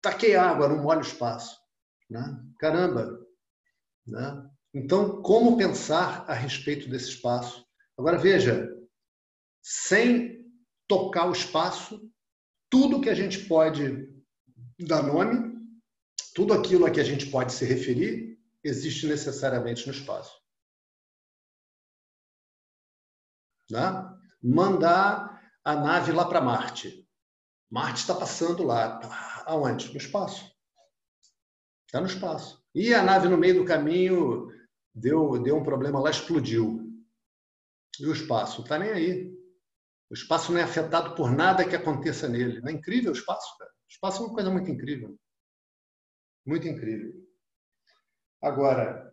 Taquei 0.00 0.36
água, 0.36 0.68
não 0.68 0.82
molho 0.82 1.00
o 1.00 1.02
espaço. 1.02 1.58
Né? 2.08 2.22
Caramba! 2.60 3.18
Né? 4.06 4.50
Então, 4.72 5.22
como 5.22 5.56
pensar 5.56 6.24
a 6.30 6.34
respeito 6.34 6.88
desse 6.88 7.08
espaço? 7.08 7.67
Agora 7.98 8.16
veja, 8.16 8.72
sem 9.60 10.48
tocar 10.86 11.26
o 11.26 11.32
espaço, 11.32 12.00
tudo 12.70 13.00
que 13.00 13.10
a 13.10 13.14
gente 13.14 13.46
pode 13.46 14.08
dar 14.78 15.02
nome, 15.02 15.58
tudo 16.32 16.54
aquilo 16.54 16.86
a 16.86 16.90
que 16.90 17.00
a 17.00 17.04
gente 17.04 17.28
pode 17.28 17.52
se 17.52 17.64
referir, 17.64 18.38
existe 18.62 19.06
necessariamente 19.06 19.84
no 19.86 19.92
espaço. 19.92 20.40
Né? 23.68 23.80
Mandar 24.40 25.42
a 25.64 25.74
nave 25.74 26.12
lá 26.12 26.24
para 26.24 26.40
Marte. 26.40 27.06
Marte 27.68 27.98
está 27.98 28.14
passando 28.14 28.62
lá. 28.62 29.00
Aonde? 29.44 29.90
No 29.90 29.98
espaço. 29.98 30.50
Está 31.86 32.00
no 32.00 32.06
espaço. 32.06 32.64
E 32.74 32.94
a 32.94 33.02
nave 33.02 33.28
no 33.28 33.36
meio 33.36 33.56
do 33.56 33.64
caminho 33.64 34.46
deu, 34.94 35.42
deu 35.42 35.56
um 35.56 35.64
problema 35.64 35.98
lá, 35.98 36.10
explodiu. 36.10 36.87
E 38.00 38.06
o 38.06 38.12
espaço? 38.12 38.62
Está 38.62 38.78
nem 38.78 38.90
aí. 38.90 39.38
O 40.10 40.14
espaço 40.14 40.52
não 40.52 40.60
é 40.60 40.62
afetado 40.62 41.14
por 41.14 41.30
nada 41.30 41.68
que 41.68 41.76
aconteça 41.76 42.28
nele. 42.28 42.60
Não 42.60 42.68
é 42.68 42.72
incrível 42.72 43.12
o 43.12 43.14
espaço, 43.14 43.56
cara? 43.58 43.70
O 43.70 43.90
espaço 43.90 44.22
é 44.22 44.26
uma 44.26 44.34
coisa 44.34 44.50
muito 44.50 44.70
incrível. 44.70 45.18
Muito 46.46 46.66
incrível. 46.66 47.12
Agora, 48.42 49.12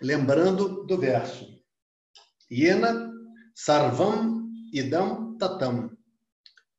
lembrando 0.00 0.84
do 0.86 0.98
verso. 0.98 1.62
Yena 2.50 3.12
sarvam 3.54 4.48
idam 4.72 5.36
tatam. 5.38 5.96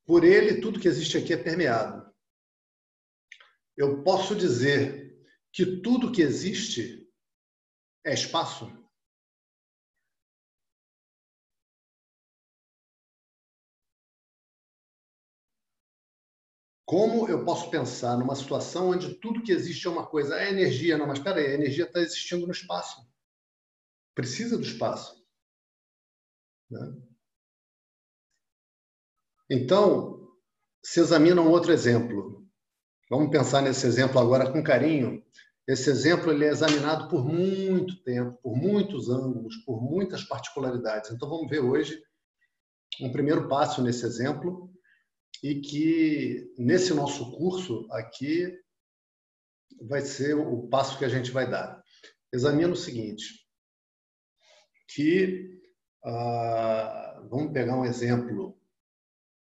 Por 0.04 0.24
ele, 0.24 0.60
tudo 0.60 0.80
que 0.80 0.88
existe 0.88 1.18
aqui 1.18 1.32
é 1.32 1.36
permeado. 1.36 2.06
Eu 3.76 4.02
posso 4.02 4.34
dizer 4.34 5.18
que 5.52 5.80
tudo 5.80 6.12
que 6.12 6.22
existe 6.22 7.08
é 8.04 8.14
espaço? 8.14 8.85
Como 16.86 17.28
eu 17.28 17.44
posso 17.44 17.68
pensar 17.68 18.16
numa 18.16 18.36
situação 18.36 18.90
onde 18.90 19.12
tudo 19.14 19.42
que 19.42 19.50
existe 19.50 19.88
é 19.88 19.90
uma 19.90 20.06
coisa? 20.06 20.36
É 20.36 20.50
energia, 20.50 20.96
não, 20.96 21.08
mas 21.08 21.18
espera 21.18 21.40
aí, 21.40 21.46
a 21.46 21.54
energia 21.54 21.84
está 21.84 22.00
existindo 22.00 22.46
no 22.46 22.52
espaço. 22.52 23.04
Precisa 24.14 24.56
do 24.56 24.62
espaço. 24.62 25.20
Né? 26.70 26.96
Então, 29.50 30.32
se 30.80 31.00
examina 31.00 31.42
um 31.42 31.50
outro 31.50 31.72
exemplo. 31.72 32.48
Vamos 33.10 33.30
pensar 33.30 33.62
nesse 33.62 33.84
exemplo 33.84 34.20
agora 34.20 34.52
com 34.52 34.62
carinho. 34.62 35.24
Esse 35.66 35.90
exemplo 35.90 36.30
ele 36.30 36.44
é 36.44 36.50
examinado 36.50 37.08
por 37.08 37.24
muito 37.24 38.00
tempo, 38.04 38.38
por 38.40 38.56
muitos 38.56 39.10
ângulos, 39.10 39.56
por 39.64 39.82
muitas 39.82 40.22
particularidades. 40.22 41.10
Então, 41.10 41.28
vamos 41.28 41.50
ver 41.50 41.58
hoje 41.58 42.00
um 43.00 43.10
primeiro 43.10 43.48
passo 43.48 43.82
nesse 43.82 44.06
exemplo 44.06 44.75
e 45.42 45.60
que 45.60 46.52
nesse 46.58 46.94
nosso 46.94 47.32
curso 47.32 47.86
aqui 47.90 48.58
vai 49.82 50.00
ser 50.00 50.34
o 50.34 50.66
passo 50.68 50.98
que 50.98 51.04
a 51.04 51.08
gente 51.08 51.30
vai 51.30 51.48
dar. 51.48 51.82
Examina 52.32 52.72
o 52.72 52.76
seguinte, 52.76 53.46
que 54.88 55.60
ah, 56.04 57.20
vamos 57.28 57.52
pegar 57.52 57.76
um 57.76 57.84
exemplo, 57.84 58.56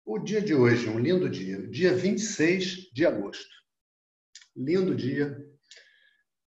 o 0.05 0.19
dia 0.19 0.41
de 0.41 0.55
hoje, 0.55 0.89
um 0.89 0.99
lindo 0.99 1.29
dia, 1.29 1.67
dia 1.67 1.93
26 1.93 2.91
de 2.93 3.05
agosto. 3.05 3.55
Lindo 4.55 4.95
dia, 4.95 5.37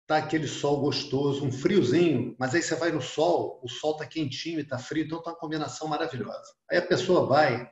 tá 0.08 0.18
aquele 0.18 0.48
sol 0.48 0.80
gostoso, 0.80 1.46
um 1.46 1.52
friozinho, 1.52 2.36
mas 2.40 2.56
aí 2.56 2.62
você 2.62 2.76
vai 2.76 2.92
no 2.92 3.02
sol, 3.02 3.60
o 3.62 3.68
sol 3.68 3.98
tá 3.98 4.06
quentinho 4.06 4.60
e 4.60 4.64
tá 4.64 4.80
frio, 4.80 5.04
então 5.04 5.22
tá 5.22 5.32
uma 5.32 5.38
combinação 5.38 5.88
maravilhosa. 5.88 6.56
Aí 6.72 6.78
a 6.78 6.86
pessoa 6.86 7.26
vai 7.26 7.70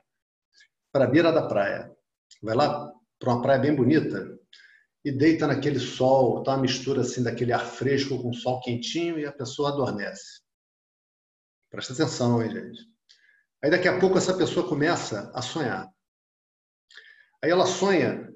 para 0.96 1.04
a 1.04 1.08
beira 1.08 1.30
da 1.30 1.46
praia. 1.46 1.94
Vai 2.42 2.54
lá 2.54 2.90
para 3.18 3.34
uma 3.34 3.42
praia 3.42 3.60
bem 3.60 3.76
bonita 3.76 4.34
e 5.04 5.12
deita 5.12 5.46
naquele 5.46 5.78
sol, 5.78 6.42
tá 6.42 6.52
uma 6.52 6.62
mistura 6.62 7.02
assim 7.02 7.22
daquele 7.22 7.52
ar 7.52 7.66
fresco 7.66 8.22
com 8.22 8.32
sol 8.32 8.60
quentinho 8.62 9.18
e 9.18 9.26
a 9.26 9.32
pessoa 9.32 9.68
adormece. 9.68 10.40
Presta 11.70 11.92
atenção, 11.92 12.42
hein, 12.42 12.50
gente. 12.50 12.80
Aí 13.62 13.70
daqui 13.70 13.86
a 13.88 14.00
pouco 14.00 14.16
essa 14.16 14.34
pessoa 14.34 14.66
começa 14.66 15.30
a 15.34 15.42
sonhar. 15.42 15.86
Aí 17.44 17.50
ela 17.50 17.66
sonha 17.66 18.32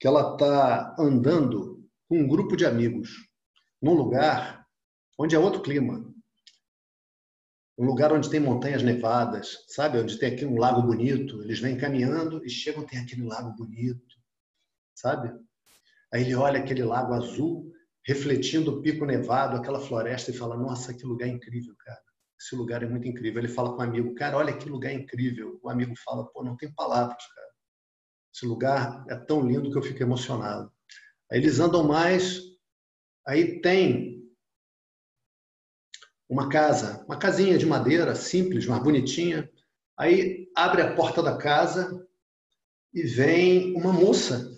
que 0.00 0.08
ela 0.08 0.32
está 0.32 0.96
andando 0.98 1.88
com 2.08 2.18
um 2.18 2.26
grupo 2.26 2.56
de 2.56 2.66
amigos 2.66 3.10
num 3.80 3.94
lugar 3.94 4.66
onde 5.16 5.36
é 5.36 5.38
outro 5.38 5.62
clima, 5.62 6.04
um 7.80 7.86
lugar 7.86 8.12
onde 8.12 8.28
tem 8.28 8.38
montanhas 8.38 8.82
nevadas, 8.82 9.64
sabe? 9.66 9.98
Onde 9.98 10.18
tem 10.18 10.34
aqui 10.34 10.44
um 10.44 10.58
lago 10.58 10.82
bonito. 10.82 11.40
Eles 11.40 11.60
vêm 11.60 11.78
caminhando 11.78 12.44
e 12.44 12.50
chegam, 12.50 12.84
tem 12.84 12.98
aquele 12.98 13.22
lago 13.22 13.56
bonito, 13.56 14.16
sabe? 14.94 15.32
Aí 16.12 16.20
ele 16.20 16.34
olha 16.34 16.60
aquele 16.60 16.84
lago 16.84 17.14
azul, 17.14 17.72
refletindo 18.06 18.70
o 18.70 18.82
pico 18.82 19.06
nevado, 19.06 19.56
aquela 19.56 19.80
floresta, 19.80 20.30
e 20.30 20.34
fala: 20.34 20.58
Nossa, 20.58 20.92
que 20.92 21.06
lugar 21.06 21.26
incrível, 21.26 21.74
cara. 21.78 22.02
Esse 22.38 22.54
lugar 22.54 22.82
é 22.82 22.86
muito 22.86 23.08
incrível. 23.08 23.40
Ele 23.40 23.48
fala 23.48 23.72
com 23.74 23.78
o 23.78 23.82
amigo: 23.82 24.14
Cara, 24.14 24.36
olha 24.36 24.54
que 24.54 24.68
lugar 24.68 24.92
incrível. 24.92 25.58
O 25.62 25.70
amigo 25.70 25.94
fala: 26.04 26.26
Pô, 26.26 26.44
não 26.44 26.58
tem 26.58 26.70
palavras, 26.74 27.24
cara. 27.34 27.48
Esse 28.34 28.44
lugar 28.44 29.06
é 29.08 29.16
tão 29.16 29.40
lindo 29.40 29.70
que 29.70 29.78
eu 29.78 29.82
fico 29.82 30.02
emocionado. 30.02 30.70
Aí 31.32 31.38
eles 31.38 31.58
andam 31.58 31.82
mais, 31.82 32.42
aí 33.26 33.58
tem 33.62 34.19
uma 36.30 36.48
casa, 36.48 37.04
uma 37.06 37.18
casinha 37.18 37.58
de 37.58 37.66
madeira 37.66 38.14
simples, 38.14 38.64
mas 38.64 38.80
bonitinha. 38.80 39.50
Aí 39.98 40.48
abre 40.56 40.80
a 40.80 40.94
porta 40.94 41.20
da 41.20 41.36
casa 41.36 42.06
e 42.94 43.02
vem 43.02 43.74
uma 43.76 43.92
moça 43.92 44.48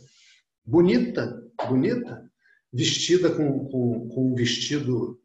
bonita, 0.62 1.42
bonita, 1.66 2.30
vestida 2.70 3.34
com, 3.34 3.66
com, 3.70 4.08
com 4.10 4.32
um 4.32 4.34
vestido 4.34 5.18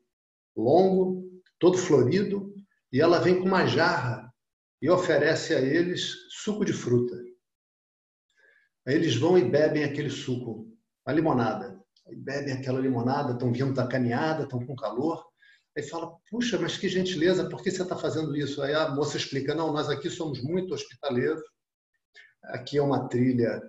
longo, 0.56 1.30
todo 1.60 1.78
florido, 1.78 2.56
e 2.94 3.02
ela 3.02 3.20
vem 3.20 3.40
com 3.40 3.46
uma 3.46 3.68
jarra 3.68 4.34
e 4.82 4.90
oferece 4.90 5.54
a 5.54 5.60
eles 5.60 6.14
suco 6.30 6.64
de 6.64 6.72
fruta. 6.72 7.14
Aí 8.88 8.96
eles 8.96 9.18
vão 9.18 9.38
e 9.38 9.44
bebem 9.44 9.84
aquele 9.84 10.10
suco, 10.10 10.74
a 11.06 11.12
limonada. 11.12 11.78
Aí 12.08 12.16
bebem 12.16 12.54
aquela 12.54 12.80
limonada, 12.80 13.34
estão 13.34 13.52
vindo 13.52 13.74
da 13.74 13.86
caminhada, 13.86 14.44
estão 14.44 14.66
com 14.66 14.78
calor. 14.78 15.27
Aí 15.78 15.84
fala, 15.84 16.12
puxa, 16.28 16.58
mas 16.58 16.76
que 16.76 16.90
gentileza, 16.90 17.48
por 17.48 17.62
que 17.62 17.70
você 17.70 17.84
está 17.84 17.96
fazendo 17.96 18.36
isso? 18.36 18.64
Aí 18.64 18.74
a 18.74 18.90
moça 18.90 19.16
explica, 19.16 19.54
não, 19.54 19.72
nós 19.72 19.88
aqui 19.90 20.10
somos 20.10 20.42
muito 20.42 20.74
hospitaleiros, 20.74 21.44
aqui 22.46 22.80
é 22.80 22.82
uma 22.82 23.08
trilha 23.08 23.62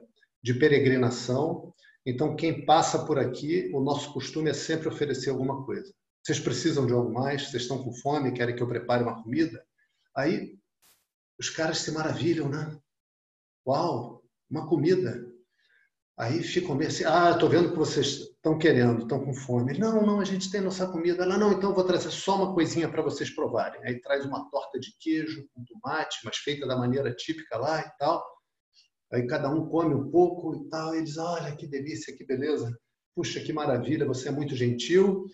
de 0.43 0.55
peregrinação, 0.55 1.75
então 2.07 2.35
quem 2.35 2.65
passa 2.65 3.05
por 3.05 3.19
aqui, 3.19 3.71
o 3.75 3.83
nosso 3.83 4.11
costume 4.15 4.49
é 4.49 4.55
sempre 4.55 4.89
oferecer 4.89 5.29
alguma 5.29 5.67
coisa. 5.67 5.93
Vocês 6.23 6.41
precisam 6.41 6.87
de 6.87 6.95
algo 6.95 7.13
mais? 7.13 7.51
Vocês 7.51 7.65
estão 7.65 7.85
com 7.85 7.93
fome? 7.93 8.33
Querem 8.33 8.57
que 8.57 8.63
eu 8.63 8.69
prepare 8.69 9.03
uma 9.03 9.23
comida? 9.23 9.63
Aí 10.17 10.59
os 11.39 11.51
caras 11.51 11.79
se 11.81 11.91
maravilham, 11.91 12.49
né? 12.49 12.75
Uau, 13.67 14.25
uma 14.51 14.67
comida. 14.67 15.31
Aí 16.17 16.43
ficam 16.43 16.75
meio 16.75 16.89
assim, 16.89 17.05
ah, 17.05 17.33
estou 17.33 17.51
vendo 17.51 17.71
que 17.71 17.77
vocês 17.77 18.21
estão 18.49 18.59
querendo, 18.59 19.03
estão 19.03 19.23
com 19.23 19.35
fome. 19.35 19.79
Não, 19.79 20.05
não, 20.05 20.21
a 20.21 20.25
gente 20.25 20.51
tem 20.51 20.61
nossa 20.61 20.87
comida. 20.87 21.23
Ela, 21.23 21.37
não, 21.37 21.53
então 21.53 21.75
vou 21.75 21.85
trazer 21.85 22.11
só 22.11 22.37
uma 22.37 22.55
coisinha 22.55 22.89
para 22.89 23.03
vocês 23.03 23.31
provarem. 23.31 23.81
Aí 23.85 24.01
traz 24.01 24.25
uma 24.25 24.49
torta 24.51 24.79
de 24.81 24.97
queijo 24.99 25.47
com 25.53 25.65
tomate, 25.65 26.19
mas 26.25 26.39
feita 26.39 26.67
da 26.67 26.77
maneira 26.77 27.15
típica 27.15 27.59
lá 27.59 27.81
e 27.81 27.91
tal. 27.99 28.25
Aí 29.13 29.27
cada 29.27 29.51
um 29.51 29.69
come 29.69 29.95
um 29.95 30.11
pouco 30.11 30.55
e 30.55 30.69
tal. 30.69 30.95
Eles, 30.95 31.19
olha 31.19 31.55
que 31.55 31.67
delícia, 31.67 32.17
que 32.17 32.25
beleza. 32.25 32.75
Puxa, 33.15 33.41
que 33.41 33.53
maravilha, 33.53 34.07
você 34.07 34.29
é 34.29 34.33
muito 34.33 34.55
gentil. 34.55 35.27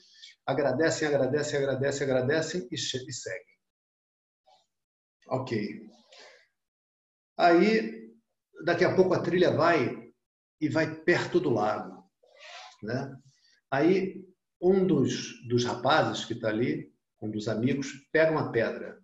Agradecem, 0.47 1.07
agradecem, 1.07 1.59
agradecem, 1.59 2.05
agradecem 2.05 2.69
e, 2.71 2.75
e 2.75 2.79
seguem. 2.79 3.55
Ok. 5.29 5.81
Aí, 7.37 8.13
daqui 8.65 8.85
a 8.85 8.95
pouco 8.95 9.15
a 9.15 9.21
trilha 9.23 9.51
vai 9.51 10.05
e 10.61 10.69
vai 10.69 10.95
perto 11.03 11.41
do 11.41 11.51
lago. 11.51 11.94
Né? 12.85 13.17
Aí 13.71 14.25
um 14.61 14.87
dos, 14.87 15.47
dos 15.49 15.65
rapazes 15.65 16.25
que 16.25 16.35
está 16.35 16.49
ali, 16.49 16.93
um 17.21 17.31
dos 17.31 17.49
amigos, 17.49 17.93
pega 18.13 18.31
uma 18.31 18.53
pedra. 18.53 19.03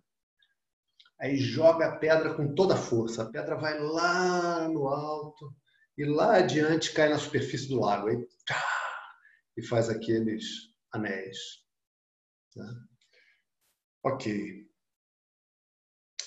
Aí 1.19 1.37
joga 1.37 1.87
a 1.87 1.97
pedra 1.97 2.33
com 2.33 2.55
toda 2.55 2.73
a 2.73 2.77
força. 2.77 3.23
A 3.23 3.29
pedra 3.29 3.55
vai 3.55 3.79
lá 3.79 4.67
no 4.67 4.87
alto 4.87 5.55
e 5.97 6.03
lá 6.03 6.37
adiante 6.37 6.93
cai 6.93 7.09
na 7.09 7.19
superfície 7.19 7.67
do 7.67 7.79
lago. 7.79 8.07
Aí, 8.07 8.27
e 9.57 9.63
faz 9.63 9.89
aqueles 9.89 10.45
anéis. 10.91 11.37
Né? 12.55 12.65
Ok. 14.03 14.67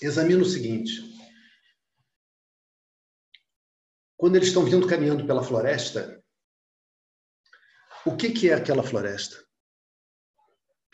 Examina 0.00 0.42
o 0.42 0.46
seguinte. 0.46 1.02
Quando 4.16 4.36
eles 4.36 4.48
estão 4.48 4.64
vindo 4.64 4.86
caminhando 4.86 5.26
pela 5.26 5.42
floresta, 5.42 6.24
o 8.07 8.16
que, 8.16 8.30
que 8.30 8.50
é 8.50 8.55
aquela 8.55 8.82
floresta? 8.82 9.44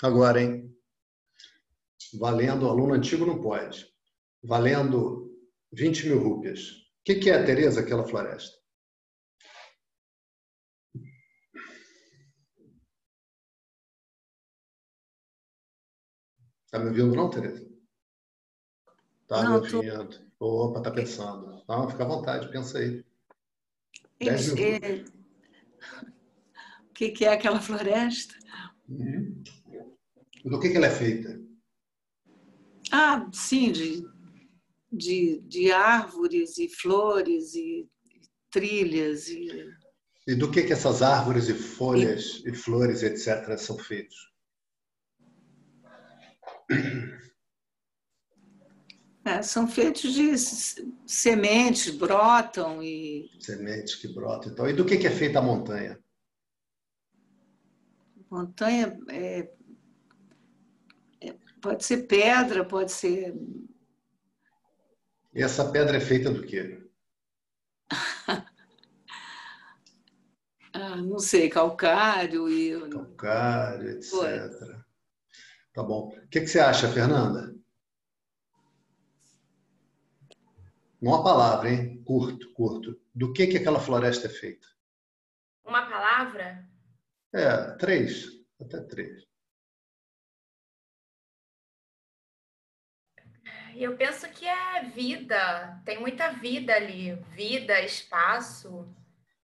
Agora, 0.03 0.41
hein? 0.41 0.75
Valendo, 2.19 2.69
aluno 2.69 2.95
antigo 2.95 3.27
não 3.27 3.41
pode. 3.41 3.87
Valendo 4.43 5.31
20 5.73 6.09
mil 6.09 6.23
rúpias. 6.23 6.71
O 6.71 7.05
que, 7.05 7.17
que 7.17 7.31
é, 7.31 7.43
Tereza, 7.45 7.81
aquela 7.81 8.07
floresta? 8.07 8.59
Está 16.65 16.79
me 16.79 16.89
ouvindo, 16.89 17.17
não, 17.17 17.29
Tereza? 17.29 17.69
Está 19.23 19.43
me 19.43 19.57
ouvindo. 19.57 20.31
Tô... 20.39 20.69
Opa, 20.69 20.81
tá 20.81 20.91
pensando. 20.91 21.65
Não, 21.69 21.91
fica 21.91 22.05
à 22.05 22.09
vontade, 22.09 22.51
pensa 22.51 22.79
aí. 22.79 23.05
Eles, 24.21 24.57
é... 24.57 25.05
O 27.01 27.03
que, 27.03 27.13
que 27.13 27.25
é 27.25 27.33
aquela 27.33 27.61
floresta? 27.61 28.35
Uhum. 28.87 29.43
Do 30.45 30.61
que, 30.61 30.69
que 30.69 30.77
ela 30.77 30.87
é 30.87 30.91
feita? 30.91 31.41
Ah, 32.93 33.27
sim, 33.33 33.73
de 33.73 34.05
de, 34.91 35.41
de 35.47 35.71
árvores 35.71 36.59
e 36.59 36.69
flores 36.69 37.55
e 37.55 37.89
trilhas. 38.51 39.29
E, 39.29 39.69
e 40.27 40.35
do 40.35 40.51
que, 40.51 40.63
que 40.63 40.73
essas 40.73 41.03
árvores 41.03 41.49
e 41.49 41.55
folhas 41.55 42.43
e, 42.45 42.51
e 42.51 42.55
flores, 42.55 43.03
etc., 43.03 43.57
são 43.57 43.79
feitos? 43.79 44.17
É, 49.25 49.43
são 49.43 49.69
feitos 49.69 50.15
de 50.15 50.37
sementes, 51.07 51.91
brotam 51.91 52.83
e. 52.83 53.29
Sementes 53.39 53.95
que 53.97 54.09
brotam. 54.09 54.51
Então, 54.51 54.69
e 54.69 54.73
do 54.73 54.85
que 54.85 55.07
é 55.07 55.11
feita 55.11 55.39
a 55.39 55.43
montanha? 55.43 55.99
Montanha 58.31 58.97
é, 59.09 59.53
é, 61.21 61.37
pode 61.61 61.85
ser 61.85 62.07
pedra, 62.07 62.65
pode 62.65 62.93
ser. 62.93 63.35
E 65.35 65.43
essa 65.43 65.71
pedra 65.71 65.97
é 65.97 66.01
feita 66.01 66.31
do 66.31 66.47
quê? 66.47 66.81
ah, 70.73 70.97
não 70.97 71.19
sei, 71.19 71.49
calcário 71.49 72.49
e. 72.49 72.89
Calcário, 72.89 73.91
etc. 73.91 74.11
Foi. 74.11 74.39
Tá 75.73 75.83
bom. 75.83 76.09
O 76.09 76.29
que, 76.29 76.41
que 76.41 76.47
você 76.47 76.61
acha, 76.61 76.89
Fernanda? 76.89 77.53
Uma 81.01 81.25
palavra, 81.25 81.71
hein? 81.71 82.01
Curto, 82.05 82.53
curto. 82.53 83.01
Do 83.15 83.33
que, 83.33 83.47
que 83.49 83.57
aquela 83.57 83.81
floresta 83.81 84.27
é 84.27 84.31
feita? 84.31 84.69
Uma 85.65 85.89
palavra? 85.89 86.70
É, 87.33 87.77
três. 87.77 88.27
Até 88.61 88.81
três. 88.81 89.31
Eu 93.77 93.97
penso 93.97 94.29
que 94.29 94.47
é 94.47 94.83
vida. 94.95 95.81
Tem 95.85 96.01
muita 96.01 96.33
vida 96.33 96.75
ali. 96.75 97.15
Vida, 97.35 97.81
espaço. 97.81 98.89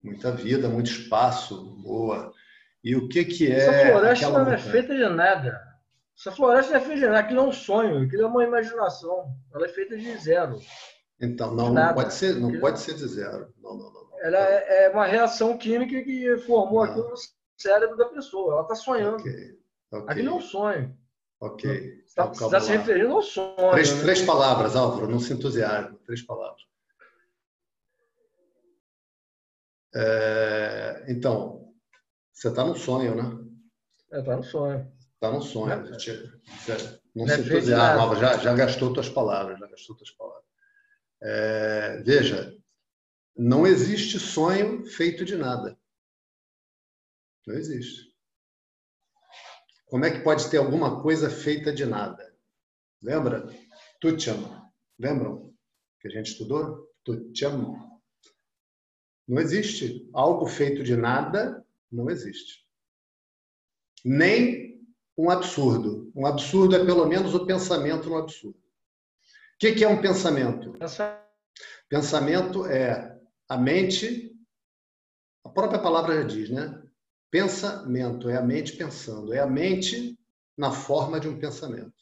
Muita 0.02 0.30
vida, 0.30 0.68
muito 0.68 0.90
espaço. 0.90 1.64
Boa. 1.82 2.32
E 2.84 2.94
o 2.94 3.08
que, 3.08 3.24
que 3.24 3.50
é. 3.50 3.56
Essa 3.56 3.90
floresta 3.90 4.30
não 4.30 4.52
é 4.52 4.58
feita 4.58 4.94
de 4.94 5.08
nada. 5.08 5.60
Essa 6.18 6.32
floresta 6.32 6.72
não 6.72 6.80
é 6.80 6.84
feita 6.84 7.00
de 7.00 7.06
nada. 7.06 7.18
Aquilo 7.20 7.40
é 7.40 7.44
um 7.44 7.52
sonho, 7.52 8.02
aquilo 8.04 8.22
é 8.22 8.26
uma 8.26 8.44
imaginação. 8.44 9.34
Ela 9.54 9.66
é 9.66 9.68
feita 9.68 9.96
de 9.96 10.16
zero. 10.18 10.60
Então, 11.20 11.54
não, 11.54 11.72
não 11.72 11.94
pode 11.94 12.14
ser, 12.14 12.36
não 12.36 12.58
pode 12.60 12.80
ser 12.80 12.94
de 12.94 13.06
zero. 13.06 13.52
Não, 13.58 13.76
não, 13.76 13.92
não, 13.92 14.18
Ela 14.22 14.38
é, 14.38 14.84
é 14.84 14.90
uma 14.90 15.06
reação 15.06 15.56
química 15.58 16.02
que 16.02 16.38
formou 16.46 16.86
não. 16.86 16.92
aquilo 16.92 17.14
cérebro 17.60 17.96
da 17.96 18.06
pessoa. 18.06 18.54
Ela 18.54 18.62
está 18.62 18.74
sonhando. 18.74 19.20
Okay. 19.20 19.58
Okay. 19.92 20.08
Aquilo 20.08 20.28
é 20.28 20.32
um 20.34 20.40
sonho. 20.40 20.98
Ok. 21.40 22.02
Você 22.06 22.20
está 22.20 22.28
tá 22.28 22.60
se 22.60 22.70
referindo 22.70 23.14
ao 23.14 23.22
sonho. 23.22 23.70
Três, 23.72 23.92
né? 23.92 24.02
três 24.02 24.22
palavras, 24.22 24.76
Álvaro, 24.76 25.08
não 25.08 25.18
se 25.18 25.32
entusiasme. 25.32 25.98
Três 26.04 26.22
palavras. 26.22 26.62
É, 29.94 31.06
então, 31.08 31.74
você 32.32 32.48
está 32.48 32.64
no 32.64 32.76
sonho, 32.76 33.16
né? 33.16 33.44
Está 34.12 34.32
é, 34.32 34.36
no 34.36 34.44
sonho. 34.44 34.92
Está 35.14 35.30
no 35.32 35.42
sonho. 35.42 35.68
Não, 35.68 35.82
não, 35.82 35.90
não 37.16 37.28
se 37.28 37.40
entusiasma, 37.40 38.16
já, 38.16 38.38
já 38.38 38.54
gastou 38.54 38.92
tuas 38.92 39.08
palavras, 39.08 39.58
já 39.58 39.66
gastou 39.66 39.96
tuas 39.96 40.10
palavras. 40.10 40.44
É, 41.22 42.02
veja, 42.04 42.56
não 43.36 43.66
existe 43.66 44.18
sonho 44.18 44.84
feito 44.86 45.24
de 45.24 45.36
nada. 45.36 45.76
Não 47.46 47.54
existe. 47.54 48.10
Como 49.86 50.04
é 50.04 50.10
que 50.10 50.22
pode 50.22 50.48
ter 50.50 50.58
alguma 50.58 51.02
coisa 51.02 51.28
feita 51.28 51.72
de 51.72 51.84
nada? 51.84 52.34
Lembra? 53.02 53.48
Tucham. 54.00 54.70
Lembram 54.98 55.52
que 56.00 56.08
a 56.08 56.10
gente 56.10 56.32
estudou? 56.32 56.88
Tucham. 57.04 58.00
Não 59.26 59.40
existe. 59.40 60.08
Algo 60.12 60.46
feito 60.46 60.82
de 60.82 60.96
nada 60.96 61.64
não 61.90 62.10
existe. 62.10 62.66
Nem 64.04 64.80
um 65.16 65.30
absurdo. 65.30 66.10
Um 66.14 66.26
absurdo 66.26 66.76
é 66.76 66.84
pelo 66.84 67.06
menos 67.06 67.34
o 67.34 67.46
pensamento 67.46 68.08
no 68.08 68.16
absurdo 68.16 68.60
que, 69.60 69.74
que 69.74 69.84
é 69.84 69.88
um 69.88 70.00
pensamento? 70.00 70.72
Pensamento 71.88 72.64
é 72.64 73.20
a 73.46 73.58
mente, 73.58 74.34
a 75.44 75.50
própria 75.50 75.78
palavra 75.78 76.16
já 76.16 76.22
diz, 76.22 76.48
né? 76.48 76.82
Pensamento 77.30 78.28
é 78.28 78.36
a 78.36 78.42
mente 78.42 78.76
pensando, 78.76 79.32
é 79.32 79.38
a 79.38 79.46
mente 79.46 80.18
na 80.56 80.72
forma 80.72 81.20
de 81.20 81.28
um 81.28 81.38
pensamento. 81.38 81.94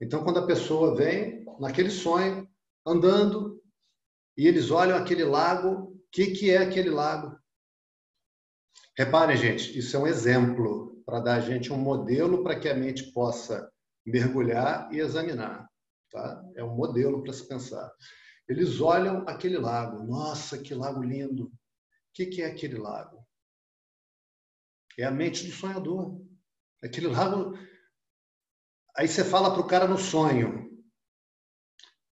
Então, 0.00 0.22
quando 0.22 0.38
a 0.38 0.46
pessoa 0.46 0.94
vem 0.94 1.44
naquele 1.58 1.90
sonho, 1.90 2.48
andando, 2.86 3.62
e 4.36 4.46
eles 4.46 4.70
olham 4.70 4.96
aquele 4.96 5.24
lago, 5.24 5.68
o 5.68 6.02
que, 6.12 6.26
que 6.32 6.50
é 6.50 6.58
aquele 6.58 6.90
lago? 6.90 7.36
Reparem, 8.96 9.36
gente, 9.36 9.76
isso 9.78 9.96
é 9.96 10.00
um 10.00 10.06
exemplo 10.06 11.02
para 11.04 11.20
dar 11.20 11.34
a 11.36 11.40
gente 11.40 11.72
um 11.72 11.78
modelo 11.78 12.42
para 12.42 12.58
que 12.58 12.68
a 12.68 12.74
mente 12.74 13.12
possa 13.12 13.70
mergulhar 14.04 14.88
e 14.92 15.00
examinar. 15.00 15.68
Tá? 16.10 16.42
É 16.54 16.62
um 16.62 16.74
modelo 16.74 17.22
para 17.22 17.32
se 17.32 17.46
pensar. 17.46 17.92
Eles 18.48 18.80
olham 18.80 19.24
aquele 19.26 19.58
lago. 19.58 20.04
Nossa, 20.04 20.56
que 20.58 20.74
lago 20.74 21.02
lindo. 21.02 21.46
O 21.46 21.52
que, 22.14 22.26
que 22.26 22.42
é 22.42 22.46
aquele 22.46 22.78
lago? 22.78 23.25
É 24.98 25.04
a 25.04 25.10
mente 25.10 25.46
do 25.46 25.52
sonhador. 25.52 26.20
Aquele 26.82 27.08
lago. 27.08 27.58
Aí 28.96 29.06
você 29.08 29.24
fala 29.24 29.52
para 29.52 29.60
o 29.60 29.66
cara 29.66 29.86
no 29.86 29.98
sonho. 29.98 30.66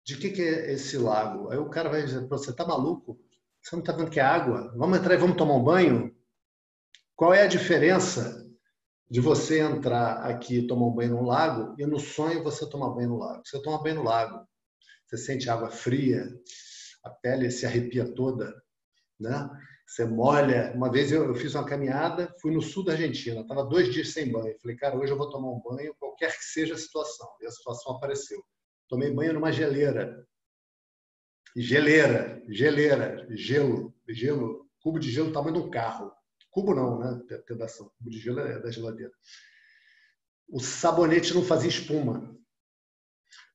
De 0.04 0.16
que, 0.16 0.30
que 0.30 0.42
é 0.42 0.72
esse 0.72 0.96
lago? 0.98 1.50
Aí 1.50 1.58
o 1.58 1.70
cara 1.70 1.88
vai 1.88 2.02
dizer: 2.02 2.26
você 2.28 2.50
está 2.50 2.66
maluco? 2.66 3.18
Você 3.62 3.74
não 3.74 3.80
está 3.80 3.92
vendo 3.92 4.10
que 4.10 4.20
é 4.20 4.24
água? 4.24 4.72
Vamos 4.76 4.98
entrar 4.98 5.14
e 5.14 5.18
vamos 5.18 5.36
tomar 5.36 5.54
um 5.54 5.64
banho? 5.64 6.14
Qual 7.14 7.32
é 7.32 7.42
a 7.42 7.48
diferença 7.48 8.46
de 9.08 9.20
você 9.20 9.60
entrar 9.60 10.24
aqui 10.24 10.58
e 10.58 10.66
tomar 10.66 10.86
um 10.86 10.94
banho 10.94 11.14
no 11.14 11.22
lago 11.22 11.74
e 11.78 11.86
no 11.86 11.98
sonho 11.98 12.42
você 12.42 12.68
tomar 12.68 12.90
banho 12.90 13.10
no 13.10 13.18
lago. 13.18 13.42
Você 13.44 13.62
toma 13.62 13.82
banho 13.82 13.96
no 13.96 14.02
lago, 14.02 14.46
você 15.06 15.16
sente 15.16 15.48
água 15.48 15.70
fria, 15.70 16.28
a 17.04 17.10
pele 17.10 17.50
se 17.50 17.64
arrepia 17.64 18.12
toda, 18.14 18.52
né? 19.18 19.48
Você 19.86 20.04
molha. 20.04 20.72
Uma 20.74 20.90
vez 20.90 21.12
eu, 21.12 21.24
eu 21.24 21.34
fiz 21.34 21.54
uma 21.54 21.64
caminhada, 21.64 22.34
fui 22.40 22.52
no 22.52 22.60
sul 22.60 22.84
da 22.84 22.92
Argentina, 22.92 23.40
estava 23.40 23.64
dois 23.64 23.92
dias 23.92 24.12
sem 24.12 24.30
banho. 24.30 24.58
Falei, 24.60 24.76
cara, 24.76 24.98
hoje 24.98 25.12
eu 25.12 25.16
vou 25.16 25.30
tomar 25.30 25.48
um 25.48 25.60
banho, 25.60 25.94
qualquer 25.94 26.36
que 26.36 26.44
seja 26.44 26.74
a 26.74 26.78
situação. 26.78 27.28
E 27.40 27.46
a 27.46 27.50
situação 27.50 27.96
apareceu. 27.96 28.42
Tomei 28.88 29.12
banho 29.12 29.34
numa 29.34 29.52
geleira. 29.52 30.26
Geleira, 31.56 32.42
geleira, 32.48 33.26
gelo, 33.30 33.94
gelo, 34.08 34.68
cubo 34.80 34.98
de 34.98 35.10
gelo 35.10 35.32
tamanho 35.32 35.54
de 35.54 35.60
um 35.60 35.70
carro. 35.70 36.12
Cubo 36.50 36.74
não, 36.74 36.98
né? 36.98 37.20
Pedação. 37.46 37.90
Cubo 37.96 38.10
de 38.10 38.18
gelo 38.18 38.40
é 38.40 38.60
da 38.60 38.70
geladeira. 38.70 39.12
O 40.48 40.60
sabonete 40.60 41.32
não 41.32 41.44
fazia 41.44 41.70
espuma. 41.70 42.36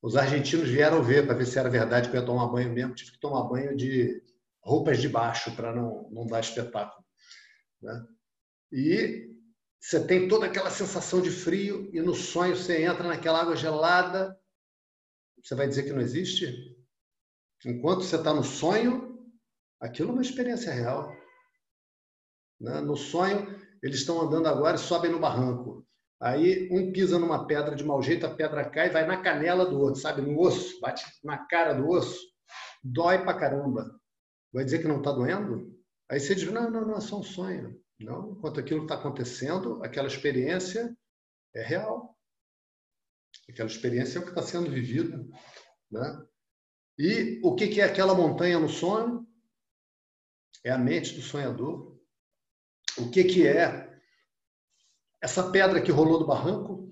Os 0.02 0.16
argentinos 0.16 0.70
vieram 0.70 1.04
ver 1.04 1.26
para 1.26 1.36
ver 1.36 1.46
se 1.46 1.60
era 1.60 1.70
verdade 1.70 2.10
que 2.10 2.16
eu 2.16 2.22
ia 2.22 2.26
tomar 2.26 2.48
banho 2.48 2.72
mesmo. 2.72 2.96
Tive 2.96 3.12
que 3.12 3.20
tomar 3.20 3.44
banho 3.44 3.76
de 3.76 4.24
roupas 4.64 5.00
de 5.02 5.10
baixo 5.10 5.56
para 5.56 5.76
não, 5.76 6.10
não 6.12 6.26
dar 6.26 6.40
espetáculo. 6.40 7.06
Né? 7.82 8.06
E 8.72 9.32
você 9.80 10.06
tem 10.06 10.28
toda 10.28 10.46
aquela 10.46 10.70
sensação 10.70 11.22
de 11.22 11.32
frio 11.32 11.90
e 11.94 12.02
no 12.02 12.14
sonho 12.14 12.56
você 12.56 12.84
entra 12.84 13.08
naquela 13.08 13.42
água 13.42 13.56
gelada. 13.56 14.40
Você 15.44 15.56
vai 15.56 15.68
dizer 15.68 15.84
que 15.84 15.92
não 15.92 16.02
existe? 16.02 16.78
Enquanto 17.66 18.04
você 18.04 18.16
está 18.16 18.34
no 18.34 18.44
sonho, 18.44 19.20
aquilo 19.80 20.10
é 20.10 20.14
uma 20.14 20.22
experiência 20.22 20.72
real. 20.72 21.12
Né? 22.60 22.80
No 22.82 22.96
sonho, 22.96 23.60
eles 23.82 24.00
estão 24.00 24.22
andando 24.22 24.48
agora 24.48 24.76
e 24.76 24.80
sobem 24.80 25.12
no 25.12 25.20
barranco. 25.20 25.86
Aí 26.22 26.70
um 26.72 26.92
pisa 26.92 27.18
numa 27.18 27.48
pedra 27.48 27.76
de 27.76 27.84
mau 27.84 28.02
jeito, 28.02 28.28
a 28.28 28.36
pedra 28.36 28.70
cai 28.70 28.88
e 28.88 28.92
vai 28.92 29.08
na 29.08 29.24
canela 29.24 29.66
do 29.66 29.80
outro, 29.80 30.00
sabe? 30.00 30.22
No 30.22 30.40
osso, 30.40 30.80
bate 30.80 31.04
na 31.24 31.40
cara 31.48 31.74
do 31.74 31.90
osso. 31.90 32.20
Dói 32.84 33.24
pra 33.24 33.34
caramba. 33.34 34.00
Vai 34.54 34.66
dizer 34.66 34.80
que 34.80 34.88
não 34.88 34.98
está 34.98 35.12
doendo? 35.12 35.78
Aí 36.10 36.20
você 36.20 36.36
diz: 36.36 36.52
não, 36.52 36.70
não, 36.70 36.86
não, 36.86 36.98
é 36.98 37.02
só 37.02 37.20
um 37.20 37.24
sonho. 37.24 37.80
Não, 38.00 38.32
enquanto 38.32 38.60
aquilo 38.60 38.84
está 38.84 38.96
acontecendo, 38.96 39.84
aquela 39.84 40.08
experiência 40.08 40.96
é 41.54 41.64
real. 41.64 42.18
Aquela 43.50 43.70
experiência 43.70 44.18
é 44.18 44.22
o 44.22 44.24
que 44.24 44.30
está 44.30 44.42
sendo 44.42 44.70
vivido. 44.70 45.30
Né? 45.90 46.26
E 46.98 47.40
o 47.44 47.56
que 47.56 47.80
é 47.80 47.86
aquela 47.86 48.14
montanha 48.14 48.60
no 48.60 48.70
sonho? 48.70 49.28
É 50.64 50.72
a 50.72 50.78
mente 50.78 51.16
do 51.16 51.22
sonhador 51.22 51.92
o 52.98 53.10
que, 53.10 53.48
é 53.48 54.00
essa 55.22 55.52
pedra 55.52 55.82
que 55.82 55.92
rolou 55.92 56.20
do 56.20 56.28
barranco? 56.28 56.92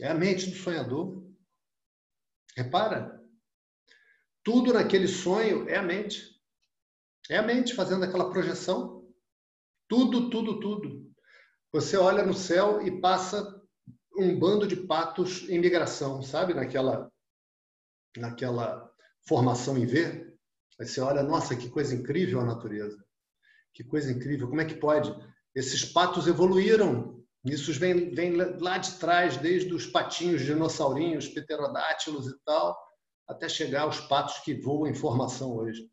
É 0.00 0.08
a 0.08 0.14
mente 0.14 0.48
do 0.48 0.56
sonhador. 0.56 1.22
Repara, 2.56 3.20
tudo 4.42 4.72
naquele 4.72 5.08
sonho 5.08 5.68
é 5.68 5.76
a 5.76 5.82
mente. 5.82 6.39
É 7.30 7.38
a 7.38 7.42
mente 7.42 7.74
fazendo 7.74 8.04
aquela 8.04 8.28
projeção. 8.28 9.08
Tudo, 9.88 10.28
tudo, 10.30 10.58
tudo. 10.58 11.08
Você 11.72 11.96
olha 11.96 12.24
no 12.24 12.34
céu 12.34 12.84
e 12.84 13.00
passa 13.00 13.62
um 14.18 14.36
bando 14.36 14.66
de 14.66 14.74
patos 14.74 15.48
em 15.48 15.60
migração, 15.60 16.20
sabe? 16.22 16.54
Naquela, 16.54 17.08
naquela 18.16 18.92
formação 19.28 19.78
em 19.78 19.86
V, 19.86 20.36
aí 20.80 20.86
você 20.88 21.00
olha, 21.00 21.22
nossa, 21.22 21.54
que 21.54 21.70
coisa 21.70 21.94
incrível 21.94 22.40
a 22.40 22.44
natureza. 22.44 23.00
Que 23.72 23.84
coisa 23.84 24.10
incrível. 24.10 24.48
Como 24.48 24.60
é 24.60 24.64
que 24.64 24.74
pode? 24.74 25.14
Esses 25.54 25.84
patos 25.84 26.26
evoluíram. 26.26 27.24
Isso 27.44 27.72
vem, 27.74 28.12
vem 28.12 28.34
lá 28.34 28.76
de 28.76 28.98
trás, 28.98 29.36
desde 29.36 29.72
os 29.72 29.86
patinhos 29.86 30.42
dinossaurinhos, 30.42 31.28
pterodátilos 31.28 32.26
e 32.26 32.36
tal, 32.44 32.76
até 33.28 33.48
chegar 33.48 33.82
aos 33.82 34.00
patos 34.00 34.40
que 34.40 34.52
voam 34.52 34.88
em 34.88 34.94
formação 34.94 35.54
hoje. 35.54 35.88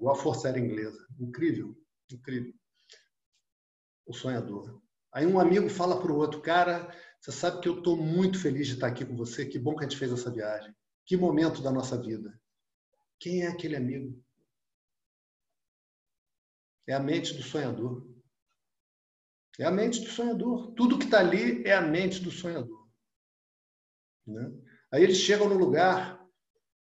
Igual 0.00 0.16
a 0.16 0.18
Força 0.18 0.48
Aérea 0.48 0.60
Inglesa. 0.60 1.06
Incrível, 1.18 1.76
incrível. 2.10 2.54
O 4.06 4.14
sonhador. 4.14 4.82
Aí 5.12 5.26
um 5.26 5.38
amigo 5.38 5.68
fala 5.68 6.00
para 6.00 6.10
o 6.10 6.16
outro, 6.16 6.40
cara, 6.40 6.90
você 7.20 7.30
sabe 7.30 7.60
que 7.60 7.68
eu 7.68 7.78
estou 7.78 7.98
muito 7.98 8.40
feliz 8.40 8.66
de 8.66 8.74
estar 8.74 8.86
aqui 8.86 9.04
com 9.04 9.14
você, 9.14 9.44
que 9.44 9.58
bom 9.58 9.76
que 9.76 9.84
a 9.84 9.88
gente 9.88 9.98
fez 9.98 10.10
essa 10.10 10.30
viagem. 10.30 10.74
Que 11.04 11.18
momento 11.18 11.60
da 11.60 11.70
nossa 11.70 12.00
vida. 12.00 12.40
Quem 13.18 13.42
é 13.42 13.48
aquele 13.48 13.76
amigo? 13.76 14.24
É 16.86 16.94
a 16.94 17.00
mente 17.00 17.34
do 17.34 17.42
sonhador. 17.42 18.08
É 19.58 19.64
a 19.64 19.70
mente 19.70 20.00
do 20.00 20.08
sonhador. 20.08 20.72
Tudo 20.72 20.98
que 20.98 21.04
está 21.04 21.18
ali 21.18 21.62
é 21.64 21.74
a 21.74 21.82
mente 21.82 22.22
do 22.22 22.30
sonhador. 22.30 22.88
Né? 24.26 24.50
Aí 24.90 25.02
eles 25.02 25.18
chegam 25.18 25.48
no 25.48 25.58
lugar, 25.58 26.19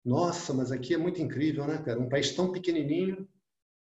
nossa, 0.09 0.55
mas 0.55 0.73
aqui 0.73 0.95
é 0.95 0.99
muito 0.99 1.21
incrível, 1.21 1.67
né, 1.67 1.83
cara? 1.85 2.01
Um 2.01 2.09
país 2.09 2.35
tão 2.35 2.51
pequenininho 2.51 3.29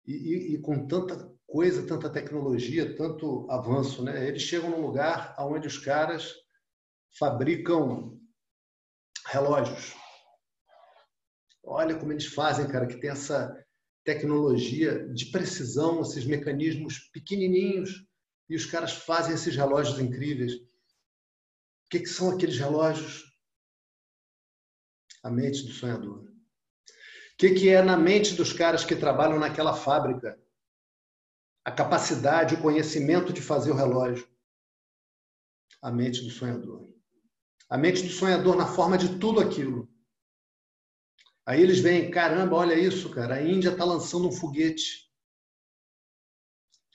e, 0.06 0.14
e, 0.14 0.56
e 0.56 0.58
com 0.60 0.86
tanta 0.86 1.34
coisa, 1.48 1.88
tanta 1.88 2.10
tecnologia, 2.10 2.94
tanto 2.98 3.50
avanço, 3.50 4.04
né? 4.04 4.28
Eles 4.28 4.42
chegam 4.42 4.70
num 4.70 4.86
lugar 4.86 5.34
onde 5.40 5.66
os 5.68 5.78
caras 5.78 6.36
fabricam 7.18 8.20
relógios. 9.28 9.96
Olha 11.64 11.98
como 11.98 12.12
eles 12.12 12.26
fazem, 12.26 12.68
cara, 12.68 12.86
que 12.86 13.00
tem 13.00 13.12
essa 13.12 13.56
tecnologia 14.04 15.08
de 15.14 15.28
precisão, 15.28 16.02
esses 16.02 16.26
mecanismos 16.26 17.00
pequenininhos, 17.14 18.06
e 18.50 18.58
os 18.58 18.66
caras 18.66 18.92
fazem 18.92 19.36
esses 19.36 19.56
relógios 19.56 20.00
incríveis. 20.00 20.54
O 20.54 20.60
que, 21.90 22.00
que 22.00 22.10
são 22.10 22.32
aqueles 22.32 22.58
relógios? 22.58 23.29
A 25.24 25.30
mente 25.30 25.64
do 25.64 25.72
sonhador. 25.72 26.24
O 26.24 27.38
que, 27.38 27.52
que 27.52 27.70
é 27.70 27.82
na 27.82 27.98
mente 27.98 28.36
dos 28.36 28.52
caras 28.52 28.84
que 28.84 28.96
trabalham 28.96 29.40
naquela 29.40 29.74
fábrica? 29.74 30.40
A 31.64 31.72
capacidade, 31.72 32.56
o 32.56 32.62
conhecimento 32.62 33.32
de 33.32 33.42
fazer 33.42 33.72
o 33.72 33.76
relógio. 33.76 34.28
A 35.82 35.92
mente 35.92 36.22
do 36.22 36.30
sonhador. 36.30 36.90
A 37.70 37.78
mente 37.78 38.04
do 38.04 38.10
sonhador 38.10 38.56
na 38.56 38.66
forma 38.66 38.98
de 38.98 39.20
tudo 39.20 39.40
aquilo. 39.40 39.90
Aí 41.46 41.62
eles 41.62 41.80
veem, 41.80 42.12
caramba, 42.12 42.56
olha 42.56 42.78
isso, 42.78 43.10
cara, 43.10 43.36
a 43.36 43.42
Índia 43.42 43.70
está 43.70 43.84
lançando 43.84 44.28
um 44.28 44.32
foguete. 44.32 45.10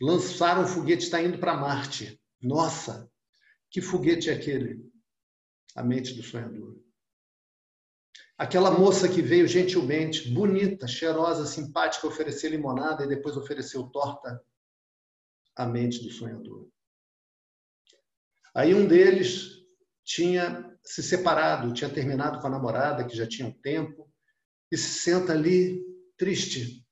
Lançaram 0.01 0.63
um 0.63 0.67
foguete, 0.67 1.05
está 1.05 1.23
indo 1.23 1.39
para 1.39 1.57
Marte. 1.57 2.21
Nossa, 2.41 3.11
que 3.71 3.81
foguete 3.81 4.31
é 4.31 4.35
aquele? 4.35 4.89
A 5.75 5.83
mente 5.83 6.15
do 6.15 6.23
sonhador. 6.23 6.79
Aquela 8.37 8.71
moça 8.71 9.09
que 9.09 9.23
veio 9.23 9.47
gentilmente, 9.47 10.29
bonita, 10.31 10.87
cheirosa, 10.89 11.47
simpática, 11.47 12.07
oferecer 12.07 12.49
limonada 12.49 13.05
e 13.05 13.09
depois 13.09 13.37
ofereceu 13.37 13.85
torta. 13.85 14.43
A 15.57 15.65
mente 15.67 16.03
do 16.03 16.11
sonhador. 16.11 16.69
Aí 18.53 18.75
um 18.75 18.87
deles 18.87 19.65
tinha 20.05 20.77
se 20.85 21.03
separado, 21.03 21.73
tinha 21.73 21.89
terminado 21.89 22.41
com 22.41 22.47
a 22.47 22.51
namorada, 22.51 23.05
que 23.05 23.17
já 23.17 23.27
tinha 23.27 23.49
um 23.49 23.53
tempo, 23.53 24.13
e 24.71 24.77
se 24.77 24.99
senta 24.99 25.33
ali 25.33 25.83
triste, 26.17 26.85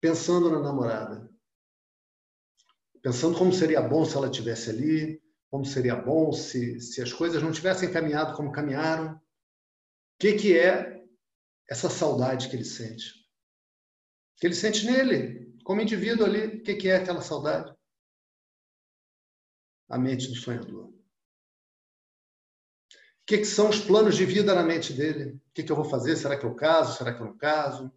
pensando 0.00 0.50
na 0.50 0.60
namorada. 0.60 1.30
Pensando 3.02 3.38
como 3.38 3.52
seria 3.52 3.80
bom 3.80 4.04
se 4.04 4.16
ela 4.16 4.30
tivesse 4.30 4.70
ali, 4.70 5.22
como 5.50 5.64
seria 5.64 5.94
bom 5.94 6.32
se, 6.32 6.80
se 6.80 7.02
as 7.02 7.12
coisas 7.12 7.42
não 7.42 7.52
tivessem 7.52 7.92
caminhado 7.92 8.34
como 8.34 8.52
caminharam. 8.52 9.20
Que, 10.18 10.34
que 10.34 10.58
é 10.58 11.04
essa 11.68 11.88
saudade 11.88 12.48
que 12.48 12.56
ele 12.56 12.64
sente? 12.64 13.12
Que 14.36 14.46
ele 14.46 14.54
sente 14.54 14.86
nele, 14.86 15.56
como 15.64 15.80
indivíduo 15.80 16.26
ali. 16.26 16.58
O 16.58 16.62
que, 16.62 16.74
que 16.74 16.88
é 16.88 16.96
aquela 16.96 17.20
saudade? 17.20 17.72
A 19.88 19.98
mente 19.98 20.28
do 20.28 20.36
sonhador. 20.36 20.86
O 20.86 21.02
que, 23.26 23.38
que, 23.38 23.44
são 23.44 23.70
os 23.70 23.78
planos 23.78 24.16
de 24.16 24.26
vida 24.26 24.54
na 24.54 24.62
mente 24.62 24.92
dele? 24.92 25.30
O 25.30 25.40
que, 25.54 25.62
que, 25.62 25.70
eu 25.70 25.76
vou 25.76 25.84
fazer? 25.84 26.16
Será 26.16 26.36
que 26.36 26.44
eu 26.44 26.54
caso? 26.54 26.98
Será 26.98 27.14
que 27.14 27.22
eu 27.22 27.26
não 27.26 27.36
caso? 27.36 27.92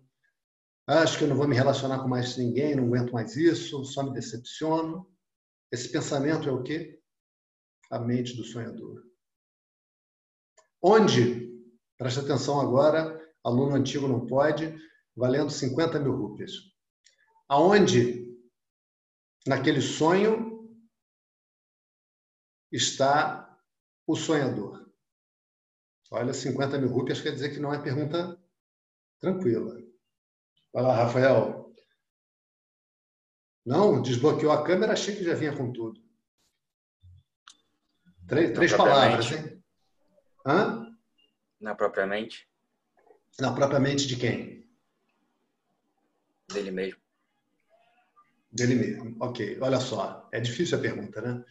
Acho 0.88 1.18
que 1.18 1.24
eu 1.24 1.28
não 1.28 1.36
vou 1.36 1.48
me 1.48 1.56
relacionar 1.56 2.00
com 2.00 2.08
mais 2.08 2.38
ninguém, 2.38 2.76
não 2.76 2.86
aguento 2.86 3.12
mais 3.12 3.36
isso, 3.36 3.84
só 3.86 4.04
me 4.04 4.14
decepciono. 4.14 5.12
Esse 5.72 5.92
pensamento 5.92 6.48
é 6.48 6.52
o 6.52 6.62
quê? 6.62 7.02
A 7.90 7.98
mente 7.98 8.38
do 8.38 8.44
sonhador. 8.44 9.04
Onde? 10.82 11.55
Preste 11.98 12.20
atenção 12.20 12.60
agora, 12.60 13.20
aluno 13.44 13.76
antigo 13.76 14.08
não 14.08 14.26
pode, 14.26 14.76
valendo 15.16 15.50
50 15.50 16.00
mil 16.00 16.16
rúpias. 16.16 16.52
Aonde? 17.48 18.26
Naquele 19.48 19.82
sonho 19.82 20.76
está 22.72 23.58
o 24.08 24.16
sonhador. 24.16 24.86
Olha, 26.12 26.34
50 26.34 26.78
mil 26.78 26.90
rúpias 26.90 27.22
quer 27.22 27.32
dizer 27.32 27.50
que 27.54 27.60
não 27.60 27.74
é 27.74 27.82
pergunta 27.82 28.40
tranquila. 29.20 29.82
Vai 30.74 30.84
lá, 30.84 30.96
Rafael. 30.96 31.74
Não, 33.66 34.02
desbloqueou 34.02 34.52
a 34.52 34.64
câmera, 34.64 34.94
achei 34.94 35.16
que 35.16 35.24
já 35.24 35.34
vinha 35.34 35.56
com 35.56 35.72
tudo. 35.72 36.04
Três, 38.28 38.54
três 38.54 38.74
palavras, 38.74 39.32
hein? 39.32 39.64
Hã? 40.46 40.95
Na 41.60 41.76
propriamente? 41.76 42.48
Na 43.40 43.54
propriamente 43.54 44.08
de 44.08 44.16
quem? 44.16 44.70
Dele 46.52 46.72
mesmo. 46.72 47.02
Dele 48.52 48.76
mesmo. 48.76 49.18
Ok, 49.20 49.58
olha 49.62 49.80
só. 49.80 50.30
É 50.32 50.40
difícil 50.40 50.78
a 50.78 50.82
pergunta, 50.82 51.22
né? 51.22 51.44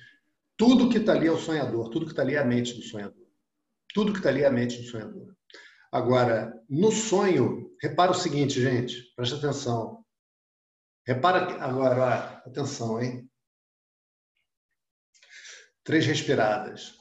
Tudo 0.56 0.88
que 0.88 0.98
está 0.98 1.12
ali 1.12 1.26
é 1.26 1.32
o 1.32 1.36
sonhador, 1.36 1.90
tudo 1.90 2.06
que 2.06 2.12
está 2.12 2.22
ali 2.22 2.34
é 2.34 2.38
a 2.38 2.44
mente 2.44 2.74
do 2.74 2.82
sonhador. 2.82 3.26
Tudo 3.92 4.12
que 4.12 4.18
está 4.18 4.30
ali 4.30 4.42
é 4.42 4.46
a 4.46 4.50
mente 4.50 4.80
do 4.80 4.88
sonhador. 4.88 5.34
Agora, 5.90 6.52
no 6.68 6.90
sonho, 6.90 7.76
repara 7.80 8.10
o 8.10 8.14
seguinte, 8.14 8.60
gente, 8.60 9.12
preste 9.14 9.34
atenção. 9.34 10.04
Repara 11.06 11.62
agora, 11.62 12.42
atenção, 12.46 13.00
hein? 13.00 13.30
Três 15.82 16.06
respiradas. 16.06 16.98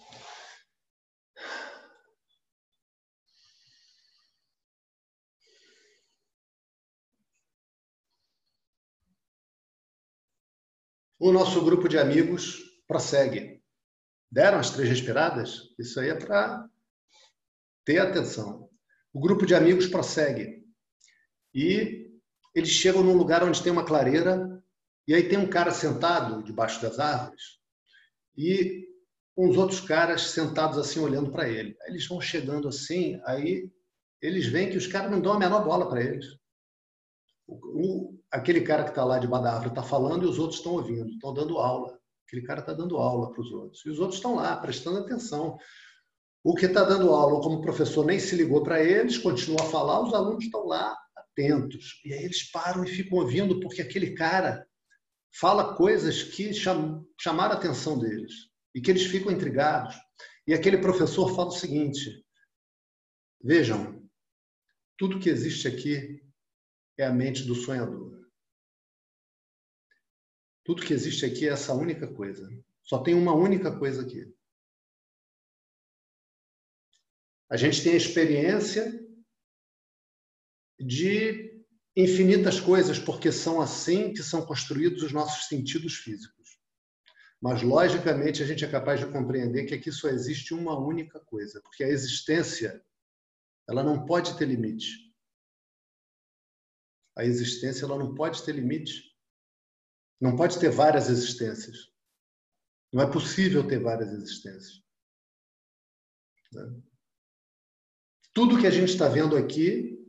O 11.25 11.31
nosso 11.31 11.63
grupo 11.63 11.87
de 11.87 11.97
amigos 11.97 12.61
prossegue. 12.85 13.63
Deram 14.29 14.59
as 14.59 14.71
três 14.71 14.89
respiradas? 14.89 15.73
Isso 15.79 15.97
aí 15.97 16.09
é 16.09 16.15
para 16.15 16.69
ter 17.85 17.99
atenção. 17.99 18.69
O 19.13 19.21
grupo 19.21 19.45
de 19.45 19.55
amigos 19.55 19.87
prossegue. 19.87 20.65
E 21.53 22.11
eles 22.53 22.71
chegam 22.71 23.01
num 23.01 23.15
lugar 23.15 23.41
onde 23.41 23.63
tem 23.63 23.71
uma 23.71 23.85
clareira, 23.85 24.61
e 25.07 25.13
aí 25.13 25.29
tem 25.29 25.37
um 25.37 25.49
cara 25.49 25.71
sentado 25.71 26.43
debaixo 26.43 26.81
das 26.81 26.99
árvores, 26.99 27.57
e 28.35 28.85
uns 29.37 29.55
outros 29.55 29.79
caras 29.79 30.23
sentados 30.31 30.77
assim 30.77 30.99
olhando 30.99 31.31
para 31.31 31.47
ele. 31.47 31.73
Eles 31.87 32.05
vão 32.05 32.19
chegando 32.19 32.67
assim, 32.67 33.21
aí 33.25 33.71
eles 34.21 34.47
veem 34.47 34.71
que 34.71 34.77
os 34.77 34.87
caras 34.87 35.09
não 35.09 35.21
dão 35.21 35.31
a 35.31 35.39
menor 35.39 35.63
bola 35.63 35.87
para 35.87 36.03
eles. 36.03 36.25
O, 37.47 38.17
aquele 38.31 38.61
cara 38.61 38.83
que 38.83 38.89
está 38.89 39.03
lá 39.03 39.19
debaixo 39.19 39.43
da 39.43 39.51
árvore 39.51 39.69
está 39.69 39.83
falando 39.83 40.23
e 40.23 40.29
os 40.29 40.39
outros 40.39 40.59
estão 40.59 40.73
ouvindo, 40.73 41.09
estão 41.09 41.33
dando 41.33 41.57
aula. 41.57 41.99
Aquele 42.25 42.45
cara 42.45 42.61
está 42.61 42.73
dando 42.73 42.97
aula 42.97 43.31
para 43.31 43.41
os 43.41 43.51
outros. 43.51 43.85
E 43.85 43.89
os 43.89 43.99
outros 43.99 44.17
estão 44.17 44.35
lá, 44.35 44.55
prestando 44.57 44.99
atenção. 44.99 45.57
O 46.43 46.55
que 46.55 46.65
está 46.65 46.83
dando 46.83 47.13
aula, 47.13 47.41
como 47.41 47.61
professor 47.61 48.05
nem 48.05 48.19
se 48.19 48.35
ligou 48.35 48.63
para 48.63 48.83
eles, 48.83 49.17
continua 49.17 49.61
a 49.61 49.69
falar, 49.69 50.01
os 50.01 50.13
alunos 50.13 50.43
estão 50.43 50.65
lá 50.65 50.97
atentos. 51.15 52.01
E 52.05 52.13
aí 52.13 52.23
eles 52.23 52.49
param 52.51 52.83
e 52.83 52.87
ficam 52.87 53.19
ouvindo, 53.19 53.59
porque 53.59 53.81
aquele 53.81 54.13
cara 54.13 54.65
fala 55.39 55.75
coisas 55.75 56.23
que 56.23 56.53
cham, 56.53 57.05
chamaram 57.19 57.53
a 57.53 57.57
atenção 57.57 57.97
deles 57.97 58.33
e 58.75 58.81
que 58.81 58.91
eles 58.91 59.05
ficam 59.05 59.31
intrigados. 59.31 59.95
E 60.47 60.53
aquele 60.53 60.77
professor 60.77 61.35
fala 61.35 61.49
o 61.49 61.51
seguinte: 61.51 62.25
vejam, 63.41 64.03
tudo 64.97 65.19
que 65.19 65.29
existe 65.29 65.67
aqui 65.67 66.22
é 66.97 67.05
a 67.05 67.11
mente 67.11 67.43
do 67.43 67.55
sonhador. 67.55 68.23
Tudo 70.63 70.85
que 70.85 70.93
existe 70.93 71.25
aqui 71.25 71.47
é 71.47 71.51
essa 71.51 71.73
única 71.73 72.07
coisa. 72.07 72.49
Só 72.83 72.99
tem 72.99 73.13
uma 73.13 73.33
única 73.33 73.77
coisa 73.77 74.01
aqui. 74.01 74.33
A 77.49 77.57
gente 77.57 77.83
tem 77.83 77.93
a 77.93 77.97
experiência 77.97 78.99
de 80.79 81.63
infinitas 81.95 82.59
coisas, 82.59 82.97
porque 82.97 83.31
são 83.31 83.61
assim 83.61 84.11
que 84.11 84.23
são 84.23 84.45
construídos 84.45 85.03
os 85.03 85.11
nossos 85.11 85.47
sentidos 85.47 85.95
físicos. 85.95 86.59
Mas, 87.39 87.61
logicamente, 87.61 88.41
a 88.41 88.45
gente 88.45 88.63
é 88.63 88.71
capaz 88.71 89.01
de 89.01 89.11
compreender 89.11 89.65
que 89.65 89.75
aqui 89.75 89.91
só 89.91 90.07
existe 90.07 90.53
uma 90.53 90.79
única 90.79 91.19
coisa, 91.19 91.61
porque 91.61 91.83
a 91.83 91.89
existência 91.89 92.83
ela 93.67 93.83
não 93.83 94.05
pode 94.05 94.37
ter 94.37 94.45
limite. 94.45 95.12
A 97.15 97.23
existência 97.23 97.85
ela 97.85 97.97
não 97.97 98.15
pode 98.15 98.43
ter 98.43 98.53
limite. 98.53 99.13
Não 100.19 100.35
pode 100.35 100.59
ter 100.59 100.69
várias 100.69 101.09
existências. 101.09 101.91
Não 102.91 103.01
é 103.01 103.11
possível 103.11 103.67
ter 103.67 103.79
várias 103.79 104.11
existências. 104.11 104.81
Né? 106.51 106.81
Tudo 108.33 108.59
que 108.59 108.67
a 108.67 108.71
gente 108.71 108.89
está 108.89 109.07
vendo 109.07 109.37
aqui 109.37 109.99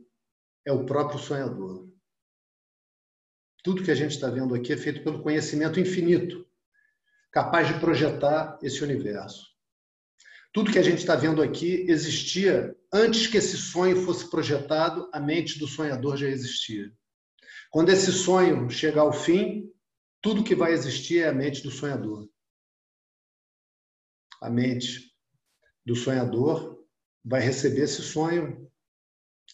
é 0.65 0.71
o 0.71 0.85
próprio 0.85 1.19
sonhador. 1.19 1.91
Tudo 3.63 3.83
que 3.83 3.91
a 3.91 3.95
gente 3.95 4.11
está 4.11 4.29
vendo 4.29 4.53
aqui 4.53 4.73
é 4.73 4.77
feito 4.77 5.03
pelo 5.03 5.23
conhecimento 5.23 5.79
infinito, 5.79 6.47
capaz 7.31 7.67
de 7.67 7.79
projetar 7.79 8.59
esse 8.61 8.83
universo. 8.83 9.54
Tudo 10.55 10.71
que 10.71 10.79
a 10.79 10.81
gente 10.81 10.99
está 10.99 11.17
vendo 11.17 11.41
aqui 11.41 11.85
existia 11.89 12.73
antes 12.93 13.27
que 13.27 13.35
esse 13.35 13.57
sonho 13.57 14.05
fosse 14.05 14.29
projetado, 14.29 15.09
a 15.11 15.19
mente 15.19 15.59
do 15.59 15.67
sonhador 15.67 16.15
já 16.15 16.29
existia. 16.29 16.89
Quando 17.69 17.89
esse 17.89 18.09
sonho 18.13 18.69
chegar 18.69 19.01
ao 19.01 19.11
fim, 19.11 19.69
tudo 20.21 20.45
que 20.45 20.55
vai 20.55 20.71
existir 20.71 21.19
é 21.19 21.27
a 21.27 21.33
mente 21.33 21.61
do 21.61 21.69
sonhador. 21.69 22.29
A 24.41 24.49
mente 24.49 25.13
do 25.85 25.93
sonhador 25.93 26.87
vai 27.21 27.41
receber 27.41 27.81
esse 27.81 28.01
sonho, 28.01 28.71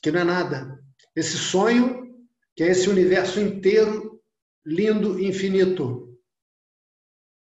que 0.03 0.11
não 0.11 0.19
é 0.19 0.23
nada. 0.23 0.85
Esse 1.15 1.35
sonho, 1.35 2.15
que 2.55 2.61
é 2.61 2.67
esse 2.67 2.87
universo 2.87 3.39
inteiro, 3.39 4.21
lindo, 4.63 5.19
infinito, 5.19 6.15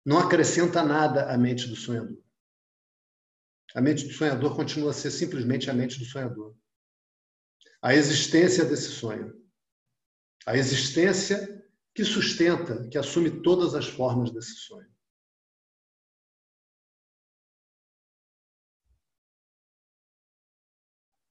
não 0.06 0.20
acrescenta 0.20 0.84
nada 0.84 1.32
à 1.32 1.38
mente 1.38 1.70
do 1.70 1.76
sonhador. 1.78 2.25
A 3.76 3.82
mente 3.82 4.08
do 4.08 4.14
sonhador 4.14 4.56
continua 4.56 4.92
a 4.92 4.94
ser 4.94 5.12
simplesmente 5.12 5.70
a 5.70 5.74
mente 5.74 6.00
do 6.00 6.06
sonhador. 6.06 6.56
A 7.82 7.94
existência 7.94 8.64
desse 8.64 8.90
sonho. 8.90 9.36
A 10.46 10.56
existência 10.56 11.62
que 11.94 12.06
sustenta, 12.06 12.88
que 12.88 12.98
assume 12.98 13.42
todas 13.42 13.76
as 13.76 13.86
formas 13.86 14.32
desse 14.32 14.56
sonho. 14.56 14.90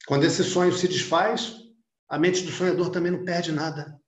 Quando 0.07 0.25
esse 0.25 0.45
sonho 0.45 0.73
se 0.75 0.87
desfaz, 0.87 1.57
a 2.07 2.19
mente 2.19 2.45
do 2.45 2.53
sonhador 2.53 2.91
também 2.91 3.13
não 3.13 3.25
perde 3.25 3.51
nada. 3.51 3.99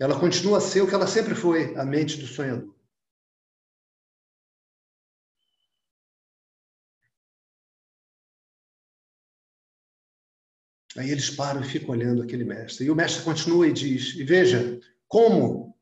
Ela 0.00 0.18
continua 0.18 0.58
a 0.58 0.60
ser 0.60 0.82
o 0.82 0.88
que 0.88 0.94
ela 0.94 1.06
sempre 1.06 1.36
foi, 1.36 1.74
a 1.76 1.84
mente 1.84 2.18
do 2.18 2.26
sonhador. 2.26 2.81
Aí 10.96 11.10
eles 11.10 11.30
param 11.30 11.60
e 11.62 11.64
ficam 11.64 11.90
olhando 11.90 12.22
aquele 12.22 12.44
mestre. 12.44 12.86
E 12.86 12.90
o 12.90 12.94
mestre 12.94 13.22
continua 13.22 13.66
e 13.66 13.72
diz: 13.72 14.14
E 14.14 14.24
veja 14.24 14.80
como 15.08 15.76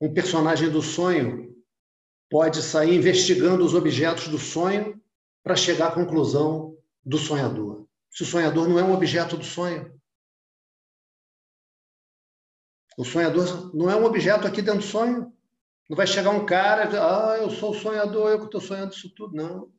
um 0.00 0.12
personagem 0.12 0.70
do 0.70 0.80
sonho 0.80 1.54
pode 2.28 2.62
sair 2.62 2.94
investigando 2.94 3.64
os 3.64 3.74
objetos 3.74 4.28
do 4.28 4.38
sonho 4.38 5.00
para 5.42 5.56
chegar 5.56 5.88
à 5.88 5.92
conclusão 5.92 6.76
do 7.04 7.18
sonhador 7.18 7.80
se 8.10 8.24
o 8.24 8.26
sonhador 8.26 8.68
não 8.68 8.78
é 8.78 8.82
um 8.82 8.92
objeto 8.92 9.36
do 9.36 9.44
sonho. 9.44 9.98
O 12.98 13.04
sonhador 13.04 13.74
não 13.74 13.88
é 13.88 13.96
um 13.96 14.04
objeto 14.04 14.46
aqui 14.46 14.60
dentro 14.60 14.80
do 14.80 14.86
sonho. 14.86 15.32
Não 15.88 15.96
vai 15.96 16.06
chegar 16.06 16.30
um 16.30 16.44
cara 16.44 16.82
e 16.82 16.86
dizer, 16.86 17.00
ah, 17.00 17.38
eu 17.40 17.50
sou 17.50 17.70
o 17.70 17.74
sonhador, 17.74 18.30
eu 18.30 18.38
que 18.40 18.44
estou 18.46 18.60
sonhando 18.60 18.92
isso 18.92 19.08
tudo. 19.14 19.34
Não. 19.34 19.72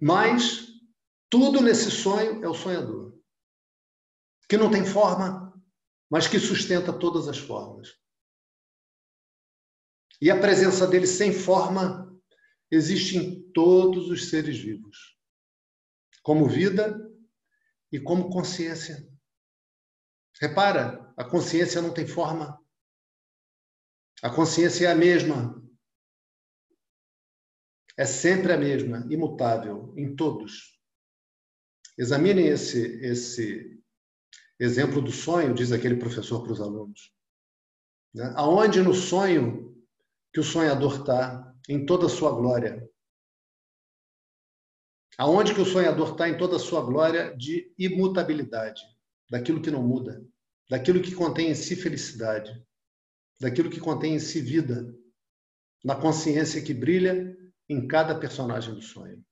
Mas 0.00 0.68
tudo 1.28 1.60
nesse 1.60 1.90
sonho 1.90 2.42
é 2.42 2.48
o 2.48 2.54
sonhador. 2.54 3.11
Que 4.52 4.58
não 4.58 4.70
tem 4.70 4.84
forma, 4.84 5.58
mas 6.10 6.28
que 6.28 6.38
sustenta 6.38 6.92
todas 6.92 7.26
as 7.26 7.38
formas. 7.38 7.98
E 10.20 10.30
a 10.30 10.38
presença 10.38 10.86
dele 10.86 11.06
sem 11.06 11.32
forma 11.32 12.14
existe 12.70 13.16
em 13.16 13.50
todos 13.52 14.10
os 14.10 14.28
seres 14.28 14.58
vivos 14.58 15.18
como 16.22 16.46
vida 16.46 16.94
e 17.90 17.98
como 17.98 18.28
consciência. 18.28 19.08
Repara, 20.38 21.10
a 21.16 21.24
consciência 21.24 21.80
não 21.80 21.94
tem 21.94 22.06
forma. 22.06 22.62
A 24.22 24.28
consciência 24.28 24.86
é 24.86 24.92
a 24.92 24.94
mesma. 24.94 25.66
É 27.96 28.04
sempre 28.04 28.52
a 28.52 28.58
mesma, 28.58 29.06
imutável, 29.10 29.94
em 29.96 30.14
todos. 30.14 30.78
Examinem 31.96 32.48
esse, 32.48 33.02
esse 33.02 33.81
exemplo 34.58 35.00
do 35.00 35.10
sonho, 35.10 35.54
diz 35.54 35.72
aquele 35.72 35.96
professor 35.96 36.42
para 36.42 36.52
os 36.52 36.60
alunos. 36.60 37.12
Né? 38.14 38.32
Aonde 38.36 38.82
no 38.82 38.94
sonho 38.94 39.74
que 40.32 40.40
o 40.40 40.44
sonhador 40.44 41.00
está, 41.00 41.54
em 41.68 41.84
toda 41.86 42.06
a 42.06 42.08
sua 42.08 42.32
glória, 42.32 42.88
Aonde 45.18 45.54
que 45.54 45.60
o 45.60 45.66
sonhador 45.66 46.12
está 46.12 46.28
em 46.28 46.36
toda 46.36 46.56
a 46.56 46.58
sua 46.58 46.80
glória 46.82 47.36
de 47.36 47.72
imutabilidade, 47.78 48.80
daquilo 49.30 49.60
que 49.60 49.70
não 49.70 49.82
muda, 49.82 50.24
daquilo 50.70 51.02
que 51.02 51.14
contém 51.14 51.50
em 51.50 51.54
si 51.54 51.76
felicidade, 51.76 52.50
daquilo 53.38 53.70
que 53.70 53.80
contém 53.80 54.14
em 54.14 54.18
si 54.18 54.40
vida, 54.40 54.94
na 55.84 55.94
consciência 55.94 56.62
que 56.62 56.72
brilha 56.72 57.36
em 57.68 57.86
cada 57.86 58.18
personagem 58.18 58.74
do 58.74 58.80
sonho. 58.80 59.22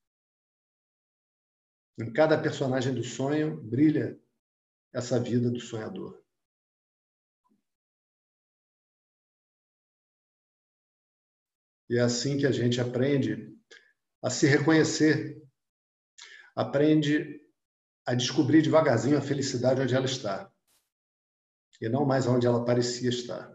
Em 1.99 2.13
cada 2.13 2.41
personagem 2.41 2.95
do 2.95 3.03
sonho 3.03 3.63
brilha 3.63 4.19
essa 4.93 5.19
vida 5.19 5.51
do 5.51 5.61
sonhador. 5.61 6.23
E 11.89 11.97
é 11.97 12.01
assim 12.01 12.39
que 12.39 12.47
a 12.47 12.53
gente 12.53 12.81
aprende 12.81 13.57
a 14.23 14.31
se 14.31 14.47
reconhecer 14.47 15.41
aprende 16.55 17.41
a 18.07 18.15
descobrir 18.15 18.63
devagarzinho 18.63 19.17
a 19.17 19.23
felicidade 19.23 19.81
onde 19.81 19.95
ela 19.95 20.07
está 20.07 20.53
e 21.81 21.89
não 21.89 22.05
mais 22.05 22.27
onde 22.27 22.47
ela 22.47 22.65
parecia 22.65 23.09
estar. 23.09 23.51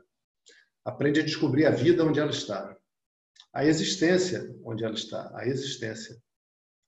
Aprende 0.84 1.20
a 1.20 1.24
descobrir 1.24 1.66
a 1.66 1.72
vida 1.72 2.04
onde 2.04 2.20
ela 2.20 2.32
está, 2.32 2.76
a 3.54 3.66
existência 3.66 4.44
onde 4.64 4.84
ela 4.84 4.96
está, 4.96 5.32
a 5.38 5.46
existência. 5.46 6.20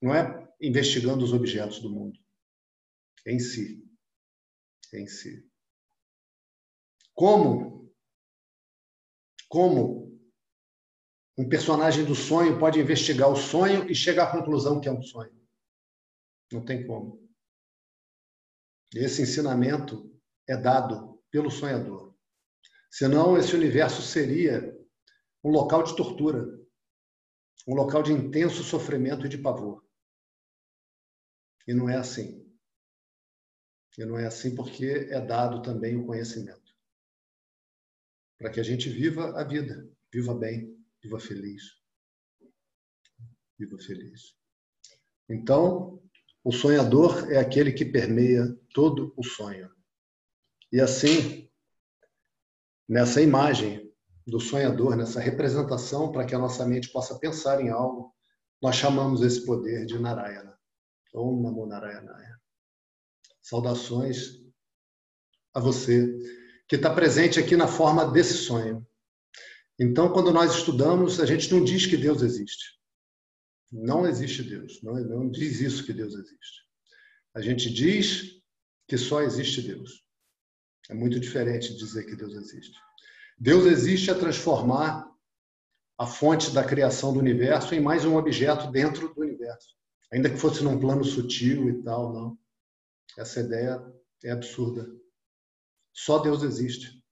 Não 0.01 0.13
é 0.13 0.47
investigando 0.59 1.23
os 1.23 1.33
objetos 1.33 1.79
do 1.79 1.89
mundo, 1.89 2.19
é 3.25 3.33
em 3.33 3.39
si, 3.39 3.86
em 4.93 5.07
si. 5.07 5.47
Como 7.13 7.77
como 9.49 10.07
um 11.37 11.47
personagem 11.47 12.03
do 12.03 12.15
sonho 12.15 12.59
pode 12.59 12.79
investigar 12.79 13.29
o 13.29 13.35
sonho 13.35 13.89
e 13.89 13.95
chegar 13.95 14.25
à 14.25 14.31
conclusão 14.31 14.81
que 14.81 14.89
é 14.89 14.91
um 14.91 15.01
sonho? 15.01 15.33
Não 16.51 16.65
tem 16.65 16.85
como. 16.85 17.27
Esse 18.93 19.21
ensinamento 19.21 20.19
é 20.47 20.57
dado 20.57 21.21
pelo 21.29 21.51
sonhador. 21.51 22.15
Senão, 22.89 23.37
esse 23.37 23.55
universo 23.55 24.01
seria 24.01 24.75
um 25.43 25.49
local 25.49 25.83
de 25.83 25.95
tortura, 25.95 26.45
um 27.67 27.75
local 27.75 28.01
de 28.01 28.13
intenso 28.13 28.63
sofrimento 28.63 29.25
e 29.25 29.29
de 29.29 29.37
pavor. 29.37 29.85
E 31.67 31.73
não 31.73 31.89
é 31.89 31.97
assim. 31.97 32.46
E 33.97 34.05
não 34.05 34.17
é 34.17 34.27
assim 34.27 34.55
porque 34.55 35.07
é 35.09 35.19
dado 35.19 35.61
também 35.61 35.95
o 35.95 36.05
conhecimento. 36.05 36.75
Para 38.37 38.51
que 38.51 38.59
a 38.59 38.63
gente 38.63 38.89
viva 38.89 39.39
a 39.39 39.43
vida, 39.43 39.89
viva 40.13 40.35
bem, 40.35 40.77
viva 41.01 41.19
feliz. 41.19 41.63
Viva 43.57 43.77
feliz. 43.79 44.35
Então, 45.27 46.01
o 46.43 46.51
sonhador 46.51 47.31
é 47.31 47.37
aquele 47.37 47.73
que 47.73 47.83
permeia 47.83 48.47
todo 48.73 49.13
o 49.17 49.23
sonho. 49.23 49.69
E 50.71 50.79
assim, 50.79 51.49
nessa 52.87 53.21
imagem 53.21 53.91
do 54.25 54.39
sonhador, 54.39 54.95
nessa 54.95 55.19
representação 55.19 56.11
para 56.11 56.25
que 56.25 56.35
a 56.35 56.39
nossa 56.39 56.65
mente 56.65 56.91
possa 56.91 57.17
pensar 57.17 57.61
em 57.61 57.69
algo, 57.69 58.13
nós 58.61 58.75
chamamos 58.75 59.21
esse 59.21 59.45
poder 59.45 59.85
de 59.85 59.97
Narayana. 59.97 60.57
Om 61.13 61.41
Namo 61.41 61.65
Narayanaya. 61.65 62.39
Saudações 63.47 64.41
a 65.53 65.59
você 65.61 66.05
que 66.67 66.75
está 66.75 66.93
presente 66.93 67.39
aqui 67.39 67.55
na 67.55 67.65
forma 67.65 68.11
desse 68.11 68.33
sonho. 68.33 68.85
Então, 69.79 70.11
quando 70.11 70.33
nós 70.33 70.53
estudamos, 70.53 71.21
a 71.21 71.25
gente 71.25 71.49
não 71.53 71.63
diz 71.63 71.85
que 71.85 71.95
Deus 71.95 72.21
existe. 72.21 72.77
Não 73.71 74.05
existe 74.05 74.43
Deus. 74.43 74.83
Não, 74.83 74.95
não 74.95 75.29
diz 75.29 75.61
isso 75.61 75.85
que 75.85 75.93
Deus 75.93 76.13
existe. 76.13 76.63
A 77.33 77.39
gente 77.39 77.71
diz 77.71 78.41
que 78.85 78.97
só 78.97 79.21
existe 79.21 79.61
Deus. 79.61 80.03
É 80.89 80.93
muito 80.93 81.17
diferente 81.17 81.73
dizer 81.73 82.03
que 82.03 82.17
Deus 82.17 82.33
existe. 82.33 82.77
Deus 83.37 83.65
existe 83.65 84.11
a 84.11 84.19
transformar 84.19 85.09
a 85.97 86.05
fonte 86.05 86.51
da 86.51 86.65
criação 86.65 87.13
do 87.13 87.19
universo 87.19 87.73
em 87.73 87.79
mais 87.79 88.03
um 88.03 88.17
objeto 88.17 88.69
dentro 88.71 89.13
do 89.13 89.21
universo. 89.21 89.73
Ainda 90.11 90.29
que 90.29 90.37
fosse 90.37 90.61
num 90.65 90.77
plano 90.77 91.05
sutil 91.05 91.69
e 91.69 91.81
tal, 91.81 92.11
não. 92.13 92.46
Essa 93.15 93.41
ideia 93.41 93.79
é 94.23 94.31
absurda. 94.31 94.87
Só 95.93 96.19
Deus 96.19 96.43
existe. 96.43 97.03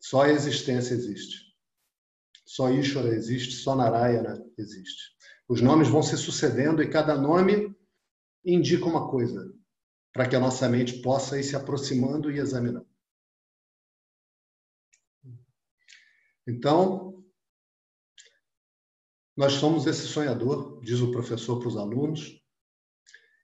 Só 0.00 0.22
a 0.22 0.30
existência 0.30 0.94
existe. 0.94 1.52
Só 2.44 2.70
Ishvara 2.70 3.08
existe, 3.08 3.54
só 3.54 3.74
Narayana 3.74 4.44
existe. 4.58 5.16
Os 5.48 5.60
nomes 5.60 5.88
vão 5.88 6.02
se 6.02 6.16
sucedendo 6.16 6.82
e 6.82 6.90
cada 6.90 7.16
nome 7.16 7.74
indica 8.44 8.84
uma 8.84 9.10
coisa, 9.10 9.54
para 10.12 10.28
que 10.28 10.36
a 10.36 10.40
nossa 10.40 10.68
mente 10.68 11.00
possa 11.00 11.38
ir 11.38 11.44
se 11.44 11.56
aproximando 11.56 12.30
e 12.30 12.38
examinando. 12.38 12.86
Então, 16.46 17.24
nós 19.36 19.54
somos 19.54 19.86
esse 19.86 20.06
sonhador, 20.06 20.80
diz 20.82 21.00
o 21.00 21.12
professor 21.12 21.58
para 21.58 21.68
os 21.68 21.76
alunos, 21.76 22.41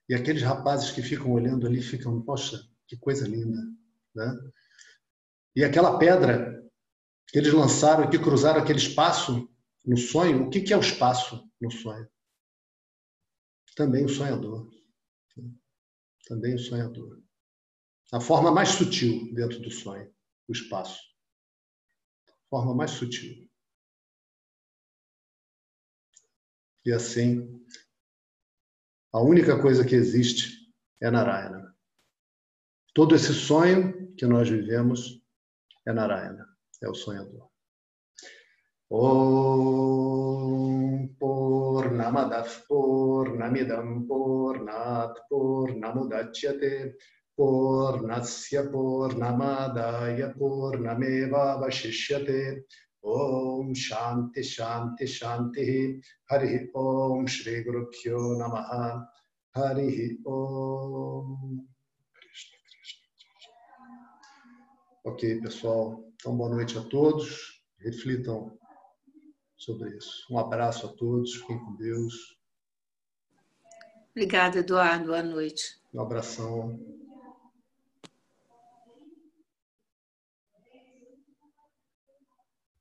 e 0.09 0.15
aqueles 0.15 0.41
rapazes 0.41 0.91
que 0.91 1.03
ficam 1.03 1.31
olhando 1.31 1.67
ali 1.67 1.81
ficam, 1.83 2.19
poxa, 2.23 2.59
que 2.87 2.97
coisa 2.97 3.27
linda, 3.27 3.59
né? 4.15 4.51
E 5.55 5.63
aquela 5.63 5.99
pedra 5.99 6.67
que 7.27 7.37
eles 7.37 7.53
lançaram, 7.53 8.09
que 8.09 8.17
cruzaram 8.17 8.59
aquele 8.59 8.79
espaço 8.79 9.47
no 9.85 9.97
sonho, 9.97 10.47
o 10.47 10.49
que 10.49 10.73
é 10.73 10.77
o 10.77 10.81
espaço 10.81 11.47
no 11.61 11.69
sonho? 11.69 12.09
Também 13.75 14.03
o 14.03 14.09
sonhador. 14.09 14.67
Também 16.25 16.55
o 16.55 16.59
sonhador. 16.59 17.21
A 18.11 18.19
forma 18.19 18.51
mais 18.51 18.69
sutil 18.69 19.31
dentro 19.33 19.59
do 19.59 19.69
sonho, 19.69 20.11
o 20.47 20.51
espaço. 20.51 20.99
A 22.27 22.49
forma 22.49 22.73
mais 22.73 22.91
sutil. 22.91 23.47
E 26.83 26.91
assim, 26.91 27.63
a 29.11 29.19
única 29.21 29.59
coisa 29.59 29.83
que 29.83 29.95
existe 29.95 30.67
é 31.01 31.09
Narayana. 31.09 31.75
Todo 32.93 33.15
esse 33.15 33.33
sonho 33.33 34.13
que 34.15 34.25
nós 34.25 34.49
vivemos 34.49 35.23
é 35.85 35.93
Narayana, 35.93 36.47
é 36.81 36.89
o 36.89 36.93
sonhador. 36.93 37.49
Om 38.91 40.29
Purnamadav 41.19 42.49
Purnamidam 42.67 44.05
Purnat 44.07 45.13
Purnamudachyate 45.29 46.95
Purnasya 47.37 48.63
Purnamadaya 48.71 50.33
Purnameva 50.33 51.59
Vashishyate 51.59 52.65
Om 53.01 53.73
Shanti 53.73 54.43
Shanti 54.43 55.07
Shanti 55.07 55.99
Hari 56.29 56.69
Om 56.73 57.27
Shri 57.27 57.63
Guru 57.63 57.89
Pyo 57.89 58.37
Namaha 58.37 59.07
Hari 59.55 60.19
Om 60.25 61.67
Ok, 65.05 65.41
pessoal. 65.41 66.03
Então, 66.15 66.35
boa 66.35 66.49
noite 66.49 66.77
a 66.77 66.81
todos. 66.81 67.63
Reflitam 67.79 68.57
sobre 69.57 69.97
isso. 69.97 70.27
Um 70.29 70.37
abraço 70.37 70.85
a 70.85 70.89
todos. 70.89 71.35
Fiquem 71.35 71.57
com 71.57 71.75
Deus. 71.77 72.37
Obrigada, 74.11 74.59
Eduardo. 74.59 75.07
Boa 75.07 75.23
noite. 75.23 75.81
Um 75.93 76.01
abração. 76.01 76.79